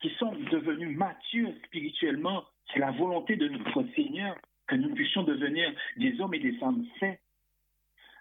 [0.00, 4.36] qui sommes devenus matures spirituellement, c'est la volonté de notre Seigneur
[4.66, 7.16] que nous puissions devenir des hommes et des femmes saints,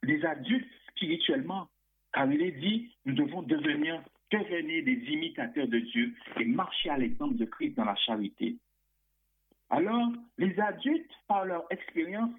[0.03, 1.69] des adultes spirituellement,
[2.13, 4.01] car il est dit, nous devons devenir,
[4.31, 8.57] devenir des imitateurs de Dieu et marcher à l'exemple de Christ dans la charité.
[9.69, 12.31] Alors, les adultes, par leur expérience,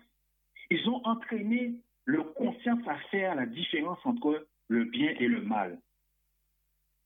[0.70, 1.74] ils ont entraîné
[2.06, 5.78] leur conscience à faire la différence entre le bien et le mal.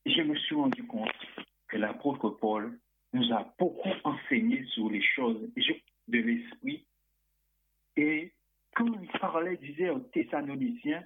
[0.05, 1.12] Et je me suis rendu compte
[1.68, 2.78] que l'apôtre Paul
[3.12, 5.40] nous a beaucoup enseigné sur les choses
[6.09, 6.86] de l'esprit.
[7.97, 8.32] Et
[8.74, 11.05] quand il parlait, disait aux Thessaloniciens,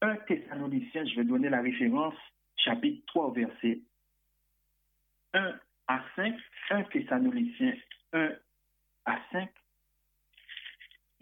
[0.00, 2.14] un Thessaloniciens, je vais donner la référence,
[2.56, 3.80] chapitre 3, verset
[5.34, 5.58] 1
[5.88, 6.34] à 5,
[6.70, 7.74] un Thessaloniciens
[8.12, 8.32] 1
[9.06, 9.50] à 5.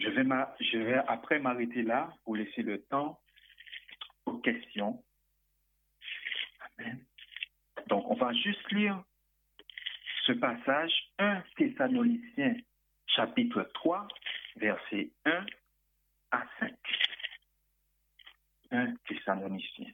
[0.01, 3.21] Je vais, après m'arrêter là pour laisser le temps
[4.25, 5.05] aux questions.
[6.79, 7.05] Amen.
[7.89, 9.03] Donc, on va juste lire
[10.25, 12.57] ce passage, 1 Thessaloniciens,
[13.09, 14.09] chapitre 3,
[14.57, 15.47] verset 1
[16.31, 16.75] à 5.
[18.71, 19.93] 1 Thessaloniciens.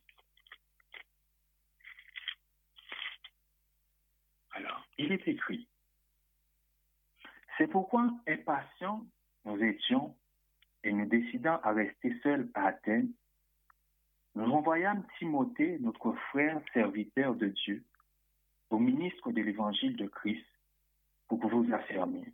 [4.52, 5.68] Alors, il est écrit,
[7.58, 9.04] c'est pourquoi, impatients,
[9.46, 10.14] nous étions
[10.84, 13.12] et nous décidant à rester seuls à Athènes,
[14.34, 17.84] nous envoyâmes Timothée, notre frère serviteur de Dieu,
[18.70, 20.46] au ministre de l'évangile de Christ,
[21.28, 22.32] pour que vous affermiez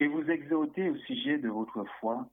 [0.00, 2.28] et vous exhorter au sujet de votre foi,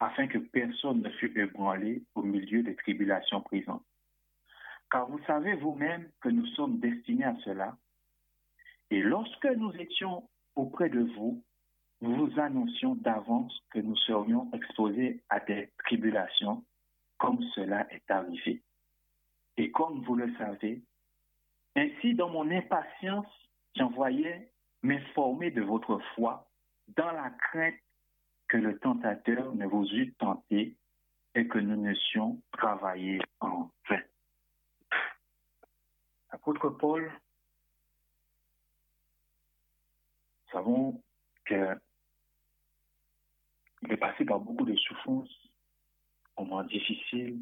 [0.00, 3.84] afin que personne ne fût ébranlé au milieu des tribulations présentes.
[4.90, 7.76] Car vous savez vous-même que nous sommes destinés à cela.
[8.90, 11.44] Et lorsque nous étions auprès de vous,
[12.02, 16.64] nous vous annoncions d'avance que nous serions exposés à des tribulations
[17.18, 18.60] comme cela est arrivé.
[19.56, 20.82] Et comme vous le savez,
[21.76, 23.28] ainsi dans mon impatience,
[23.76, 24.52] j'envoyais
[24.82, 26.50] m'informer de votre foi
[26.88, 27.78] dans la crainte
[28.48, 30.76] que le tentateur ne vous eût tenté
[31.36, 34.02] et que nous n'eussions travaillé en vain.
[36.30, 37.12] Apôtre Paul,
[40.50, 41.00] savons
[43.82, 45.52] qu'il est passé par beaucoup de souffrances
[46.44, 47.40] moment difficile,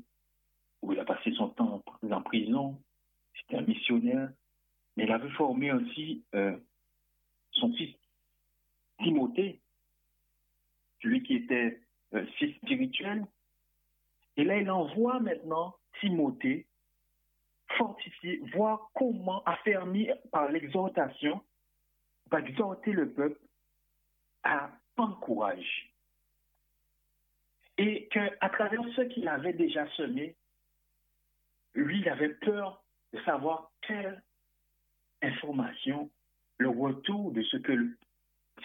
[0.83, 2.83] où il a passé son temps en prison,
[3.35, 4.31] c'était un missionnaire,
[4.97, 6.57] mais il avait formé aussi euh,
[7.53, 7.95] son fils
[9.03, 9.61] Timothée,
[11.03, 11.81] celui qui était
[12.15, 13.27] euh, fils spirituel.
[14.37, 16.67] Et là, il envoie maintenant Timothée
[17.77, 21.41] fortifier, voir comment affermir par l'exhortation,
[22.31, 23.41] va exhorter le peuple
[24.43, 25.90] à prendre courage
[27.81, 30.37] et qu'à travers ce qu'il avait déjà semé,
[31.75, 32.85] lui, il avait peur
[33.15, 34.23] de savoir quelle
[35.23, 36.11] information,
[36.59, 37.97] le retour de ce que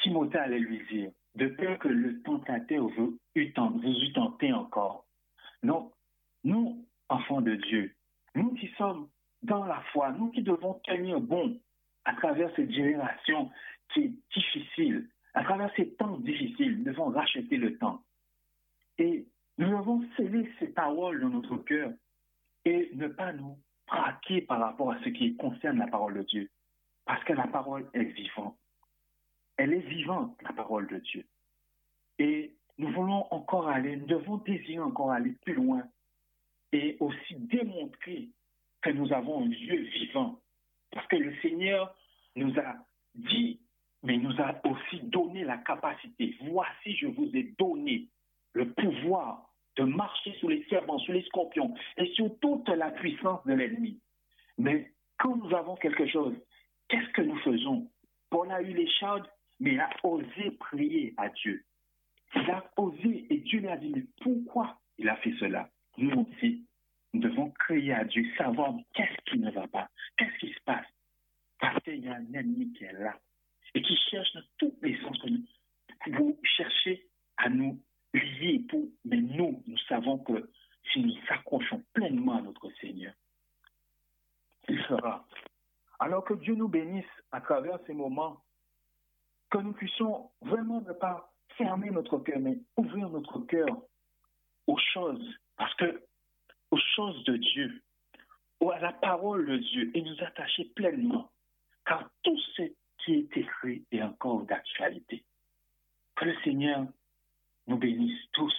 [0.02, 5.06] Timothée allait lui dire, de peur que le tentateur vous eût tenté encore.
[5.64, 5.94] Donc,
[6.44, 7.96] nous, enfants de Dieu,
[8.36, 9.08] nous qui sommes
[9.44, 11.58] dans la foi, nous qui devons tenir bon
[12.04, 13.50] à travers cette génération
[13.94, 18.02] qui est difficile, à travers ces temps difficiles, nous devons racheter le temps.
[18.98, 19.28] Et
[19.58, 21.92] nous devons sceller ces paroles dans notre cœur
[22.66, 23.58] et ne pas nous
[23.88, 26.50] braquer par rapport à ce qui concerne la parole de Dieu.
[27.06, 28.58] Parce que la parole est vivante.
[29.58, 31.26] Elle est vivante, la parole de Dieu.
[32.20, 35.84] Et nous voulons encore aller, nous devons désirer encore aller plus loin
[36.72, 38.30] et aussi démontrer
[38.82, 40.40] que nous avons un Dieu vivant.
[40.92, 41.96] Parce que le Seigneur
[42.36, 42.76] nous a
[43.16, 43.60] dit,
[44.04, 46.38] mais nous a aussi donné la capacité.
[46.42, 48.08] Voici, je vous ai donné
[48.56, 53.46] le pouvoir de marcher sous les serpents, sous les scorpions et sur toute la puissance
[53.46, 54.00] de l'ennemi.
[54.58, 56.34] Mais quand nous avons quelque chose,
[56.88, 57.92] qu'est-ce que nous faisons?
[58.30, 59.30] Paul a eu les chaudes,
[59.60, 61.64] mais il a osé prier à Dieu.
[62.36, 65.70] Il a osé et Dieu lui a dit, mais pourquoi il a fait cela?
[65.98, 66.66] Nous aussi,
[67.14, 70.88] nous devons crier à Dieu, savoir qu'est-ce qui ne va pas, qu'est-ce qui se passe.
[71.60, 73.20] Parce qu'il y a un ennemi qui est là
[73.74, 75.18] et qui cherche dans tous les sens.
[76.08, 77.08] Vous cherchez
[77.38, 77.82] à nous
[78.20, 80.50] liés pour, mais nous, nous savons que
[80.92, 83.14] si nous s'accrochons pleinement à notre Seigneur,
[84.68, 85.26] il sera.
[86.00, 88.42] Alors que Dieu nous bénisse à travers ces moments
[89.50, 93.68] que nous puissions vraiment ne pas fermer notre cœur, mais ouvrir notre cœur
[94.68, 96.04] aux choses, parce que
[96.72, 97.82] aux choses de Dieu,
[98.60, 101.32] ou à la parole de Dieu, et nous attacher pleinement,
[101.86, 102.64] car tout ce
[103.04, 105.24] qui est écrit est encore d'actualité.
[106.16, 106.88] Que le Seigneur
[107.68, 108.56] nous bénisse tous,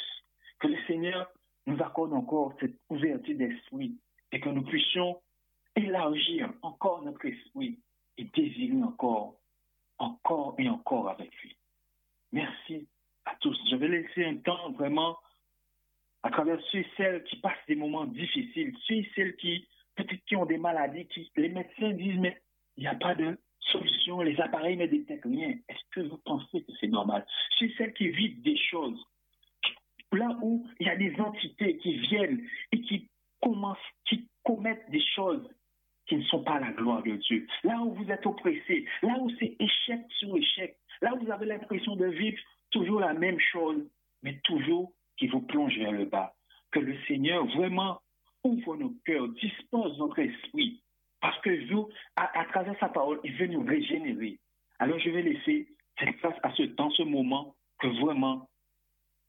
[0.59, 1.31] que le Seigneur
[1.67, 3.97] nous accorde encore cette ouverture d'esprit
[4.33, 5.21] et que nous puissions
[5.75, 7.79] élargir encore notre esprit
[8.19, 9.37] et désirer encore,
[9.99, 11.57] encore et encore avec lui.
[12.33, 12.89] Merci
[13.25, 13.59] à tous.
[13.71, 15.19] Je vais laisser un temps vraiment
[16.23, 20.25] à travers ceux et celles qui passent des moments difficiles, ceux et celles qui peut-être
[20.27, 22.41] qui ont des maladies, qui les médecins disent mais
[22.77, 23.39] il n'y a pas de
[23.71, 25.51] solution, les appareils ne détectent rien.
[25.69, 27.27] Est-ce que vous pensez que c'est normal?
[27.61, 29.05] Et celles qui vivent des choses,
[30.13, 33.09] là où il y a des entités qui viennent et qui
[33.41, 35.49] commencent, qui commettent des choses
[36.07, 37.47] qui ne sont pas la gloire de Dieu.
[37.65, 41.47] Là où vous êtes oppressé, là où c'est échec sur échec, là où vous avez
[41.47, 42.39] l'impression de vivre
[42.71, 43.85] toujours la même chose,
[44.23, 46.35] mais toujours qui vous plonge vers le bas.
[46.71, 48.01] Que le Seigneur vraiment
[48.45, 50.83] ouvre nos cœurs, dispose notre esprit,
[51.21, 54.39] parce que vous, à, travers sa parole, il veut nous régénérer.
[54.79, 55.69] Alors je vais laisser
[55.99, 58.49] cette place à ce temps, ce moment, que vraiment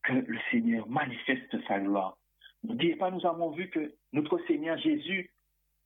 [0.04, 2.18] que le Seigneur manifeste sa gloire.
[2.64, 5.32] N'oubliez pas, nous avons vu que notre Seigneur Jésus,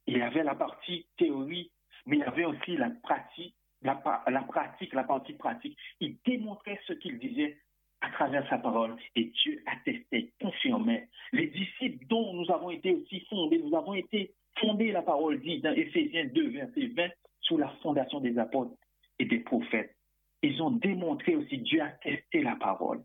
[0.07, 1.71] il avait la partie théorie,
[2.05, 5.77] mais il avait aussi la pratique, la, la pratique, la partie pratique.
[5.99, 7.59] Il démontrait ce qu'il disait
[8.01, 11.07] à travers sa parole et Dieu attestait, confirmait.
[11.33, 15.59] Les disciples dont nous avons été aussi fondés, nous avons été fondés, la parole dit
[15.59, 17.09] dans Éphésiens 2, verset 20,
[17.41, 18.75] sous la fondation des apôtres
[19.19, 19.95] et des prophètes.
[20.41, 23.01] Ils ont démontré aussi, Dieu a testé la parole.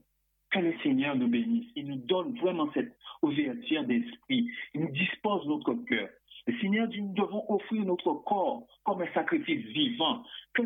[0.50, 1.70] Que le Seigneur nous bénisse.
[1.74, 4.48] Il nous donne vraiment cette ouverture d'esprit.
[4.74, 6.08] Il nous dispose notre cœur.
[6.46, 10.22] Le Seigneur dit, nous devons offrir notre corps comme un sacrifice vivant,
[10.54, 10.62] que,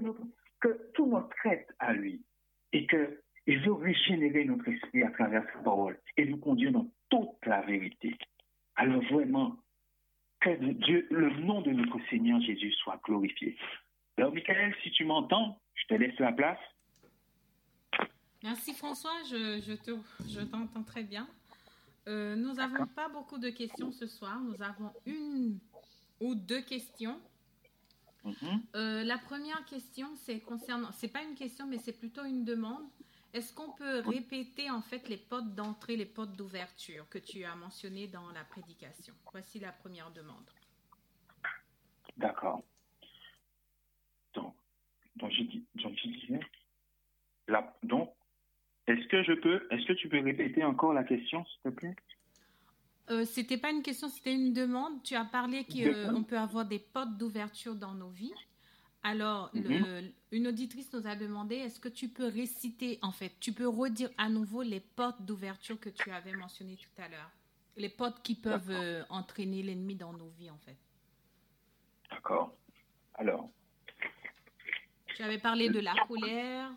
[0.61, 2.23] que tout notre être à lui.
[2.73, 6.87] Et que il veut régénérer notre esprit à travers sa parole et nous conduire dans
[7.09, 8.15] toute la vérité.
[8.77, 9.57] Alors vraiment,
[10.41, 10.51] que
[10.87, 13.57] Dieu, le nom de notre Seigneur Jésus soit glorifié.
[14.17, 16.59] Alors, Michael, si tu m'entends, je te laisse la place.
[18.43, 21.29] Merci François, je, je t'entends très bien.
[22.09, 24.41] Euh, nous n'avons pas beaucoup de questions ce soir.
[24.41, 25.59] Nous avons une
[26.21, 27.21] ou deux questions.
[28.25, 28.61] Mm-hmm.
[28.77, 32.85] Euh, la première question, c'est concernant, c'est pas une question, mais c'est plutôt une demande.
[33.32, 37.55] Est-ce qu'on peut répéter en fait les potes d'entrée, les potes d'ouverture que tu as
[37.55, 39.15] mentionné dans la prédication?
[39.31, 40.51] Voici la première demande.
[42.16, 42.62] D'accord.
[44.35, 44.55] Donc,
[45.16, 46.40] donc, je, disais,
[47.85, 48.11] donc,
[48.86, 51.97] est-ce que je peux, est-ce que tu peux répéter encore la question, s'il te plaît?
[53.11, 55.02] Euh, C'était pas une question, c'était une demande.
[55.02, 58.35] Tu as parlé qu'on peut avoir des potes d'ouverture dans nos vies.
[59.02, 60.12] Alors, mhm.
[60.31, 64.10] une auditrice nous a demandé, est-ce que tu peux réciter, en fait, tu peux redire
[64.18, 67.31] à nouveau les portes d'ouverture que tu avais mentionnées tout à l'heure?
[67.77, 70.77] Les portes qui peuvent euh, entraîner l'ennemi dans nos vies, en fait.
[72.10, 72.55] D'accord.
[73.14, 73.48] Alors.
[75.16, 76.70] Tu avais parlé de la colère,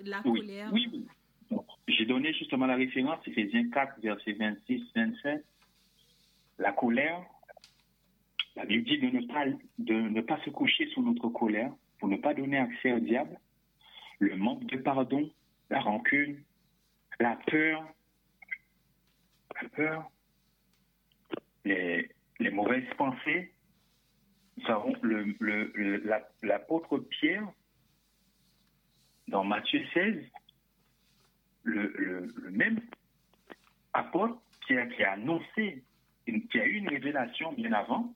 [0.00, 0.70] la oui, colère.
[0.72, 1.06] Oui, oui.
[1.88, 5.44] J'ai donné justement la référence, Ephésiens 4, verset 26, 27.
[6.58, 7.24] La colère,
[8.56, 9.10] la Bible dit de
[9.94, 13.38] ne, pas, se coucher sous notre colère pour ne pas donner accès au diable.
[14.18, 15.30] Le manque de pardon,
[15.68, 16.42] la rancune,
[17.20, 17.86] la peur,
[19.60, 20.10] la peur,
[21.66, 22.10] les,
[22.50, 23.52] mauvaises pensées.
[24.56, 24.94] Nous avons
[26.42, 27.46] l'apôtre Pierre,
[29.28, 30.16] dans Matthieu 16,
[31.64, 32.80] le, même
[33.92, 35.84] apôtre qui a annoncé,
[36.24, 38.14] qui a eu une révélation bien avant,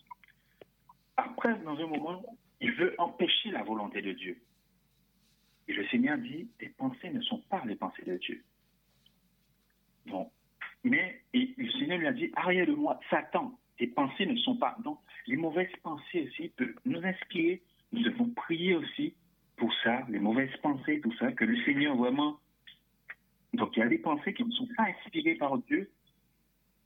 [1.24, 2.22] après, dans un moment,
[2.60, 4.38] il veut empêcher la volonté de Dieu.
[5.68, 8.42] Et le Seigneur dit, tes pensées ne sont pas les pensées de Dieu.
[10.06, 10.30] Bon.
[10.82, 14.76] Mais le Seigneur lui a dit, arrière de moi, Satan, tes pensées ne sont pas.
[14.84, 17.62] Donc, les mauvaises pensées aussi peuvent nous inspirer.
[17.92, 19.14] Nous devons prier aussi
[19.56, 22.38] pour ça, les mauvaises pensées, tout ça, que le Seigneur vraiment.
[23.52, 25.90] Donc, il y a des pensées qui ne sont pas inspirées par Dieu.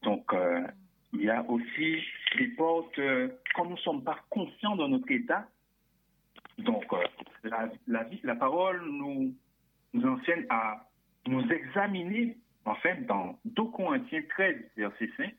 [0.03, 0.67] Donc, euh,
[1.15, 2.03] il y a aussi
[2.37, 5.47] des portes, euh, quand nous ne sommes pas conscients de notre état,
[6.59, 6.99] donc euh,
[7.45, 9.35] la, la, la, parole nous,
[9.93, 10.89] nous enseigne à
[11.27, 15.35] nous examiner, en fait, dans 2 Corinthiens 13, verset 5,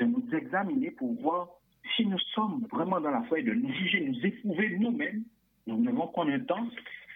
[0.00, 1.48] de nous examiner pour voir
[1.96, 5.24] si nous sommes vraiment dans la foi et de nous juger, nous éprouver nous-mêmes.
[5.66, 6.66] Nous devons prendre un temps.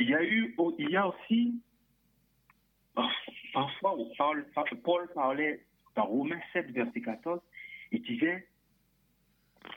[0.00, 1.60] Il y a eu, il y a aussi,
[2.96, 3.02] oh,
[3.52, 4.46] parfois, Paul,
[4.82, 5.64] Paul parlait
[5.94, 7.40] dans Romains 7, verset 14,
[7.92, 8.46] il disait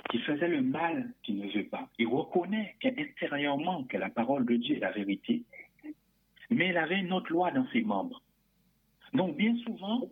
[0.10, 1.90] qu'il faisait le mal qu'il ne veut pas.
[2.00, 5.44] Il reconnaît qu'intérieurement que la parole de Dieu est la vérité.
[6.50, 8.22] mais il avait une autre loi dans ses membres.
[9.14, 10.10] Donc, bien souvent,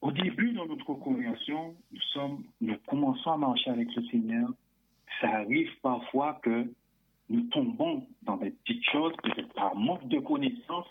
[0.00, 4.48] au début de notre conversion, nous, nous commençons à marcher avec le Seigneur.
[5.20, 6.66] Ça arrive parfois que
[7.28, 10.88] nous tombons dans des petites choses, peut-être par manque de connaissances,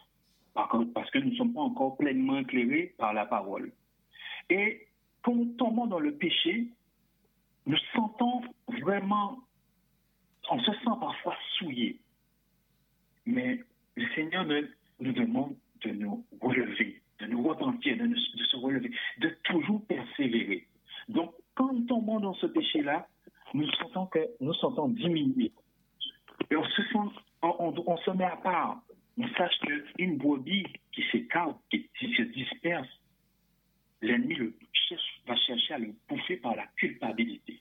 [0.53, 3.71] parce que nous ne sommes pas encore pleinement éclairés par la parole.
[4.49, 4.87] Et
[5.23, 6.67] quand nous tombons dans le péché,
[7.65, 8.41] nous sentons
[8.81, 9.39] vraiment,
[10.51, 11.99] on se sent parfois souillé.
[13.25, 13.63] Mais
[13.95, 14.45] le Seigneur
[14.99, 20.67] nous demande de nous relever, de nous repentir, de, se relever, de toujours persévérer.
[21.07, 23.07] Donc, quand nous tombons dans ce péché-là,
[23.53, 25.51] nous sentons que nous sentons diminuer.
[26.51, 28.81] Et on se sent, on, se met à part.
[29.17, 32.89] On sache qu'une brebis qui s'écarte, qui, qui se disperse,
[34.03, 34.37] l'ennemi
[35.25, 37.59] va chercher à le bouffer par la culpabilité.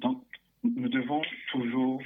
[0.00, 0.24] Donc,
[0.62, 2.02] nous devons toujours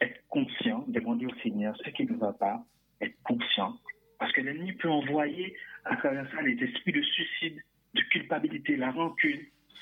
[0.00, 2.64] être conscients, demander au Seigneur ce qui ne va pas,
[3.00, 3.78] être conscients.
[4.18, 7.60] Parce que l'ennemi peut envoyer à travers ça les esprits de suicide,
[7.94, 9.40] de culpabilité, la rancune.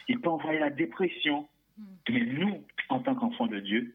[0.08, 1.48] Il peut envoyer la dépression.
[2.08, 3.94] Mais nous, en tant qu'enfants de Dieu,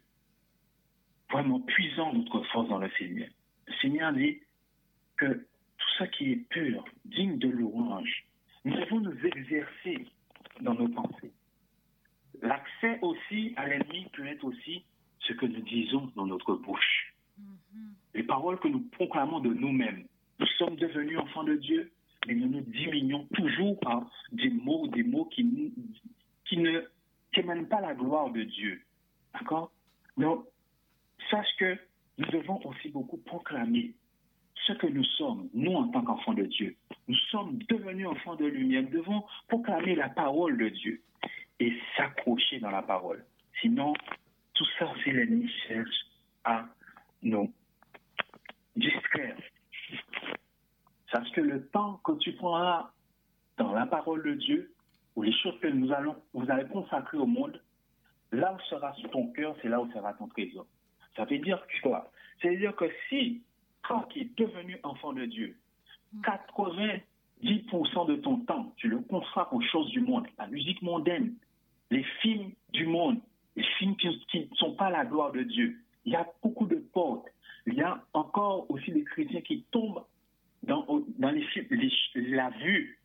[1.29, 3.27] vraiment puisons notre force dans le Seigneur.
[3.67, 4.39] Le Seigneur dit
[5.17, 8.25] que tout ce qui est pur, digne de louange,
[8.65, 10.07] nous devons nous exercer
[10.61, 11.31] dans nos pensées.
[12.41, 14.83] L'accès aussi à l'ennemi peut être aussi
[15.19, 17.13] ce que nous disons dans notre bouche.
[17.39, 17.77] Mm-hmm.
[18.15, 20.05] Les paroles que nous proclamons de nous-mêmes.
[20.39, 21.91] Nous sommes devenus enfants de Dieu,
[22.27, 25.73] mais nous nous diminuons toujours par des mots, des mots qui,
[26.45, 26.81] qui ne
[27.65, 28.81] pas la gloire de Dieu.
[29.33, 29.71] D'accord?
[30.17, 30.45] Donc,
[31.29, 31.77] sache que
[32.17, 33.93] nous devons aussi beaucoup proclamer
[34.65, 36.75] ce que nous sommes, nous en tant qu'enfants de Dieu.
[37.07, 38.83] Nous sommes devenus enfants de lumière.
[38.83, 41.01] Nous devons proclamer la parole de Dieu
[41.59, 43.23] et s'accrocher dans la parole.
[43.61, 43.93] Sinon,
[44.53, 46.05] tout ça, c'est l'ennemi cherche
[46.43, 46.65] à
[47.21, 47.53] nous
[48.75, 49.37] distraire.
[51.11, 52.91] Sache que le temps que tu prendras
[53.57, 54.73] dans la parole de Dieu,
[55.15, 57.61] ou les choses que nous allons, vous allez consacrer au monde,
[58.31, 60.65] là où sera ton cœur, c'est là où sera ton trésor.
[61.15, 62.11] Ça veut dire quoi?
[62.41, 63.43] C'est-à-dire que si
[63.87, 65.57] quand tu es devenu enfant de Dieu,
[66.21, 71.35] 90% de ton temps, tu le consacres aux choses du monde, la musique mondaine,
[71.91, 73.19] les films du monde,
[73.55, 74.07] les films qui
[74.39, 75.77] ne sont pas la gloire de Dieu.
[76.05, 77.27] Il y a beaucoup de portes.
[77.67, 80.03] Il y a encore aussi des chrétiens qui tombent
[80.63, 80.85] dans,
[81.17, 81.67] dans les films,
[82.15, 82.99] la vue.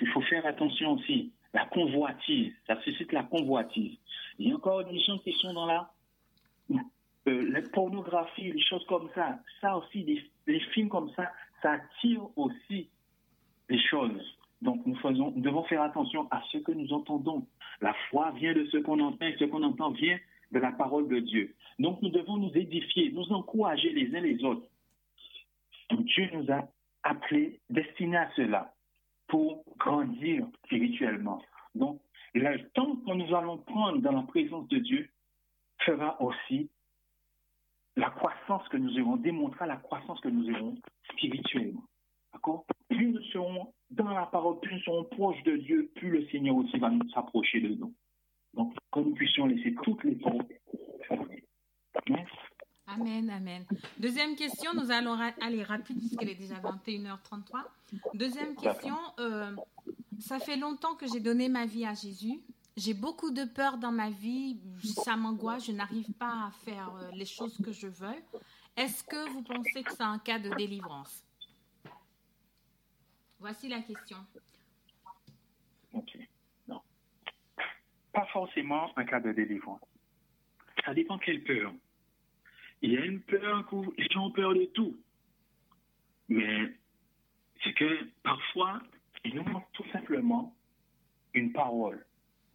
[0.00, 1.32] Il faut faire attention aussi.
[1.52, 3.98] La convoitise, ça suscite la convoitise.
[4.38, 5.90] Il y a encore des gens qui sont dans la
[7.28, 11.30] euh, la pornographie, les choses comme ça, ça aussi, les, films comme ça,
[11.62, 12.88] ça attire aussi
[13.68, 14.38] les choses.
[14.62, 14.96] Donc nous
[15.36, 17.46] devons faire attention à ce que nous entendons.
[17.80, 20.18] La foi vient de ce qu'on entend et ce qu'on entend vient
[20.52, 21.54] de la parole de Dieu.
[21.78, 24.66] Donc nous devons nous édifier, nous encourager les uns les autres.
[25.90, 26.68] Dieu nous a
[27.02, 28.74] appelés, destinés à cela,
[29.28, 31.42] pour grandir spirituellement.
[31.74, 32.00] Donc
[32.34, 35.08] le temps que nous allons prendre dans la présence de Dieu
[35.78, 36.70] fera aussi
[38.00, 40.74] la croissance que nous aurons, démontrera la croissance que nous aurons
[41.12, 41.84] spirituellement.
[42.32, 42.64] D'accord?
[42.88, 46.56] Plus nous serons dans la parole, plus nous serons proches de Dieu, plus le Seigneur
[46.56, 47.94] aussi va nous s'approcher de nous.
[48.54, 50.50] Donc, que nous puissions laisser toutes les portes
[51.06, 51.44] fermées.
[52.86, 53.64] Amen, amen.
[53.98, 57.64] Deuxième question, nous allons aller rapide puisqu'il est déjà 21h33.
[58.14, 59.54] Deuxième question, euh,
[60.18, 62.40] ça fait longtemps que j'ai donné ma vie à Jésus.
[62.82, 67.10] J'ai beaucoup de peur dans ma vie, ça m'angoisse, je n'arrive pas à faire euh,
[67.12, 68.16] les choses que je veux.
[68.74, 71.22] Est-ce que vous pensez que c'est un cas de délivrance?
[73.38, 74.16] Voici la question.
[75.92, 76.16] Ok,
[76.68, 76.80] non.
[78.14, 79.82] Pas forcément un cas de délivrance.
[80.82, 81.74] Ça dépend quelle peur.
[82.80, 84.96] Il y a une peur les gens ont peur de tout.
[86.30, 86.74] Mais
[87.62, 88.80] c'est que parfois,
[89.26, 90.56] il nous manque tout simplement
[91.34, 92.06] une parole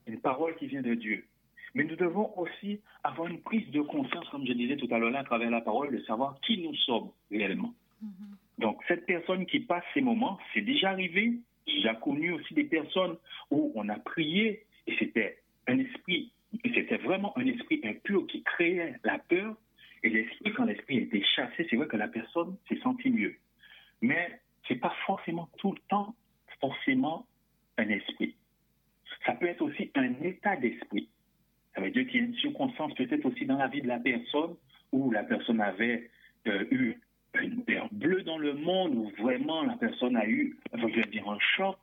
[0.08, 1.26] une parole qui vient de Dieu.
[1.74, 5.16] Mais nous devons aussi avoir une prise de conscience, comme je disais tout à l'heure,
[5.16, 7.74] à travers la parole, de savoir qui nous sommes réellement.
[8.04, 8.60] Mm-hmm.
[8.60, 11.34] Donc, cette personne qui passe ces moments, c'est déjà arrivé.
[11.68, 13.18] J'ai connu aussi des personnes
[13.52, 16.32] où on a prié et c'était un esprit,
[16.64, 19.56] c'était vraiment un esprit impur qui créait la peur.
[20.04, 23.36] Et l'esprit, quand l'esprit était chassé, c'est vrai que la personne s'est sentie mieux.
[24.02, 26.16] Mais c'est pas forcément tout le temps
[26.60, 27.26] forcément
[27.78, 28.36] un esprit.
[29.26, 31.10] Ça peut être aussi un état d'esprit.
[31.74, 34.00] Ça veut dire qu'il y a une circonstance peut-être aussi dans la vie de la
[34.00, 34.56] personne
[34.92, 36.10] où la personne avait
[36.48, 36.96] euh, eu
[37.42, 40.58] une peur bleue dans le monde, où vraiment la personne a eu,
[41.12, 41.78] dire, un choc,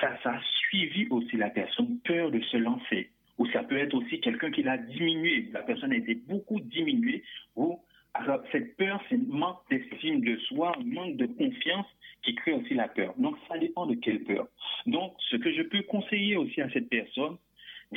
[0.00, 3.10] ça, ça a suivi aussi la personne, peur de se lancer.
[3.38, 7.22] Ou ça peut être aussi quelqu'un qui l'a diminué, la personne a été beaucoup diminuée,
[7.56, 7.80] ou
[8.14, 11.86] a Alors, cette peur, c'est un manque d'estime de soi, manque de confiance
[12.22, 13.14] qui crée aussi la peur.
[13.18, 14.46] Donc, ça dépend de quelle peur.
[14.86, 17.36] Donc, ce que je peux conseiller aussi à cette personne,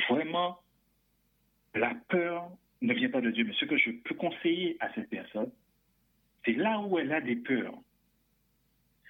[0.08, 0.58] vraiment,
[1.74, 2.50] la peur
[2.82, 5.50] ne vient pas de Dieu, mais ce que je peux conseiller à cette personne,
[6.44, 7.74] c'est là où elle a des peurs,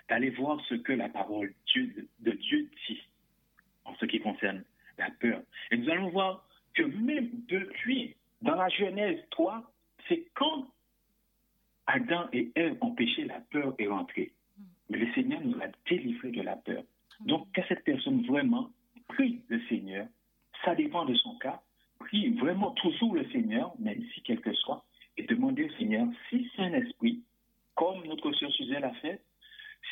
[0.09, 3.03] d'aller voir ce que la parole de Dieu dit
[3.85, 4.65] en ce qui concerne
[4.99, 5.43] la peur.
[5.71, 9.71] Et nous allons voir que même depuis, dans la Genèse 3,
[10.09, 10.69] c'est quand
[11.87, 14.33] Adam et Ève ont péché, la peur est rentrée.
[14.91, 16.83] Mais le Seigneur nous a délivrés de la peur.
[17.21, 18.71] Donc, que cette personne vraiment
[19.09, 20.07] prie le Seigneur,
[20.65, 21.61] ça dépend de son cas,
[21.99, 24.85] prie vraiment toujours le Seigneur, même si quel que soit,
[25.17, 27.23] et demander au Seigneur si c'est un esprit,
[27.75, 29.21] comme notre sœur Suzanne l'a fait,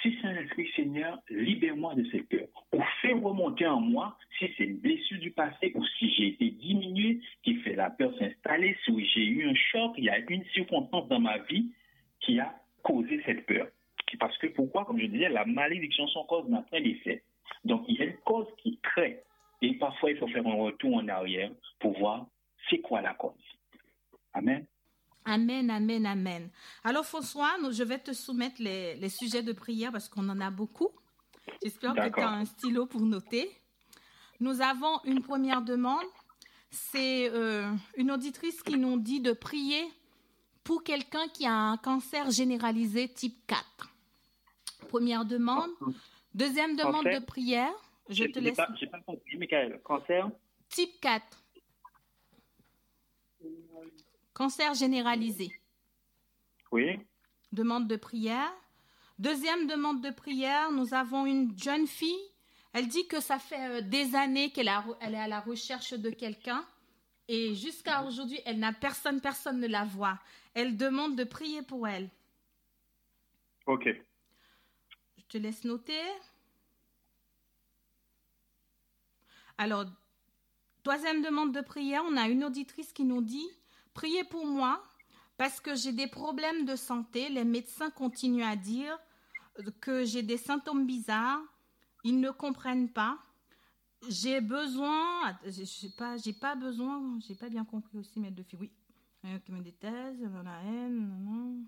[0.02, 2.48] si c'est un esprit, Seigneur, libère-moi de cette peur.
[2.72, 6.50] Ou fais remonter en moi si c'est une blessure du passé ou si j'ai été
[6.50, 10.44] diminué qui fait la peur s'installer, si j'ai eu un choc, il y a une
[10.46, 11.70] circonstance dans ma vie
[12.24, 13.68] qui a causé cette peur.
[14.18, 17.24] Parce que pourquoi, comme je disais, la malédiction, son cause n'a pas d'effet.
[17.64, 19.22] Donc, il y a une cause qui crée.
[19.62, 22.26] Et parfois, il faut faire un retour en arrière pour voir
[22.68, 23.32] c'est quoi la cause.
[24.32, 24.66] Amen.
[25.24, 26.50] Amen, amen, amen.
[26.82, 30.90] Alors François, je vais te soumettre les, sujets de prière parce qu'on en a beaucoup.
[31.62, 33.50] J'espère que tu as un stylo pour noter.
[34.40, 36.04] Nous avons une première demande.
[36.70, 39.84] C'est euh, une auditrice qui nous dit de prier
[40.64, 43.92] pour quelqu'un qui a un cancer généralisé type 4.
[44.88, 45.70] Première demande.
[46.34, 47.72] Deuxième demande de prière.
[48.08, 48.58] Je te laisse.
[48.78, 49.80] J'ai pas, pas compris, Michael.
[49.84, 50.30] Cancer
[50.68, 51.24] Type 4.
[54.32, 55.52] Cancer généralisé.
[56.72, 56.98] Oui.
[57.52, 58.52] Demande de prière.
[59.18, 62.18] Deuxième demande de prière, nous avons une jeune fille.
[62.72, 66.66] Elle dit que ça fait euh, des années qu'elle est à la recherche de quelqu'un
[67.28, 70.18] et jusqu'à aujourd'hui, elle n'a personne, personne ne la voit.
[70.52, 72.10] Elle demande de prier pour elle.
[73.66, 73.88] Ok.
[75.16, 76.00] Je te laisse noter.
[79.56, 79.86] Alors,
[80.82, 83.48] troisième demande de prière, on a une auditrice qui nous dit
[83.94, 84.82] Priez pour moi
[85.36, 87.28] parce que j'ai des problèmes de santé.
[87.28, 88.98] Les médecins continuent à dire
[89.80, 91.40] que j'ai des symptômes bizarres.
[92.02, 93.18] Ils ne comprennent pas.
[94.08, 98.58] J'ai besoin, j'ai pas, j'ai pas besoin, j'ai pas bien compris aussi mes deux filles.
[98.60, 98.70] Oui,
[99.44, 101.66] qui me déteste, la haine,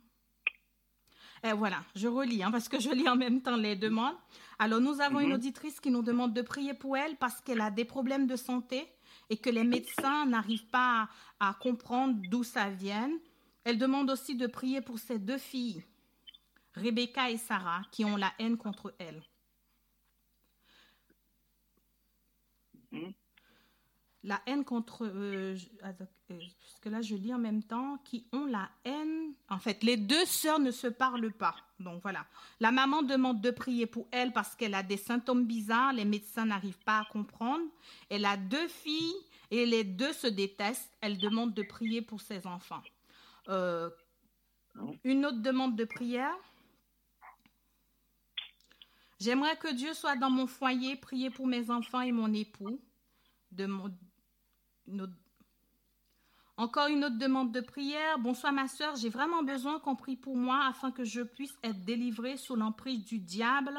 [1.43, 4.17] Et voilà, je relis hein, parce que je lis en même temps les demandes.
[4.59, 5.37] Alors nous avons une mhm.
[5.37, 8.87] auditrice qui nous demande de prier pour elle parce qu'elle a des problèmes de santé
[9.31, 11.09] et que les médecins n'arrivent pas
[11.41, 13.11] à, comprendre d'où ça vient.
[13.65, 15.83] Elle demande aussi de prier pour ses deux filles,
[16.75, 19.23] Rebecca et Sarah, qui ont la haine contre elle.
[22.93, 23.11] Hmm?
[24.23, 28.45] La haine contre, euh, euh, parce que là je lis en même temps, qui ont
[28.45, 29.35] la haine.
[29.49, 31.55] En fait, les deux sœurs ne se parlent pas.
[31.79, 32.27] Donc voilà.
[32.59, 36.47] La maman demande de prier pour elle parce qu'elle a des symptômes bizarres, les médecins
[36.47, 37.65] n'arrivent pas à comprendre.
[38.09, 39.15] Elle a deux filles
[39.53, 40.91] et les deux se détestent.
[41.01, 42.83] Elle demande de prier pour ses enfants.
[43.49, 43.91] Euh,
[45.05, 46.37] une autre demande de prière?
[49.19, 52.81] J'aimerais que Dieu soit dans mon foyer, prier pour mes enfants et mon époux.
[56.59, 58.19] Encore une autre demande de prière.
[58.19, 61.85] Bonsoir ma soeur, j'ai vraiment besoin qu'on prie pour moi afin que je puisse être
[61.85, 63.79] délivrée sous l'emprise du diable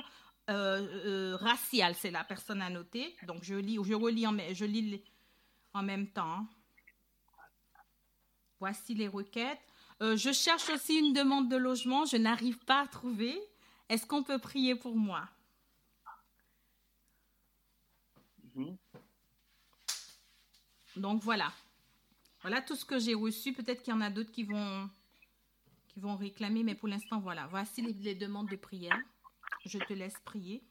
[0.49, 1.93] euh, euh, racial.
[1.95, 3.15] C'est la personne à noter.
[3.27, 5.03] Donc je lis, je relis, en, je lis
[5.73, 6.47] en même temps.
[8.59, 9.59] Voici les requêtes.
[10.01, 12.05] Euh, je cherche aussi une demande de logement.
[12.05, 13.39] Je n'arrive pas à trouver.
[13.89, 15.27] Est-ce qu'on peut prier pour moi?
[18.55, 18.77] Mhm.
[20.97, 21.51] Donc voilà.
[22.41, 23.53] Voilà tout ce que j'ai reçu.
[23.53, 24.89] Peut-être qu'il y en a d'autres qui vont,
[25.88, 27.47] qui vont réclamer, mais pour l'instant, voilà.
[27.47, 28.99] Voici les, demandes de prière.
[29.65, 30.64] Je te laisse prier.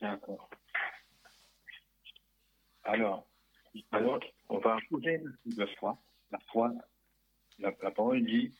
[0.00, 0.48] D'accord.
[2.84, 3.26] Alors,
[3.92, 5.22] alors, on va poser
[5.56, 5.98] la foi.
[6.30, 6.72] La foi,
[7.58, 8.52] la, la parole dit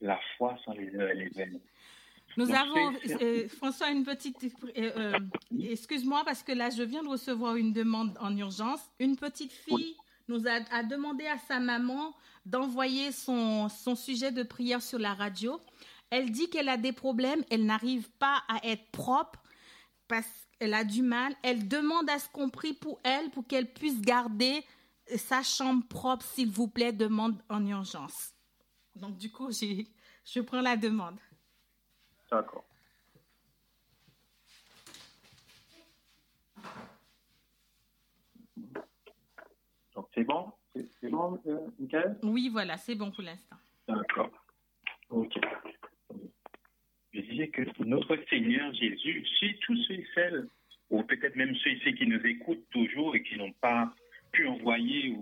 [0.00, 1.60] la foi sans les les veines.
[2.36, 4.42] Nous avons, euh, François, une petite...
[4.44, 4.50] Euh,
[4.96, 5.18] euh,
[5.58, 8.80] excuse-moi parce que là, je viens de recevoir une demande en urgence.
[8.98, 9.96] Une petite fille
[10.28, 12.14] nous a, a, demandé à sa maman
[12.46, 15.60] d'envoyer son, son sujet de prière sur la radio.
[16.10, 19.42] Elle dit qu'elle a des problèmes, elle n'arrive pas à être propre
[20.08, 20.28] parce
[20.58, 21.34] qu'elle a du mal.
[21.42, 24.64] Elle demande à ce qu'on prie pour elle, pour qu'elle puisse garder
[25.16, 28.32] sa chambre propre, s'il vous plaît, demande en urgence.
[28.94, 31.18] Donc, du coup, je prends la demande.
[32.32, 32.64] D'accord.
[39.94, 40.50] Donc c'est bon?
[40.74, 43.56] C'est bon, euh, Oui, voilà, c'est bon pour l'instant.
[43.86, 44.30] D'accord.
[45.10, 45.34] Ok.
[47.12, 50.48] Je disais que notre Seigneur Jésus, si tous ceux et celles,
[50.88, 53.92] ou peut-être même ceux et qui nous écoutent toujours et qui n'ont pas
[54.30, 55.14] pu envoyer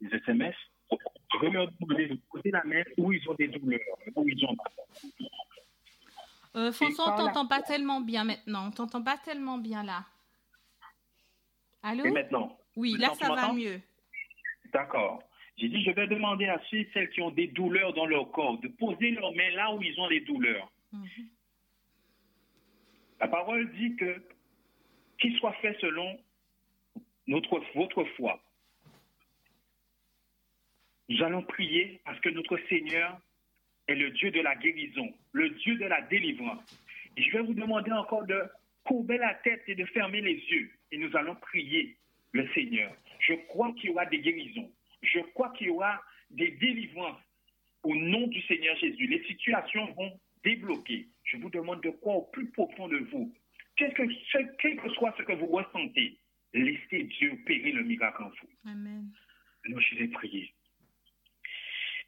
[0.00, 0.56] des SMS,
[0.90, 3.80] je leur demander de poser la main où ils ont des douleurs,
[4.16, 4.56] où ils ont
[6.56, 8.68] euh, François, on t'entend pas tellement bien maintenant.
[8.68, 10.04] On t'entend pas tellement bien là.
[11.82, 12.04] Allô?
[12.04, 12.58] Et maintenant?
[12.76, 13.80] Oui, là ça va mieux.
[14.72, 15.22] D'accord.
[15.56, 18.30] J'ai dit, je vais demander à ceux et celles qui ont des douleurs dans leur
[18.30, 20.70] corps de poser leurs mains là où ils ont des douleurs.
[20.92, 21.28] Mhm.
[23.20, 24.22] La parole dit que
[25.18, 26.18] qu'il soit fait selon
[27.26, 28.38] notre, votre foi.
[31.08, 33.18] Nous allons prier parce que notre Seigneur
[33.88, 36.62] est le Dieu de la guérison, le Dieu de la délivrance.
[37.16, 38.42] Et je vais vous demander encore de
[38.84, 40.70] courber la tête et de fermer les yeux.
[40.92, 41.96] Et nous allons prier
[42.32, 42.92] le Seigneur.
[43.20, 44.70] Je crois qu'il y aura des guérisons.
[45.02, 47.20] Je crois qu'il y aura des délivrances
[47.82, 49.06] au nom du Seigneur Jésus.
[49.06, 50.12] Les situations vont
[50.44, 51.06] débloquer.
[51.24, 53.34] Je vous demande de croire au plus profond de vous.
[53.76, 54.02] Quel que,
[54.60, 56.18] quel que soit ce que vous ressentez,
[56.54, 58.70] laissez Dieu opérer le miracle en vous.
[58.70, 59.10] Amen.
[59.66, 60.52] Alors je vais prier.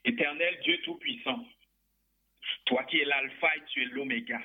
[0.04, 1.46] Éternel Dieu Tout-Puissant,
[2.66, 4.40] toi qui es l'alpha et tu es l'oméga,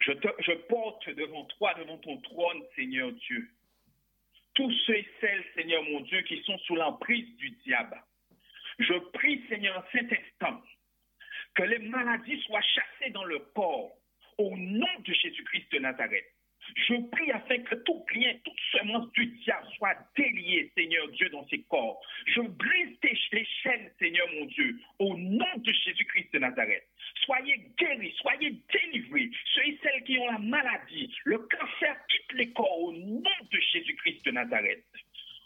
[0.00, 3.50] je, porte devant toi, devant ton trône, Seigneur Dieu,
[4.54, 8.00] tous ceux et celles, Seigneur mon Dieu, qui sont sous l'emprise du diable.
[8.78, 10.62] Je prie, Seigneur, en cet instant,
[11.54, 13.92] que les maladies soient chassées dans le corps
[14.38, 16.37] au nom de Jésus-Christ de Nazareth.
[16.86, 21.46] Je prie afin que tout bien, toute semence du diable soit déliée, Seigneur Dieu, dans
[21.48, 22.00] ces corps.
[22.26, 22.96] Je brise
[23.32, 26.86] les chaînes, Seigneur mon Dieu, au nom de Jésus-Christ de Nazareth.
[27.24, 29.30] Soyez guéris, soyez délivrés.
[29.54, 33.60] Ceux et celles qui ont la maladie, le cancer quitte les corps au nom de
[33.72, 34.84] Jésus-Christ de Nazareth.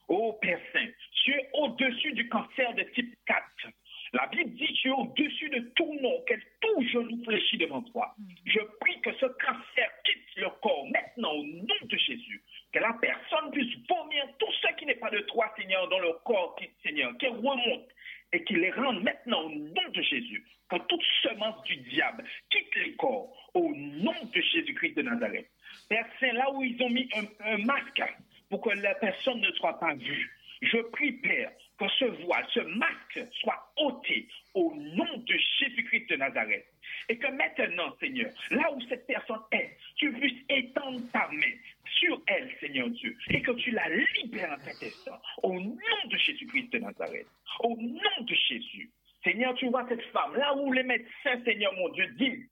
[0.09, 0.89] Ô Père Saint,
[1.25, 3.73] tu es au-dessus du cancer de type 4.
[4.13, 7.83] La Bible dit que tu es au-dessus de tout nom, que tout genou fléchit devant
[7.83, 8.15] toi.
[8.19, 8.25] Mm.
[8.45, 9.91] Je prie que ce cancer
[10.37, 12.43] le corps maintenant au nom de Jésus.
[12.73, 16.13] Que la personne puisse vomir tout ce qui n'est pas de toi, Seigneur, dans le
[16.25, 17.89] corps, Seigneur, qu'elle remonte
[18.33, 20.45] et qu'il les rende maintenant au nom de Jésus.
[20.71, 25.49] Que toute semence du diable quitte les corps au nom de Jésus-Christ de Nazareth.
[25.89, 27.09] Père là où ils ont mis
[27.41, 28.03] un masque
[28.49, 30.31] pour que la personne ne soit pas vue,
[30.63, 31.51] je prie, Père,
[31.83, 36.67] que ce voile, ce masque soit ôté au nom de Jésus-Christ de Nazareth.
[37.09, 41.53] Et que maintenant, Seigneur, là où cette personne est, tu puisses étendre ta main
[41.85, 46.17] sur elle, Seigneur Dieu, et que tu la libères en cet instant, au nom de
[46.17, 47.27] Jésus-Christ de Nazareth,
[47.61, 48.91] au nom de Jésus.
[49.25, 52.49] Seigneur, tu vois cette femme, là où les médecins, Seigneur mon Dieu, disent,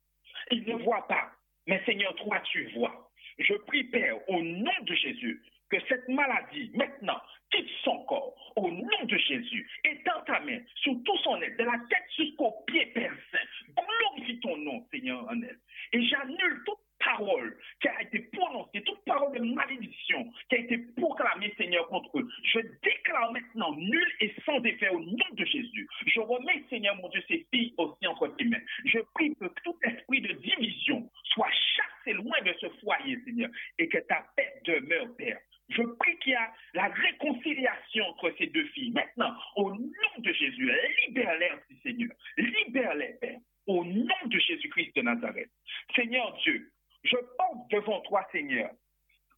[0.50, 1.30] ils ne voient pas,
[1.66, 3.10] mais Seigneur, toi, tu vois.
[3.38, 7.20] Je prie, Père, au nom de Jésus, que cette maladie, maintenant,
[7.50, 9.68] quitte son corps au nom de Jésus.
[9.84, 13.38] Étends ta main sur tout son être, de la tête jusqu'au pied, Père Saint.
[13.76, 15.58] Glorifie ton nom, Seigneur, en elle.
[15.92, 20.78] Et j'annule toute parole qui a été prononcée, toute parole de malédiction qui a été
[20.96, 22.28] proclamée, Seigneur, contre eux.
[22.44, 25.88] Je déclare maintenant nul et sans effet au nom de Jésus.
[26.06, 28.60] Je remets, Seigneur, mon Dieu, ces filles aussi entre tes mains.
[28.84, 33.88] Je prie que tout esprit de division soit chassé loin de ce foyer, Seigneur, et
[33.88, 35.38] que ta paix demeure, Père.
[35.70, 38.90] Je prie qu'il y a la réconciliation entre ces deux filles.
[38.92, 40.70] Maintenant, au nom de Jésus,
[41.06, 41.50] libère-les,
[41.82, 42.10] Seigneur.
[42.36, 43.38] Libère-les, Père.
[43.66, 45.50] Au nom de Jésus-Christ de Nazareth.
[45.94, 46.72] Seigneur Dieu,
[47.04, 48.70] je porte devant toi, Seigneur.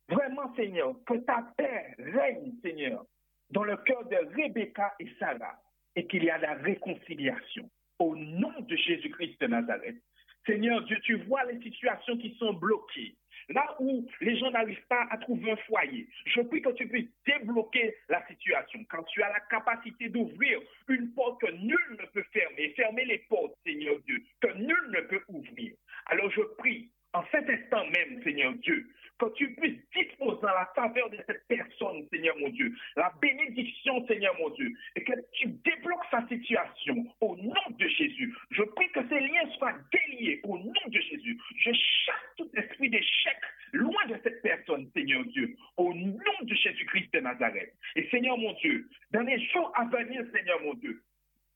[0.09, 3.05] Vraiment, Seigneur, que ta paix règne, Seigneur,
[3.51, 5.59] dans le cœur de Rebecca et Sarah,
[5.97, 7.71] et qu'il y a la réconciliation.
[7.99, 10.03] Au nom de Jésus-Christ de Nazareth.
[10.47, 13.17] Seigneur Dieu, tu vois les situations qui sont bloquées.
[13.49, 17.11] Là où les gens n'arrivent pas à trouver un foyer, je prie que tu puisses
[17.27, 18.81] débloquer la situation.
[18.89, 23.19] Quand tu as la capacité d'ouvrir une porte que nul ne peut fermer, fermer les
[23.29, 25.75] portes, Seigneur Dieu, que nul ne peut ouvrir.
[26.07, 28.89] Alors je prie en cet instant même, Seigneur Dieu,
[29.31, 34.07] que tu puisses disposer à la faveur de cette personne, Seigneur mon Dieu, la bénédiction,
[34.07, 38.35] Seigneur mon Dieu, et que tu débloques sa situation au nom de Jésus.
[38.51, 41.39] Je prie que ces liens soient déliés au nom de Jésus.
[41.57, 43.37] Je chasse tout esprit d'échec
[43.73, 47.73] loin de cette personne, Seigneur Dieu, au nom de Jésus-Christ de Nazareth.
[47.97, 51.03] Et Seigneur mon Dieu, dans les jours à venir, Seigneur mon Dieu,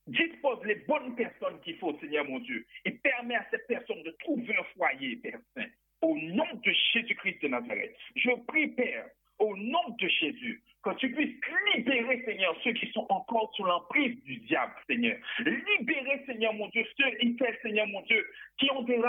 [0.07, 4.11] dispose les bonnes personnes qu'il faut, Seigneur mon Dieu, et permet à cette personne de
[4.19, 5.67] trouver un foyer, Père Saint,
[6.01, 7.95] au nom de Jésus-Christ de Nazareth.
[8.15, 9.05] Je prie, Père,
[9.39, 11.35] au nom de Jésus, que tu puisses
[11.75, 15.17] libérer, Seigneur, ceux qui sont encore sous l'emprise du diable, Seigneur.
[15.39, 18.25] Libérer, Seigneur mon Dieu, ceux et celles, Seigneur mon Dieu,
[18.57, 18.99] qui ont des,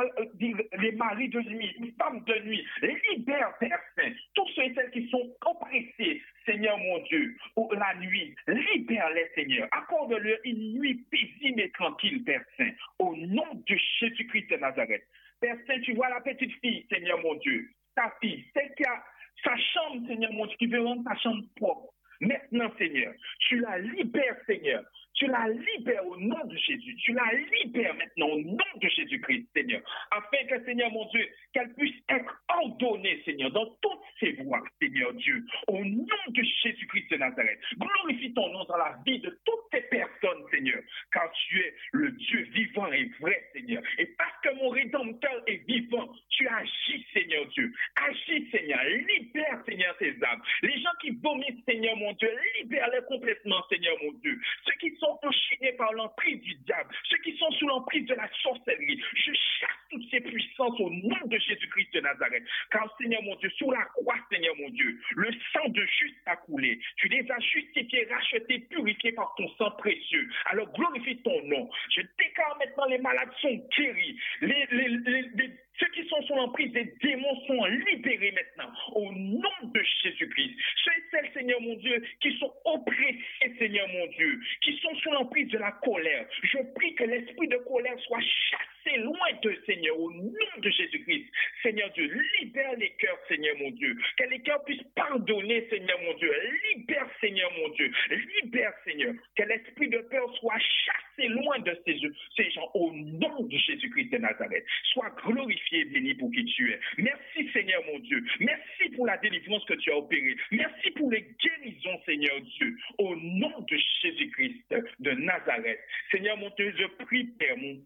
[0.78, 2.64] les maris de nuit, les femmes de nuit.
[2.82, 7.36] Libère, Père Saint, tous ceux et celles qui sont oppressés, Seigneur mon Dieu,
[7.72, 8.34] la nuit.
[8.46, 9.68] Libère-les, Seigneur.
[9.70, 15.04] Accorde-leur une nuit paisible et tranquille, Père Saint, au nom de Jésus-Christ de Nazareth.
[15.40, 19.04] Saint, tu vois la petite fille, Seigneur mon Dieu, ta fille, celle qui a
[19.44, 21.94] sa chambre, Seigneur mon Dieu, qui veut rendre ta chambre propre.
[22.20, 23.14] Maintenant, Seigneur,
[23.48, 24.84] tu la libères, Seigneur.
[25.14, 26.94] Tu la libères au nom de Jésus.
[26.96, 29.82] Tu la libères maintenant au nom de Jésus-Christ, Seigneur.
[30.12, 35.12] Afin que, Seigneur mon Dieu, qu'elle puisse être ordonnée, Seigneur, dans toutes ses voies, Seigneur
[35.14, 35.44] Dieu.
[35.66, 37.58] Au nom de Jésus-Christ de Nazareth.
[37.78, 40.80] Glorifie ton nom dans la vie de toutes ces personnes, Seigneur.
[41.12, 43.82] Car tu es le Dieu vivant et vrai, Seigneur.
[43.98, 44.12] Et que
[44.60, 47.72] mon rédempteur est vivant, tu agis, Seigneur Dieu.
[47.96, 48.80] Agis, Seigneur.
[48.84, 50.42] Libère, Seigneur, tes âmes.
[50.62, 52.30] Les gens qui vomissent, Seigneur mon Dieu,
[52.60, 54.40] libère-les complètement, Seigneur mon Dieu.
[54.66, 58.28] Ceux qui sont enchaînés par l'emprise du diable, ceux qui sont sous l'emprise de la
[58.42, 59.02] sorcellerie.
[59.14, 62.44] Je chasse toutes ces puissances au nom de Jésus-Christ de Nazareth.
[62.70, 66.36] Car Seigneur mon Dieu, sous la croix, Seigneur mon Dieu, le sang de juste a
[66.36, 66.78] coulé.
[66.96, 70.28] Tu les as justifiés, rachetés, purifiés par ton sang précieux.
[70.46, 71.68] Alors glorifie ton nom.
[71.90, 74.18] Je déclare maintenant les malades sont guéris.
[74.40, 80.54] ceux qui sont sous l'emprise des démons sont libérés maintenant au nom de Jésus-Christ.
[80.84, 83.18] Ceux et celles, Seigneur mon Dieu, qui sont oppressés,
[83.58, 86.26] Seigneur mon Dieu, qui sont sous l'emprise de la colère.
[86.42, 91.26] Je prie que l'esprit de colère soit chassé loin de Seigneur au nom de Jésus-Christ.
[91.62, 92.10] Seigneur Dieu,
[92.40, 93.96] libère les cœurs, Seigneur mon Dieu.
[94.16, 96.32] Que les cœurs puissent pardonner, Seigneur mon Dieu.
[96.74, 97.90] Libère, Seigneur mon Dieu.
[98.10, 99.14] Libère, Seigneur.
[99.36, 101.98] Que l'esprit de peur soit chassé loin de ces,
[102.36, 104.64] ces gens au nom de Jésus-Christ de Nazareth.
[104.92, 106.80] Sois glorifié béni pour qui tu es.
[106.98, 108.24] Merci Seigneur mon Dieu.
[108.40, 110.36] Merci pour la délivrance que tu as opérée.
[110.50, 112.76] Merci pour les guérisons Seigneur Dieu.
[112.98, 115.80] Au nom de Jésus-Christ de Nazareth.
[116.10, 117.76] Seigneur mon Dieu, je prie Père mon,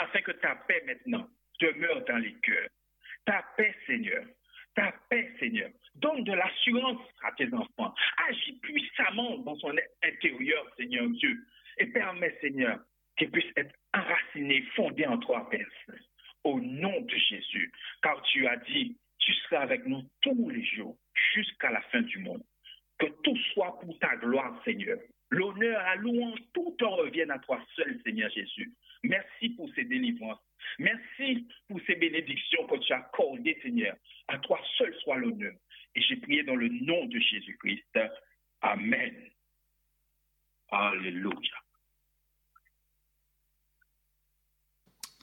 [0.00, 1.28] afin que ta paix maintenant
[1.60, 2.68] demeure dans les cœurs.
[3.24, 4.24] Ta paix Seigneur.
[4.74, 5.70] Ta paix Seigneur.
[5.96, 7.94] Donne de l'assurance à tes enfants.
[8.28, 11.44] Agis puissamment dans son intérieur Seigneur Dieu.
[11.78, 12.78] Et permets Seigneur
[13.16, 15.66] qu'ils puissent être enracinés, fondés en toi Père
[16.44, 17.70] au nom de Jésus,
[18.02, 20.96] car tu as dit, tu seras avec nous tous les jours
[21.34, 22.42] jusqu'à la fin du monde.
[22.98, 24.98] Que tout soit pour ta gloire, Seigneur.
[25.30, 28.72] L'honneur, la louange, tout en revienne à toi seul, Seigneur Jésus.
[29.10, 30.38] Merci pour ces délivrances.
[30.78, 33.96] Merci pour ces bénédictions que tu as accordées, Seigneur.
[34.28, 35.54] À toi seul soit l'honneur.
[35.96, 37.98] Et j'ai prié dans le nom de Jésus-Christ.
[38.60, 39.14] Amen.
[40.70, 41.56] Alléluia.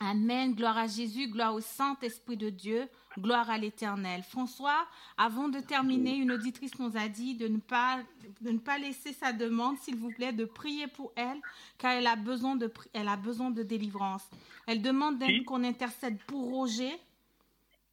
[0.02, 0.54] Amen.
[0.54, 4.22] Gloire à Jésus, gloire au Saint-Esprit de Dieu, gloire à l'Éternel.
[4.22, 4.86] François,
[5.18, 8.04] avant de terminer, une auditrice nous a dit de ne pas,
[8.42, 11.40] de ne pas laisser sa demande, s'il vous plaît, de prier pour elle,
[11.78, 14.24] car elle a besoin de, elle a besoin de délivrance.
[14.66, 16.94] Elle demande qu'on intercède pour Roger,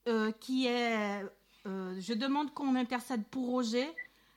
[0.09, 1.25] euh, qui est...
[1.67, 3.89] Euh, je demande qu'on intercède pour Roger,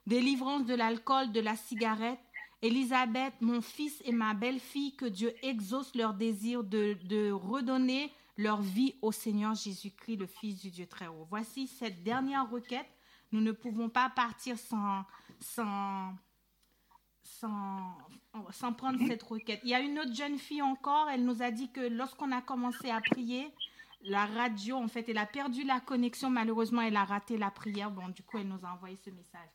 [0.06, 2.20] délivrance de l'alcool, de la cigarette,
[2.62, 8.96] Élisabeth, mon fils et ma belle-fille, que Dieu exauce leur désir de, redonner leur vie
[9.02, 11.28] au Seigneur Jésus-Christ, le Fils du Dieu très haut.
[11.30, 12.88] Voici cette dernière requête.
[13.32, 15.04] Nous ne pouvons pas partir sans,
[15.40, 16.14] sans,
[17.24, 19.60] sans, prendre cette requête.
[19.64, 22.42] Il y a une autre jeune fille encore, elle nous a dit que lorsqu'on a
[22.42, 23.48] commencé à prier,
[24.04, 26.30] la radio, en fait, elle a perdu la connexion.
[26.30, 27.92] Malheureusement, elle a raté la prière.
[27.92, 29.50] Bon, du coup, elle nous a envoyé ce message.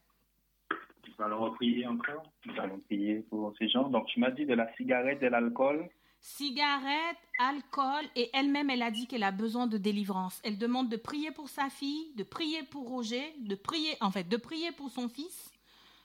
[0.70, 2.22] Nous allons prier encore.
[2.46, 3.88] Nous allons prier pour ces gens.
[3.88, 5.88] Donc, tu m'as dit de la cigarette, de l'alcool.
[6.20, 10.40] Cigarette, alcool, et elle-même, elle a dit qu'elle a besoin de délivrance.
[10.44, 14.28] Elle demande de prier pour sa fille, de prier pour Roger, de prier, en fait,
[14.28, 15.51] de prier pour son fils,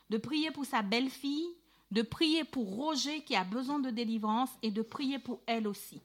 [0.10, 1.48] de prier pour sa belle-fille,
[1.92, 6.02] de prier pour Roger qui a besoin de délivrance et de prier pour elle aussi.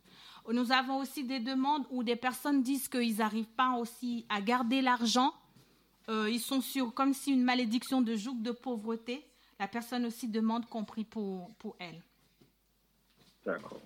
[0.51, 4.83] Nous avons aussi des demandes où des personnes disent qu'ils n'arrivent pas aussi à garder
[4.83, 5.33] l'argent
[6.09, 9.25] euh, ils sont sur comme si une malédiction de joug de pauvreté.
[9.59, 12.03] La personne aussi demande qu'on prie pour, pour elle.
[13.45, 13.81] D'accord.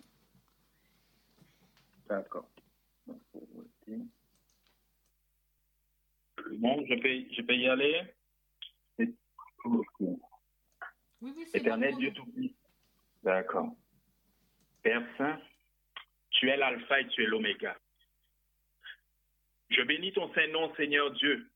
[2.08, 2.48] D'accord.
[6.58, 8.02] Bon, je peux, je peux y aller
[11.22, 12.54] oui, Éternel Dieu tout-puissant.
[13.22, 13.68] D'accord.
[14.82, 15.40] Père Saint,
[16.30, 17.76] tu es l'alpha et tu es l'oméga.
[19.70, 21.50] Je bénis ton Saint-Nom, Seigneur Dieu,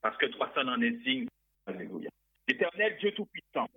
[0.00, 1.26] parce que toi seul en es digne.
[1.66, 2.10] Alléluia.
[2.46, 3.68] Éternel Dieu Tout-Puissant,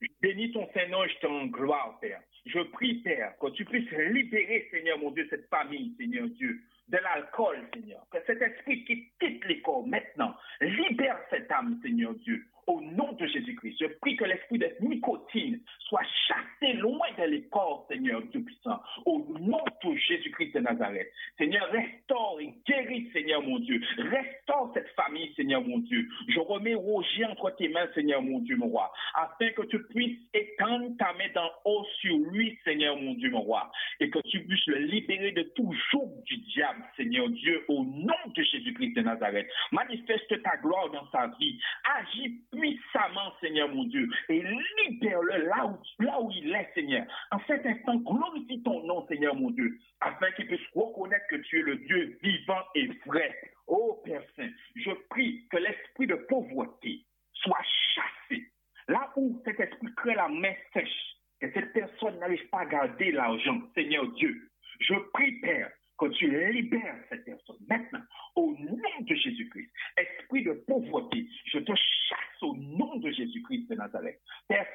[0.00, 2.20] je bénis ton Saint-Nom et je t'en gloire, Père.
[2.46, 6.98] Je prie, Père, que tu puisses libérer, Seigneur mon Dieu, cette famille, Seigneur Dieu, de
[6.98, 8.04] l'alcool, Seigneur.
[8.10, 13.12] Que cet esprit qui quitte les corps maintenant, libère cette âme, Seigneur Dieu, au nom
[13.12, 13.76] de Jésus-Christ.
[13.80, 13.86] Je
[14.16, 19.64] que l'esprit de nicotine soit chassé loin de les corps, Seigneur Dieu puissant, au nom
[19.84, 21.08] de Jésus-Christ de Nazareth.
[21.38, 23.80] Seigneur, restaure et guéris, Seigneur mon Dieu.
[23.98, 26.08] Restaure cette famille, Seigneur mon Dieu.
[26.28, 30.18] Je remets Roger entre tes mains, Seigneur mon Dieu, mon roi, afin que tu puisses
[30.34, 33.70] étendre ta main d'en haut sur lui, Seigneur mon Dieu, mon roi,
[34.00, 38.14] et que tu puisses le libérer de tout joug du diable, Seigneur Dieu, au nom
[38.34, 39.48] de Jésus-Christ de Nazareth.
[39.72, 41.58] Manifeste ta gloire dans sa vie.
[41.98, 47.06] Agis puissamment, Seigneur mon Dieu, et libère-le là où, il est, Seigneur.
[47.30, 51.60] En cet instant, glorifie ton nom, Seigneur mon Dieu, afin qu'il puisse reconnaître que tu
[51.60, 53.36] es le Dieu vivant et vrai.
[53.66, 57.04] Ô Père Saint, je prie que l'esprit de pauvreté
[57.34, 57.64] soit
[57.94, 58.44] chassé.
[58.88, 63.12] Là où cet esprit crée la main sèche, que cette personne n'arrive pas à garder
[63.12, 64.50] l'argent, Seigneur Dieu,
[64.80, 65.70] je prie, Père,
[66.00, 68.02] que tu libères cette personne maintenant,
[68.34, 69.70] au nom de Jésus-Christ.
[69.98, 74.18] Esprit de pauvreté, je te chasse au nom de Jésus-Christ de Nazareth.
[74.48, 74.66] Père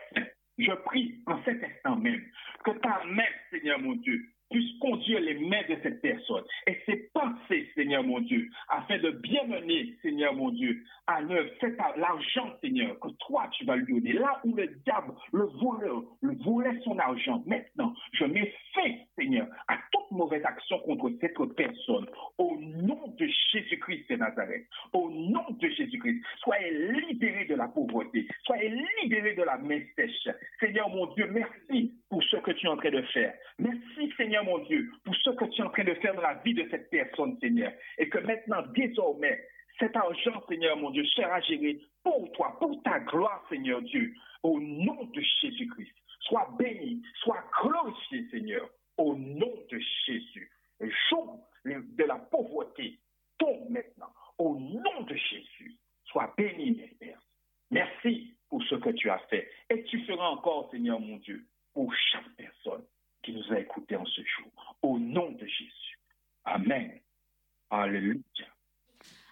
[0.57, 2.23] je prie en cet instant même
[2.63, 7.09] que ta main, Seigneur mon Dieu, puisse conduire les mains de cette personne et ses
[7.13, 11.49] pensées, Seigneur mon Dieu, afin de bien mener, Seigneur mon Dieu, à l'œuvre
[11.97, 14.13] l'argent, Seigneur, que toi tu vas lui donner.
[14.13, 19.47] Là où le diable, le voleur, le volait son argent, maintenant, je mets fin, Seigneur,
[19.67, 22.05] à toute mauvaise action contre cette personne.
[22.37, 28.27] Au nom de Jésus-Christ de Nazareth, au nom de Jésus-Christ, soyez libérés de la pauvreté,
[28.43, 30.27] soyez libérés de la main sèche.
[30.59, 33.33] Seigneur mon Dieu, merci pour ce que tu es en train de faire.
[33.59, 36.35] Merci, Seigneur mon Dieu, pour ce que tu es en train de faire dans la
[36.35, 37.71] vie de cette personne, Seigneur.
[37.97, 39.41] Et que maintenant, désormais,
[39.79, 44.13] cet argent, Seigneur mon Dieu, sera géré pour toi, pour ta gloire, Seigneur Dieu,
[44.43, 45.93] au nom de Jésus-Christ.
[46.21, 50.51] Sois béni, sois glorifié, Seigneur, au nom de Jésus.
[50.79, 52.99] Le jour de la pauvreté
[53.37, 55.77] tombe maintenant, au nom de Jésus.
[56.05, 57.21] Sois béni, mes Pères.
[57.71, 59.49] Merci pour ce que tu as fait.
[59.69, 62.85] Et tu feras encore, Seigneur mon Dieu, pour chaque personne
[63.25, 64.75] qui nous a écoutés en ce jour.
[64.83, 65.99] Au nom de Jésus.
[66.45, 66.99] Amen.
[67.71, 68.21] Alléluia.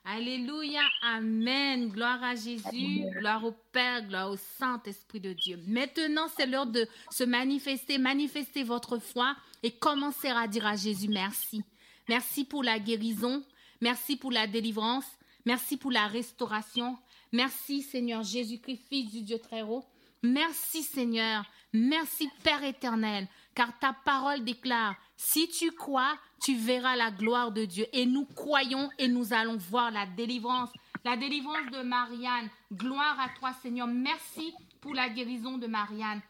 [0.06, 1.88] Alléluia, Amen.
[1.88, 5.58] Gloire à Jésus, gloire au Père, gloire au Saint-Esprit de Dieu.
[5.66, 11.08] Maintenant, c'est l'heure de se manifester, manifester votre foi et commencer à dire à Jésus
[11.08, 11.64] merci.
[12.10, 13.46] Merci pour la guérison,
[13.80, 15.10] merci pour la délivrance,
[15.46, 16.98] merci pour la restauration.
[17.32, 19.86] Merci Seigneur Jésus-Christ, Fils du Dieu très haut.
[20.22, 27.12] Merci Seigneur, merci Père éternel, car ta parole déclare, si tu crois, tu verras la
[27.12, 27.86] gloire de Dieu.
[27.94, 30.70] Et nous croyons et nous allons voir la délivrance,
[31.04, 32.50] la délivrance de Marianne.
[32.72, 33.88] Gloire à toi Seigneur.
[33.88, 36.22] Merci pour la guérison de Marianne.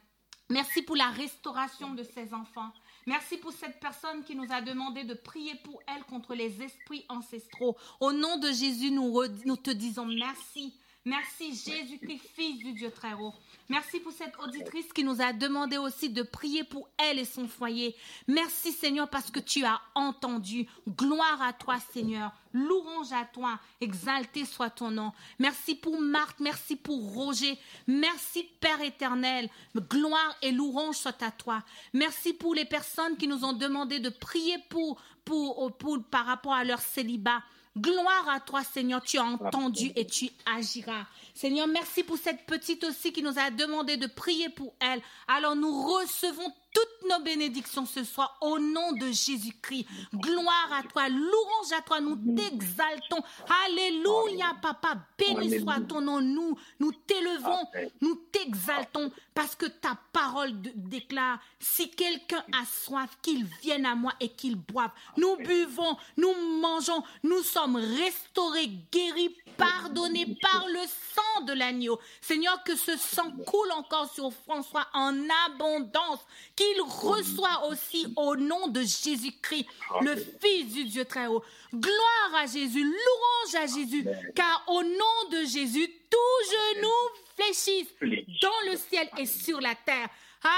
[0.49, 2.71] Merci pour la restauration de ses enfants.
[3.05, 7.05] Merci pour cette personne qui nous a demandé de prier pour elle contre les esprits
[7.09, 7.77] ancestraux.
[7.99, 10.73] Au nom de Jésus, nous, te disons merci.
[11.05, 13.33] Merci Jésus-Christ, Fils du Dieu très haut.
[13.67, 17.45] Merci pour cette auditrice qui nous a demandé aussi de prier pour elle et son
[17.45, 17.93] foyer.
[18.25, 20.65] Merci Seigneur parce que tu as entendu.
[20.87, 22.31] Gloire à toi Seigneur.
[22.53, 23.59] Louange à toi.
[23.81, 25.11] Exalté soit ton nom.
[25.39, 26.39] Merci pour Marthe.
[26.39, 27.59] Merci pour Roger.
[27.85, 29.49] Merci Père éternel.
[29.75, 31.63] Gloire et louange soit à toi.
[31.91, 36.53] Merci pour les personnes qui nous ont demandé de prier pour, pour, pour par rapport
[36.53, 37.43] à leur célibat.
[37.75, 41.07] Gloire à toi, Seigneur, tu as entendu et tu agiras.
[41.33, 45.01] Seigneur, merci pour cette petite aussi qui nous a demandé de prier pour elle.
[45.27, 49.85] Alors nous recevons toutes nos bénédictions ce soir au nom de Jésus-Christ.
[50.13, 53.23] Gloire à toi, louange à toi, nous t'exaltons.
[53.65, 56.21] Alléluia, papa, béni soit ton nom.
[56.21, 57.65] Nous, nous t'élevons,
[58.01, 64.13] nous t'exaltons parce que ta parole déclare, si quelqu'un a soif, qu'il vienne à moi
[64.19, 64.91] et qu'il boive.
[65.17, 71.99] Nous buvons, nous mangeons, nous sommes restaurés, guéris, pardonnés par le sang de l'agneau.
[72.21, 75.15] Seigneur, que ce sang coule encore sur François en
[75.47, 76.19] abondance,
[76.63, 79.65] qu'il reçoit aussi au nom de Jésus-Christ,
[80.01, 81.43] le Fils du Dieu très haut.
[81.73, 86.89] Gloire à Jésus, louange à Jésus, car au nom de Jésus, tout genou
[87.35, 87.93] fléchissent
[88.41, 90.07] dans le ciel et sur la terre.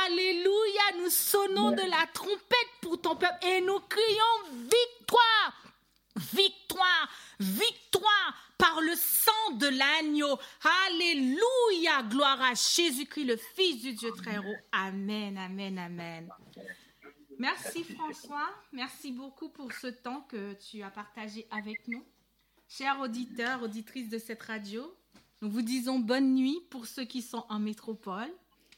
[0.06, 5.54] Alléluia, nous sonnons de la trompette pour ton peuple et nous crions victoire,
[6.34, 7.10] victoire,
[7.40, 10.38] victoire par le sang de l'agneau.
[10.88, 14.56] Alléluia, gloire à Jésus-Christ, le Fils du Dieu très haut.
[14.72, 16.30] Amen, amen, amen.
[17.38, 22.04] Merci François, merci beaucoup pour ce temps que tu as partagé avec nous.
[22.70, 24.96] Chers auditeurs, auditrices de cette radio,
[25.42, 28.32] nous vous disons bonne nuit pour ceux qui sont en métropole.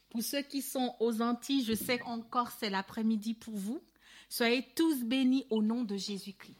[0.10, 3.82] Pour ceux qui sont aux Antilles, je sais qu'encore c'est l'après-midi pour vous.
[4.30, 6.58] Soyez tous bénis au nom de Jésus-Christ.